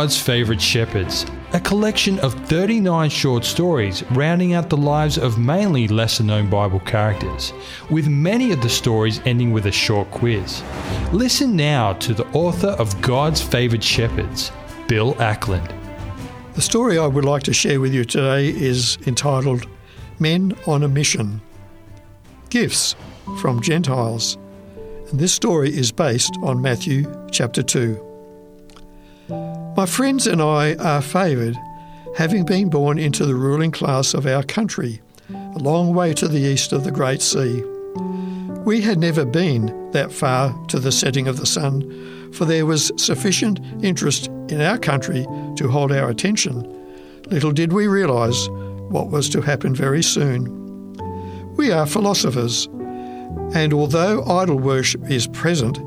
God's 0.00 0.18
Favourite 0.18 0.62
Shepherds, 0.62 1.26
a 1.52 1.60
collection 1.60 2.18
of 2.20 2.32
39 2.48 3.10
short 3.10 3.44
stories 3.44 4.02
rounding 4.12 4.54
out 4.54 4.70
the 4.70 4.76
lives 4.78 5.18
of 5.18 5.38
mainly 5.38 5.88
lesser 5.88 6.22
known 6.22 6.48
Bible 6.48 6.80
characters, 6.80 7.52
with 7.90 8.08
many 8.08 8.50
of 8.50 8.62
the 8.62 8.68
stories 8.70 9.20
ending 9.26 9.52
with 9.52 9.66
a 9.66 9.70
short 9.70 10.10
quiz. 10.10 10.62
Listen 11.12 11.54
now 11.54 11.92
to 11.92 12.14
the 12.14 12.24
author 12.28 12.68
of 12.68 12.98
God's 13.02 13.42
Favourite 13.42 13.84
Shepherds, 13.84 14.50
Bill 14.88 15.14
Ackland. 15.20 15.70
The 16.54 16.62
story 16.62 16.96
I 16.96 17.06
would 17.06 17.26
like 17.26 17.42
to 17.42 17.52
share 17.52 17.78
with 17.78 17.92
you 17.92 18.06
today 18.06 18.48
is 18.48 18.96
entitled 19.06 19.66
Men 20.18 20.56
on 20.66 20.82
a 20.82 20.88
Mission 20.88 21.42
Gifts 22.48 22.96
from 23.38 23.60
Gentiles. 23.60 24.38
And 25.10 25.20
this 25.20 25.34
story 25.34 25.68
is 25.68 25.92
based 25.92 26.38
on 26.42 26.62
Matthew 26.62 27.04
chapter 27.30 27.62
2. 27.62 28.09
My 29.76 29.86
friends 29.86 30.26
and 30.26 30.42
I 30.42 30.74
are 30.74 31.00
favoured, 31.00 31.56
having 32.16 32.44
been 32.44 32.68
born 32.68 32.98
into 32.98 33.24
the 33.24 33.36
ruling 33.36 33.70
class 33.70 34.14
of 34.14 34.26
our 34.26 34.42
country, 34.42 35.00
a 35.32 35.58
long 35.58 35.94
way 35.94 36.12
to 36.14 36.26
the 36.26 36.40
east 36.40 36.72
of 36.72 36.82
the 36.82 36.90
Great 36.90 37.22
Sea. 37.22 37.62
We 38.64 38.80
had 38.80 38.98
never 38.98 39.24
been 39.24 39.90
that 39.92 40.12
far 40.12 40.52
to 40.66 40.80
the 40.80 40.90
setting 40.90 41.28
of 41.28 41.38
the 41.38 41.46
sun, 41.46 42.32
for 42.32 42.44
there 42.44 42.66
was 42.66 42.90
sufficient 42.96 43.60
interest 43.82 44.26
in 44.48 44.60
our 44.60 44.76
country 44.76 45.24
to 45.56 45.68
hold 45.68 45.92
our 45.92 46.10
attention. 46.10 46.66
Little 47.30 47.52
did 47.52 47.72
we 47.72 47.86
realise 47.86 48.48
what 48.90 49.10
was 49.10 49.28
to 49.30 49.40
happen 49.40 49.74
very 49.74 50.02
soon. 50.02 50.56
We 51.54 51.70
are 51.70 51.86
philosophers, 51.86 52.66
and 53.54 53.72
although 53.72 54.24
idol 54.24 54.58
worship 54.58 55.08
is 55.08 55.28
present 55.28 55.78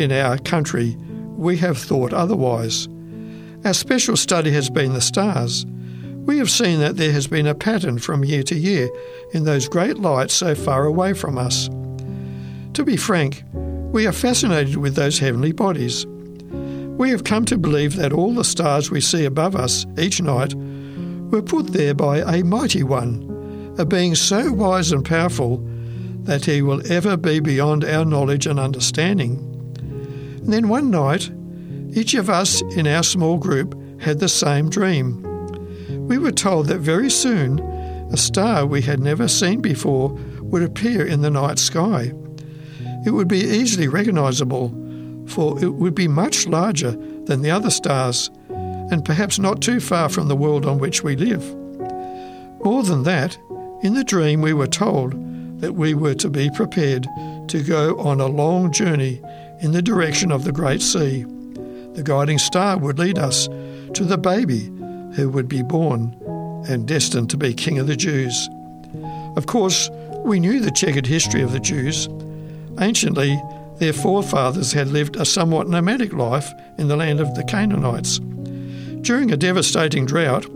in 0.00 0.12
our 0.12 0.38
country, 0.38 0.96
we 1.36 1.56
have 1.56 1.76
thought 1.76 2.12
otherwise. 2.12 2.88
Our 3.64 3.74
special 3.74 4.16
study 4.16 4.50
has 4.50 4.68
been 4.68 4.92
the 4.92 5.00
stars. 5.00 5.64
We 6.26 6.38
have 6.38 6.50
seen 6.50 6.80
that 6.80 6.96
there 6.96 7.12
has 7.12 7.28
been 7.28 7.46
a 7.46 7.54
pattern 7.54 8.00
from 8.00 8.24
year 8.24 8.42
to 8.44 8.56
year 8.56 8.90
in 9.32 9.44
those 9.44 9.68
great 9.68 9.98
lights 9.98 10.34
so 10.34 10.56
far 10.56 10.84
away 10.84 11.12
from 11.14 11.38
us. 11.38 11.68
To 12.74 12.84
be 12.84 12.96
frank, 12.96 13.44
we 13.52 14.04
are 14.06 14.12
fascinated 14.12 14.78
with 14.78 14.96
those 14.96 15.20
heavenly 15.20 15.52
bodies. 15.52 16.06
We 16.98 17.10
have 17.10 17.22
come 17.22 17.44
to 17.46 17.56
believe 17.56 17.94
that 17.96 18.12
all 18.12 18.34
the 18.34 18.42
stars 18.42 18.90
we 18.90 19.00
see 19.00 19.24
above 19.24 19.54
us 19.54 19.86
each 19.96 20.20
night 20.20 20.54
were 21.30 21.42
put 21.42 21.68
there 21.68 21.94
by 21.94 22.18
a 22.18 22.42
mighty 22.42 22.82
one, 22.82 23.74
a 23.78 23.84
being 23.84 24.16
so 24.16 24.52
wise 24.52 24.90
and 24.90 25.04
powerful 25.04 25.58
that 26.24 26.44
he 26.44 26.62
will 26.62 26.82
ever 26.90 27.16
be 27.16 27.38
beyond 27.38 27.84
our 27.84 28.04
knowledge 28.04 28.46
and 28.46 28.58
understanding. 28.58 29.36
And 30.42 30.52
then 30.52 30.68
one 30.68 30.90
night, 30.90 31.30
each 31.92 32.14
of 32.14 32.30
us 32.30 32.62
in 32.76 32.86
our 32.86 33.02
small 33.02 33.38
group 33.38 33.78
had 34.00 34.18
the 34.18 34.28
same 34.28 34.70
dream. 34.70 35.22
We 36.08 36.18
were 36.18 36.32
told 36.32 36.66
that 36.66 36.78
very 36.78 37.10
soon 37.10 37.60
a 38.12 38.16
star 38.16 38.66
we 38.66 38.82
had 38.82 39.00
never 39.00 39.28
seen 39.28 39.60
before 39.60 40.10
would 40.40 40.62
appear 40.62 41.06
in 41.06 41.22
the 41.22 41.30
night 41.30 41.58
sky. 41.58 42.12
It 43.06 43.10
would 43.10 43.28
be 43.28 43.40
easily 43.40 43.88
recognisable, 43.88 44.68
for 45.26 45.62
it 45.62 45.74
would 45.74 45.94
be 45.94 46.08
much 46.08 46.46
larger 46.46 46.92
than 47.24 47.42
the 47.42 47.50
other 47.50 47.70
stars, 47.70 48.30
and 48.48 49.04
perhaps 49.04 49.38
not 49.38 49.62
too 49.62 49.80
far 49.80 50.08
from 50.08 50.28
the 50.28 50.36
world 50.36 50.66
on 50.66 50.78
which 50.78 51.02
we 51.02 51.16
live. 51.16 51.44
More 52.64 52.82
than 52.82 53.02
that, 53.04 53.38
in 53.82 53.94
the 53.94 54.04
dream 54.04 54.40
we 54.40 54.52
were 54.52 54.66
told 54.66 55.12
that 55.60 55.74
we 55.74 55.94
were 55.94 56.14
to 56.14 56.28
be 56.28 56.50
prepared 56.50 57.06
to 57.48 57.62
go 57.62 57.98
on 57.98 58.20
a 58.20 58.26
long 58.26 58.72
journey 58.72 59.20
in 59.60 59.72
the 59.72 59.82
direction 59.82 60.30
of 60.30 60.44
the 60.44 60.52
Great 60.52 60.82
Sea. 60.82 61.24
The 61.94 62.02
guiding 62.02 62.38
star 62.38 62.78
would 62.78 62.98
lead 62.98 63.18
us 63.18 63.48
to 63.94 64.04
the 64.04 64.18
baby 64.18 64.70
who 65.14 65.28
would 65.30 65.48
be 65.48 65.62
born 65.62 66.16
and 66.68 66.88
destined 66.88 67.28
to 67.30 67.36
be 67.36 67.52
King 67.52 67.78
of 67.78 67.86
the 67.86 67.96
Jews. 67.96 68.48
Of 69.36 69.46
course, 69.46 69.90
we 70.24 70.40
knew 70.40 70.60
the 70.60 70.70
checkered 70.70 71.06
history 71.06 71.42
of 71.42 71.52
the 71.52 71.60
Jews. 71.60 72.08
Anciently, 72.78 73.40
their 73.78 73.92
forefathers 73.92 74.72
had 74.72 74.88
lived 74.88 75.16
a 75.16 75.24
somewhat 75.24 75.68
nomadic 75.68 76.12
life 76.12 76.50
in 76.78 76.88
the 76.88 76.96
land 76.96 77.20
of 77.20 77.34
the 77.34 77.44
Canaanites. 77.44 78.20
During 79.02 79.32
a 79.32 79.36
devastating 79.36 80.06
drought, 80.06 80.46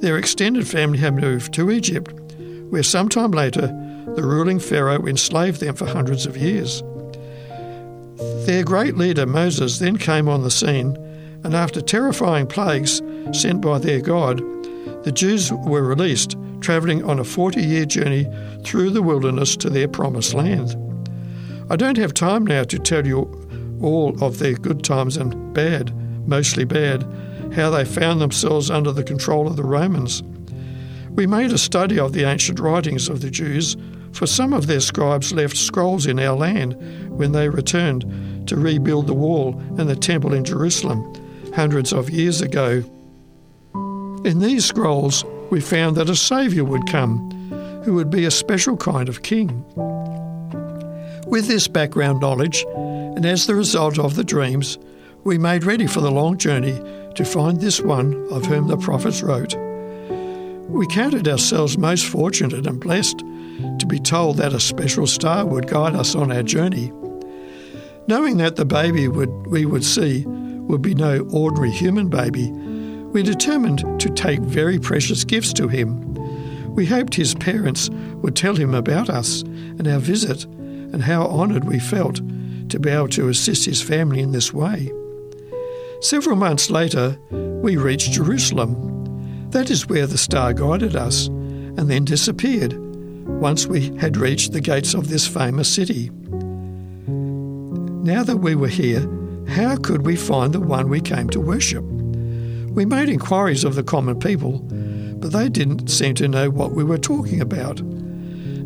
their 0.00 0.18
extended 0.18 0.68
family 0.68 0.98
had 0.98 1.14
moved 1.14 1.54
to 1.54 1.70
Egypt, 1.70 2.12
where 2.68 2.82
sometime 2.82 3.30
later 3.30 3.68
the 4.14 4.22
ruling 4.22 4.58
Pharaoh 4.58 5.06
enslaved 5.06 5.60
them 5.60 5.74
for 5.74 5.86
hundreds 5.86 6.26
of 6.26 6.36
years. 6.36 6.82
Their 8.16 8.64
great 8.64 8.96
leader 8.96 9.26
Moses 9.26 9.78
then 9.78 9.98
came 9.98 10.28
on 10.28 10.42
the 10.42 10.50
scene, 10.50 10.96
and 11.44 11.54
after 11.54 11.80
terrifying 11.80 12.46
plagues 12.46 13.02
sent 13.32 13.60
by 13.60 13.78
their 13.78 14.00
God, 14.00 14.38
the 15.04 15.12
Jews 15.12 15.52
were 15.52 15.82
released, 15.82 16.36
travelling 16.60 17.04
on 17.04 17.18
a 17.18 17.24
40 17.24 17.60
year 17.60 17.84
journey 17.84 18.26
through 18.64 18.90
the 18.90 19.02
wilderness 19.02 19.56
to 19.58 19.70
their 19.70 19.88
promised 19.88 20.34
land. 20.34 20.76
I 21.70 21.76
don't 21.76 21.98
have 21.98 22.14
time 22.14 22.46
now 22.46 22.64
to 22.64 22.78
tell 22.78 23.06
you 23.06 23.28
all 23.82 24.22
of 24.24 24.38
their 24.38 24.54
good 24.54 24.82
times 24.82 25.16
and 25.16 25.52
bad, 25.52 25.92
mostly 26.26 26.64
bad, 26.64 27.02
how 27.54 27.70
they 27.70 27.84
found 27.84 28.20
themselves 28.20 28.70
under 28.70 28.92
the 28.92 29.04
control 29.04 29.46
of 29.46 29.56
the 29.56 29.64
Romans. 29.64 30.22
We 31.10 31.26
made 31.26 31.52
a 31.52 31.58
study 31.58 31.98
of 31.98 32.12
the 32.12 32.24
ancient 32.24 32.60
writings 32.60 33.08
of 33.08 33.20
the 33.20 33.30
Jews, 33.30 33.76
for 34.16 34.26
some 34.26 34.52
of 34.52 34.66
their 34.66 34.80
scribes 34.80 35.32
left 35.32 35.56
scrolls 35.56 36.06
in 36.06 36.18
our 36.18 36.36
land 36.36 36.74
when 37.10 37.32
they 37.32 37.48
returned 37.48 38.48
to 38.48 38.56
rebuild 38.56 39.06
the 39.06 39.14
wall 39.14 39.60
and 39.76 39.88
the 39.88 39.96
temple 39.96 40.32
in 40.32 40.44
Jerusalem 40.44 41.12
hundreds 41.54 41.92
of 41.92 42.10
years 42.10 42.40
ago. 42.40 42.82
In 44.24 44.38
these 44.38 44.64
scrolls, 44.64 45.24
we 45.50 45.60
found 45.60 45.96
that 45.96 46.10
a 46.10 46.16
Saviour 46.16 46.64
would 46.64 46.86
come, 46.88 47.30
who 47.84 47.94
would 47.94 48.10
be 48.10 48.24
a 48.24 48.30
special 48.30 48.76
kind 48.76 49.08
of 49.08 49.22
king. 49.22 49.64
With 51.26 51.46
this 51.46 51.68
background 51.68 52.20
knowledge, 52.20 52.64
and 52.74 53.24
as 53.26 53.46
the 53.46 53.54
result 53.54 53.98
of 53.98 54.16
the 54.16 54.24
dreams, 54.24 54.78
we 55.24 55.38
made 55.38 55.64
ready 55.64 55.86
for 55.86 56.00
the 56.00 56.10
long 56.10 56.38
journey 56.38 56.80
to 57.14 57.24
find 57.24 57.60
this 57.60 57.80
one 57.80 58.14
of 58.30 58.46
whom 58.46 58.68
the 58.68 58.76
prophets 58.76 59.22
wrote. 59.22 59.54
We 60.68 60.86
counted 60.88 61.28
ourselves 61.28 61.78
most 61.78 62.06
fortunate 62.06 62.66
and 62.66 62.80
blessed 62.80 63.22
to 63.78 63.86
be 63.86 63.98
told 63.98 64.36
that 64.36 64.52
a 64.52 64.60
special 64.60 65.06
star 65.06 65.44
would 65.46 65.68
guide 65.68 65.94
us 65.94 66.14
on 66.14 66.32
our 66.32 66.42
journey. 66.42 66.92
Knowing 68.08 68.36
that 68.36 68.56
the 68.56 68.64
baby 68.64 69.08
would, 69.08 69.30
we 69.46 69.66
would 69.66 69.84
see 69.84 70.24
would 70.26 70.82
be 70.82 70.94
no 70.94 71.26
ordinary 71.32 71.70
human 71.70 72.08
baby, 72.08 72.50
we 73.12 73.22
determined 73.22 73.78
to 74.00 74.10
take 74.10 74.40
very 74.40 74.78
precious 74.78 75.24
gifts 75.24 75.52
to 75.54 75.68
him. 75.68 76.14
We 76.74 76.86
hoped 76.86 77.14
his 77.14 77.34
parents 77.34 77.88
would 78.16 78.36
tell 78.36 78.54
him 78.54 78.74
about 78.74 79.08
us 79.08 79.42
and 79.42 79.88
our 79.88 79.98
visit, 79.98 80.44
and 80.44 81.02
how 81.02 81.26
honoured 81.26 81.64
we 81.64 81.78
felt 81.78 82.16
to 82.68 82.78
be 82.78 82.90
able 82.90 83.08
to 83.08 83.28
assist 83.28 83.64
his 83.64 83.82
family 83.82 84.20
in 84.20 84.32
this 84.32 84.52
way. 84.52 84.92
Several 86.00 86.36
months 86.36 86.70
later, 86.70 87.18
we 87.30 87.76
reached 87.76 88.12
Jerusalem. 88.12 89.50
That 89.50 89.70
is 89.70 89.88
where 89.88 90.06
the 90.06 90.18
star 90.18 90.52
guided 90.52 90.94
us, 90.94 91.28
and 91.28 91.88
then 91.90 92.04
disappeared 92.04 92.74
once 93.40 93.66
we 93.66 93.94
had 93.96 94.16
reached 94.16 94.52
the 94.52 94.60
gates 94.60 94.94
of 94.94 95.08
this 95.08 95.26
famous 95.26 95.72
city. 95.72 96.10
Now 97.06 98.22
that 98.24 98.38
we 98.38 98.54
were 98.54 98.68
here, 98.68 99.00
how 99.48 99.76
could 99.76 100.06
we 100.06 100.16
find 100.16 100.52
the 100.52 100.60
one 100.60 100.88
we 100.88 101.00
came 101.00 101.28
to 101.30 101.40
worship? 101.40 101.84
We 101.84 102.84
made 102.84 103.08
inquiries 103.08 103.64
of 103.64 103.74
the 103.74 103.82
common 103.82 104.18
people, 104.18 104.58
but 105.20 105.32
they 105.32 105.48
didn't 105.48 105.88
seem 105.88 106.14
to 106.16 106.28
know 106.28 106.50
what 106.50 106.72
we 106.72 106.82
were 106.82 106.98
talking 106.98 107.40
about. 107.40 107.80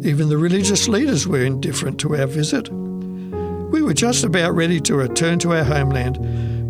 Even 0.03 0.29
the 0.29 0.39
religious 0.39 0.89
leaders 0.89 1.27
were 1.27 1.45
indifferent 1.45 2.01
to 2.01 2.16
our 2.16 2.27
visit. 2.27 2.68
We 2.71 3.83
were 3.83 3.95
just 3.95 4.25
about 4.25 4.55
ready 4.55 4.81
to 4.81 4.95
return 4.95 5.39
to 5.41 5.53
our 5.53 5.64
homeland 5.64 6.16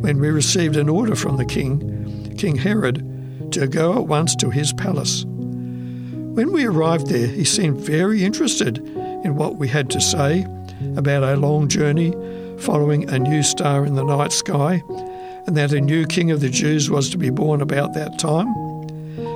when 0.03 0.19
we 0.19 0.31
received 0.31 0.77
an 0.77 0.89
order 0.89 1.15
from 1.15 1.37
the 1.37 1.45
king, 1.45 2.35
King 2.37 2.57
Herod, 2.57 3.53
to 3.53 3.67
go 3.67 3.95
at 3.99 4.07
once 4.07 4.35
to 4.37 4.51
his 4.51 4.73
palace. 4.73 5.25
When 6.35 6.53
we 6.53 6.65
arrived 6.65 7.09
there, 7.09 7.27
he 7.27 7.45
seemed 7.45 7.81
very 7.81 8.25
interested 8.25 8.79
in 8.79 9.37
what 9.37 9.57
we 9.57 9.67
had 9.67 9.91
to 9.91 10.01
say 10.01 10.47
about 10.97 11.25
our 11.25 11.37
long 11.37 11.69
journey 11.69 12.13
following 12.59 13.09
a 13.11 13.19
new 13.19 13.43
star 13.43 13.85
in 13.85 13.95
the 13.95 14.05
night 14.05 14.33
sky, 14.33 14.83
and 15.47 15.57
that 15.57 15.73
a 15.73 15.81
new 15.81 16.07
king 16.07 16.31
of 16.31 16.41
the 16.41 16.49
Jews 16.49 16.89
was 16.89 17.11
to 17.11 17.19
be 17.19 17.31
born 17.31 17.61
about 17.61 17.95
that 17.95 18.19
time. 18.19 18.49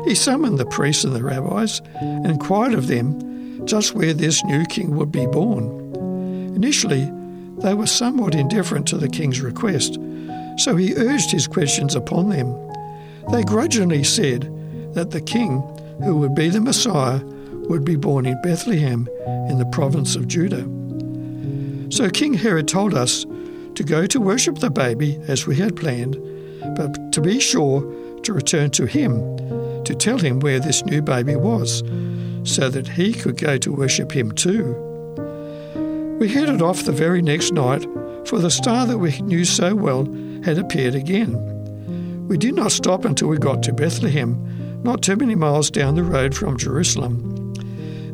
He 0.04 0.14
summoned 0.14 0.58
the 0.58 0.66
priests 0.66 1.04
and 1.04 1.16
the 1.16 1.22
rabbis 1.22 1.80
and 1.96 2.26
inquired 2.26 2.74
of 2.74 2.86
them 2.86 3.66
just 3.66 3.94
where 3.94 4.14
this 4.14 4.44
new 4.44 4.64
king 4.66 4.94
would 4.96 5.10
be 5.10 5.26
born. 5.26 5.64
Initially, 6.54 7.10
they 7.58 7.74
were 7.74 7.86
somewhat 7.86 8.34
indifferent 8.34 8.86
to 8.88 8.98
the 8.98 9.08
king's 9.08 9.40
request, 9.40 9.98
so 10.58 10.76
he 10.76 10.94
urged 10.94 11.32
his 11.32 11.48
questions 11.48 11.94
upon 11.94 12.28
them. 12.28 12.54
They 13.32 13.42
grudgingly 13.42 14.04
said 14.04 14.42
that 14.94 15.10
the 15.10 15.20
king, 15.20 15.62
who 16.02 16.16
would 16.16 16.34
be 16.34 16.48
the 16.48 16.60
Messiah, 16.60 17.20
would 17.68 17.84
be 17.84 17.96
born 17.96 18.26
in 18.26 18.40
Bethlehem 18.42 19.08
in 19.48 19.58
the 19.58 19.68
province 19.72 20.16
of 20.16 20.28
Judah. 20.28 20.68
So 21.90 22.10
King 22.10 22.34
Herod 22.34 22.68
told 22.68 22.94
us 22.94 23.24
to 23.74 23.84
go 23.84 24.06
to 24.06 24.20
worship 24.20 24.58
the 24.58 24.70
baby 24.70 25.18
as 25.28 25.46
we 25.46 25.56
had 25.56 25.76
planned, 25.76 26.16
but 26.76 27.12
to 27.12 27.20
be 27.20 27.40
sure 27.40 27.82
to 28.22 28.32
return 28.32 28.70
to 28.72 28.86
him 28.86 29.18
to 29.84 29.94
tell 29.94 30.18
him 30.18 30.40
where 30.40 30.58
this 30.58 30.84
new 30.84 31.02
baby 31.02 31.36
was, 31.36 31.82
so 32.42 32.68
that 32.68 32.88
he 32.88 33.12
could 33.12 33.36
go 33.36 33.56
to 33.58 33.72
worship 33.72 34.12
him 34.12 34.32
too. 34.32 34.74
We 36.18 36.28
headed 36.28 36.62
off 36.62 36.84
the 36.84 36.92
very 36.92 37.22
next 37.22 37.52
night, 37.52 37.86
for 38.26 38.38
the 38.38 38.50
star 38.50 38.86
that 38.86 38.98
we 38.98 39.20
knew 39.20 39.44
so 39.44 39.74
well 39.74 40.04
had 40.42 40.58
appeared 40.58 40.94
again. 40.94 42.26
We 42.26 42.38
did 42.38 42.54
not 42.54 42.72
stop 42.72 43.04
until 43.04 43.28
we 43.28 43.36
got 43.36 43.62
to 43.64 43.72
Bethlehem, 43.72 44.34
not 44.84 45.02
too 45.02 45.16
many 45.16 45.34
miles 45.34 45.70
down 45.70 45.94
the 45.94 46.04
road 46.04 46.34
from 46.36 46.58
Jerusalem. 46.58 47.54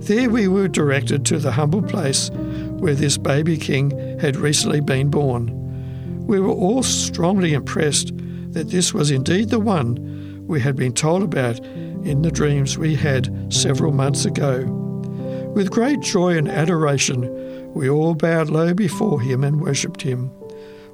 There 0.01 0.31
we 0.31 0.49
were 0.49 0.69
directed 0.69 1.27
to 1.27 1.39
the 1.39 1.53
humble 1.53 1.83
place 1.83 2.31
where 2.31 2.95
this 2.95 3.19
baby 3.19 3.59
king 3.59 4.19
had 4.21 4.37
recently 4.37 4.81
been 4.81 5.11
born. 5.11 5.57
We 6.27 6.39
were 6.41 6.49
all 6.53 6.85
strongly 6.85 7.53
impressed 7.53 8.13
that 8.53 8.71
this 8.71 8.95
was 8.95 9.11
indeed 9.11 9.51
the 9.51 9.59
one 9.59 10.47
we 10.47 10.61
had 10.61 10.77
been 10.77 10.93
told 10.93 11.23
about 11.23 11.59
in 11.59 12.23
the 12.23 12.31
dreams 12.31 12.79
we 12.79 12.95
had 12.95 13.53
several 13.53 13.93
months 13.93 14.25
ago. 14.25 14.65
With 15.55 15.71
great 15.71 16.01
joy 16.01 16.39
and 16.39 16.49
adoration, 16.49 17.73
we 17.75 17.91
all 17.91 18.15
bowed 18.15 18.49
low 18.49 18.75
before 18.75 19.21
him 19.21 19.43
and 19.43 19.61
worshipped 19.61 20.03
him. 20.03 20.29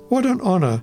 What 0.09 0.24
an 0.24 0.41
honour 0.41 0.83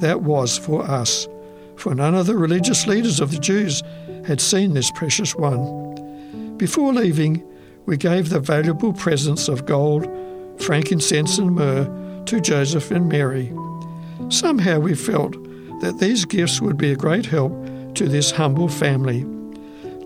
that 0.00 0.22
was 0.22 0.58
for 0.58 0.82
us, 0.82 1.28
for 1.76 1.94
none 1.94 2.14
of 2.14 2.26
the 2.26 2.36
religious 2.36 2.86
leaders 2.86 3.20
of 3.20 3.30
the 3.30 3.38
Jews 3.38 3.82
had 4.26 4.40
seen 4.40 4.74
this 4.74 4.90
precious 4.90 5.34
one. 5.34 6.56
Before 6.56 6.92
leaving, 6.92 7.42
we 7.86 7.96
gave 7.96 8.28
the 8.28 8.40
valuable 8.40 8.92
presents 8.92 9.48
of 9.48 9.66
gold, 9.66 10.08
frankincense, 10.58 11.38
and 11.38 11.54
myrrh 11.54 12.22
to 12.26 12.40
Joseph 12.40 12.90
and 12.90 13.08
Mary. 13.08 13.52
Somehow 14.28 14.78
we 14.78 14.94
felt 14.94 15.32
that 15.80 15.98
these 15.98 16.24
gifts 16.24 16.60
would 16.60 16.78
be 16.78 16.92
a 16.92 16.96
great 16.96 17.26
help 17.26 17.52
to 17.94 18.08
this 18.08 18.30
humble 18.30 18.68
family. 18.68 19.24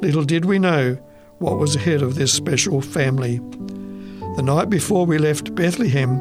Little 0.01 0.25
did 0.25 0.45
we 0.45 0.59
know 0.59 0.99
what 1.39 1.59
was 1.59 1.77
ahead 1.77 2.03
of 2.03 2.15
this 2.15 2.33
special 2.33 2.81
family. 2.81 3.39
The 4.37 4.43
night 4.43 4.71
before 4.71 5.07
we 5.07 5.19
left 5.19 5.55
Bethlehem, 5.55 6.19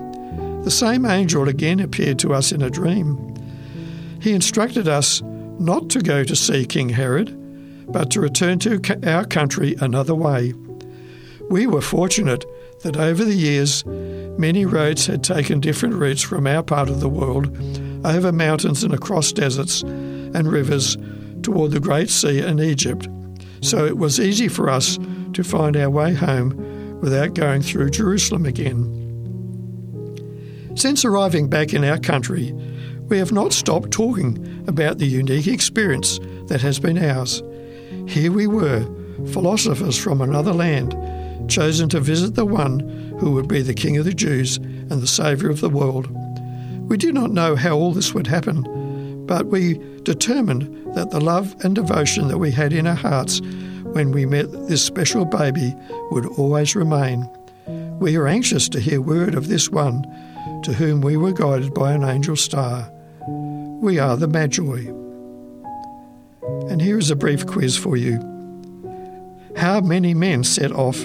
the 0.64 0.72
same 0.72 1.06
angel 1.06 1.48
again 1.48 1.80
appeared 1.80 2.20
to 2.20 2.34
us 2.34 2.52
in 2.52 2.62
a 2.62 2.70
dream. 2.70 3.36
He 4.22 4.34
instructed 4.34 4.88
us 4.88 5.22
not 5.60 5.90
to 5.92 6.02
go 6.02 6.24
to 6.24 6.36
see 6.36 6.66
King 6.66 6.90
Herod, 6.90 7.37
but 7.88 8.12
to 8.12 8.22
return 8.22 8.60
to 8.60 8.82
our 9.10 9.26
country 9.26 9.76
another 9.80 10.16
way. 10.16 10.54
We 11.50 11.68
were 11.68 11.82
fortunate 11.82 12.46
that 12.82 12.98
over 12.98 13.24
the 13.24 13.36
years, 13.36 13.86
many 13.86 14.66
roads 14.66 15.08
had 15.08 15.24
taken 15.24 15.60
different 15.60 15.96
routes 15.96 16.22
from 16.22 16.46
our 16.46 16.64
part 16.64 16.90
of 16.90 17.00
the 17.00 17.10
world, 17.10 17.58
over 18.06 18.32
mountains 18.32 18.84
and 18.84 18.94
across 18.94 19.32
deserts 19.32 19.82
and 19.82 20.52
rivers 20.52 20.98
toward 21.42 21.72
the 21.72 21.80
Great 21.80 22.10
Sea 22.10 22.42
and 22.42 22.60
Egypt. 22.60 23.08
So 23.62 23.86
it 23.86 23.98
was 23.98 24.20
easy 24.20 24.48
for 24.48 24.70
us 24.70 25.00
to 25.34 25.44
find 25.44 25.76
our 25.76 25.90
way 25.90 26.14
home 26.14 27.00
without 27.02 27.34
going 27.34 27.62
through 27.62 27.90
Jerusalem 27.92 28.46
again. 28.46 28.94
Since 30.76 31.06
arriving 31.06 31.50
back 31.50 31.74
in 31.74 31.84
our 31.84 31.98
country, 31.98 32.54
we 33.08 33.18
have 33.18 33.32
not 33.32 33.54
stopped 33.54 33.92
talking 33.92 34.64
about 34.68 34.98
the 34.98 35.08
unique 35.08 35.48
experience 35.48 36.20
that 36.48 36.62
has 36.62 36.80
been 36.80 36.98
ours. 37.04 37.42
Here 38.08 38.32
we 38.32 38.48
were, 38.48 38.88
philosophers 39.34 39.98
from 39.98 40.22
another 40.22 40.54
land, 40.54 40.96
chosen 41.50 41.90
to 41.90 42.00
visit 42.00 42.36
the 42.36 42.46
one 42.46 42.80
who 43.20 43.32
would 43.32 43.50
be 43.50 43.62
the 43.62 43.74
King 43.74 43.98
of 43.98 44.06
the 44.06 44.14
Jews 44.14 44.58
and 44.58 45.02
the 45.02 45.08
Saviour 45.08 45.52
of 45.52 45.60
the 45.60 45.70
world. 45.70 46.08
We 46.90 46.96
did 46.96 47.14
not 47.14 47.32
know 47.32 47.58
how 47.58 47.76
all 47.76 47.92
this 47.92 48.14
would 48.14 48.28
happen, 48.28 49.26
but 49.26 49.48
we 49.48 49.78
determined 50.04 50.96
that 50.96 51.12
the 51.12 51.20
love 51.20 51.54
and 51.66 51.76
devotion 51.76 52.30
that 52.30 52.38
we 52.38 52.50
had 52.50 52.72
in 52.72 52.88
our 52.88 52.96
hearts 52.96 53.42
when 53.84 54.12
we 54.12 54.26
met 54.26 54.52
this 54.70 54.82
special 54.82 55.26
baby 55.26 55.76
would 56.12 56.26
always 56.26 56.78
remain. 56.78 57.30
We 58.00 58.16
are 58.16 58.28
anxious 58.28 58.70
to 58.70 58.80
hear 58.80 59.02
word 59.02 59.36
of 59.36 59.50
this 59.50 59.70
one 59.70 60.04
to 60.64 60.72
whom 60.72 61.02
we 61.02 61.18
were 61.18 61.34
guided 61.34 61.74
by 61.74 61.92
an 61.92 62.06
angel 62.06 62.38
star. 62.38 62.90
We 63.82 64.00
are 64.00 64.16
the 64.16 64.28
Magi. 64.28 65.07
And 66.70 66.82
here 66.82 66.98
is 66.98 67.12
a 67.12 67.16
brief 67.16 67.46
quiz 67.46 67.78
for 67.78 67.98
you. 67.98 68.20
How 69.56 69.82
many 69.82 70.14
men 70.14 70.44
set 70.44 70.72
off 70.72 70.98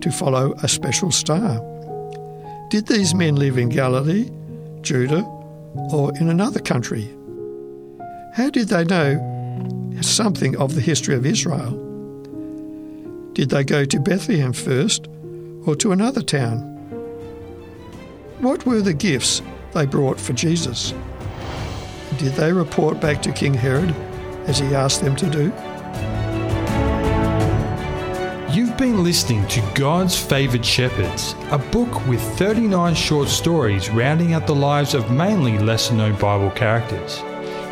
to 0.00 0.10
follow 0.10 0.54
a 0.62 0.68
special 0.68 1.10
star? 1.10 1.60
Did 2.70 2.86
these 2.86 3.14
men 3.14 3.36
live 3.36 3.58
in 3.58 3.68
Galilee, 3.68 4.30
Judah, 4.80 5.22
or 5.92 6.16
in 6.18 6.28
another 6.28 6.60
country? 6.60 7.08
How 8.34 8.50
did 8.50 8.68
they 8.68 8.84
know 8.84 10.00
something 10.02 10.56
of 10.56 10.74
the 10.74 10.80
history 10.80 11.14
of 11.14 11.26
Israel? 11.26 11.82
Did 13.32 13.50
they 13.50 13.64
go 13.64 13.84
to 13.84 14.00
Bethlehem 14.00 14.52
first 14.52 15.08
or 15.66 15.74
to 15.76 15.92
another 15.92 16.22
town? 16.22 16.60
What 18.40 18.64
were 18.66 18.80
the 18.80 18.94
gifts 18.94 19.42
they 19.72 19.86
brought 19.86 20.20
for 20.20 20.32
Jesus? 20.32 20.94
Did 22.18 22.34
they 22.34 22.52
report 22.52 23.00
back 23.00 23.20
to 23.22 23.32
King 23.32 23.54
Herod 23.54 23.94
as 24.46 24.58
he 24.58 24.74
asked 24.74 25.02
them 25.02 25.14
to 25.16 25.28
do? 25.28 25.52
You've 28.52 28.76
been 28.78 29.04
listening 29.04 29.46
to 29.48 29.60
God's 29.74 30.18
Favoured 30.18 30.64
Shepherds, 30.64 31.34
a 31.50 31.58
book 31.58 32.06
with 32.06 32.22
39 32.38 32.94
short 32.94 33.28
stories 33.28 33.90
rounding 33.90 34.32
out 34.32 34.46
the 34.46 34.54
lives 34.54 34.94
of 34.94 35.10
mainly 35.10 35.58
lesser 35.58 35.94
known 35.94 36.16
Bible 36.16 36.50
characters. 36.52 37.20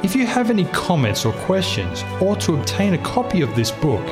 If 0.03 0.15
you 0.15 0.27
have 0.27 0.51
any 0.51 0.67
comments 0.67 1.25
or 1.25 1.33
questions, 1.33 2.05
or 2.21 2.37
to 2.37 2.55
obtain 2.55 2.93
a 2.93 2.99
copy 2.99 3.41
of 3.41 3.57
this 3.57 3.71
book, 3.71 4.05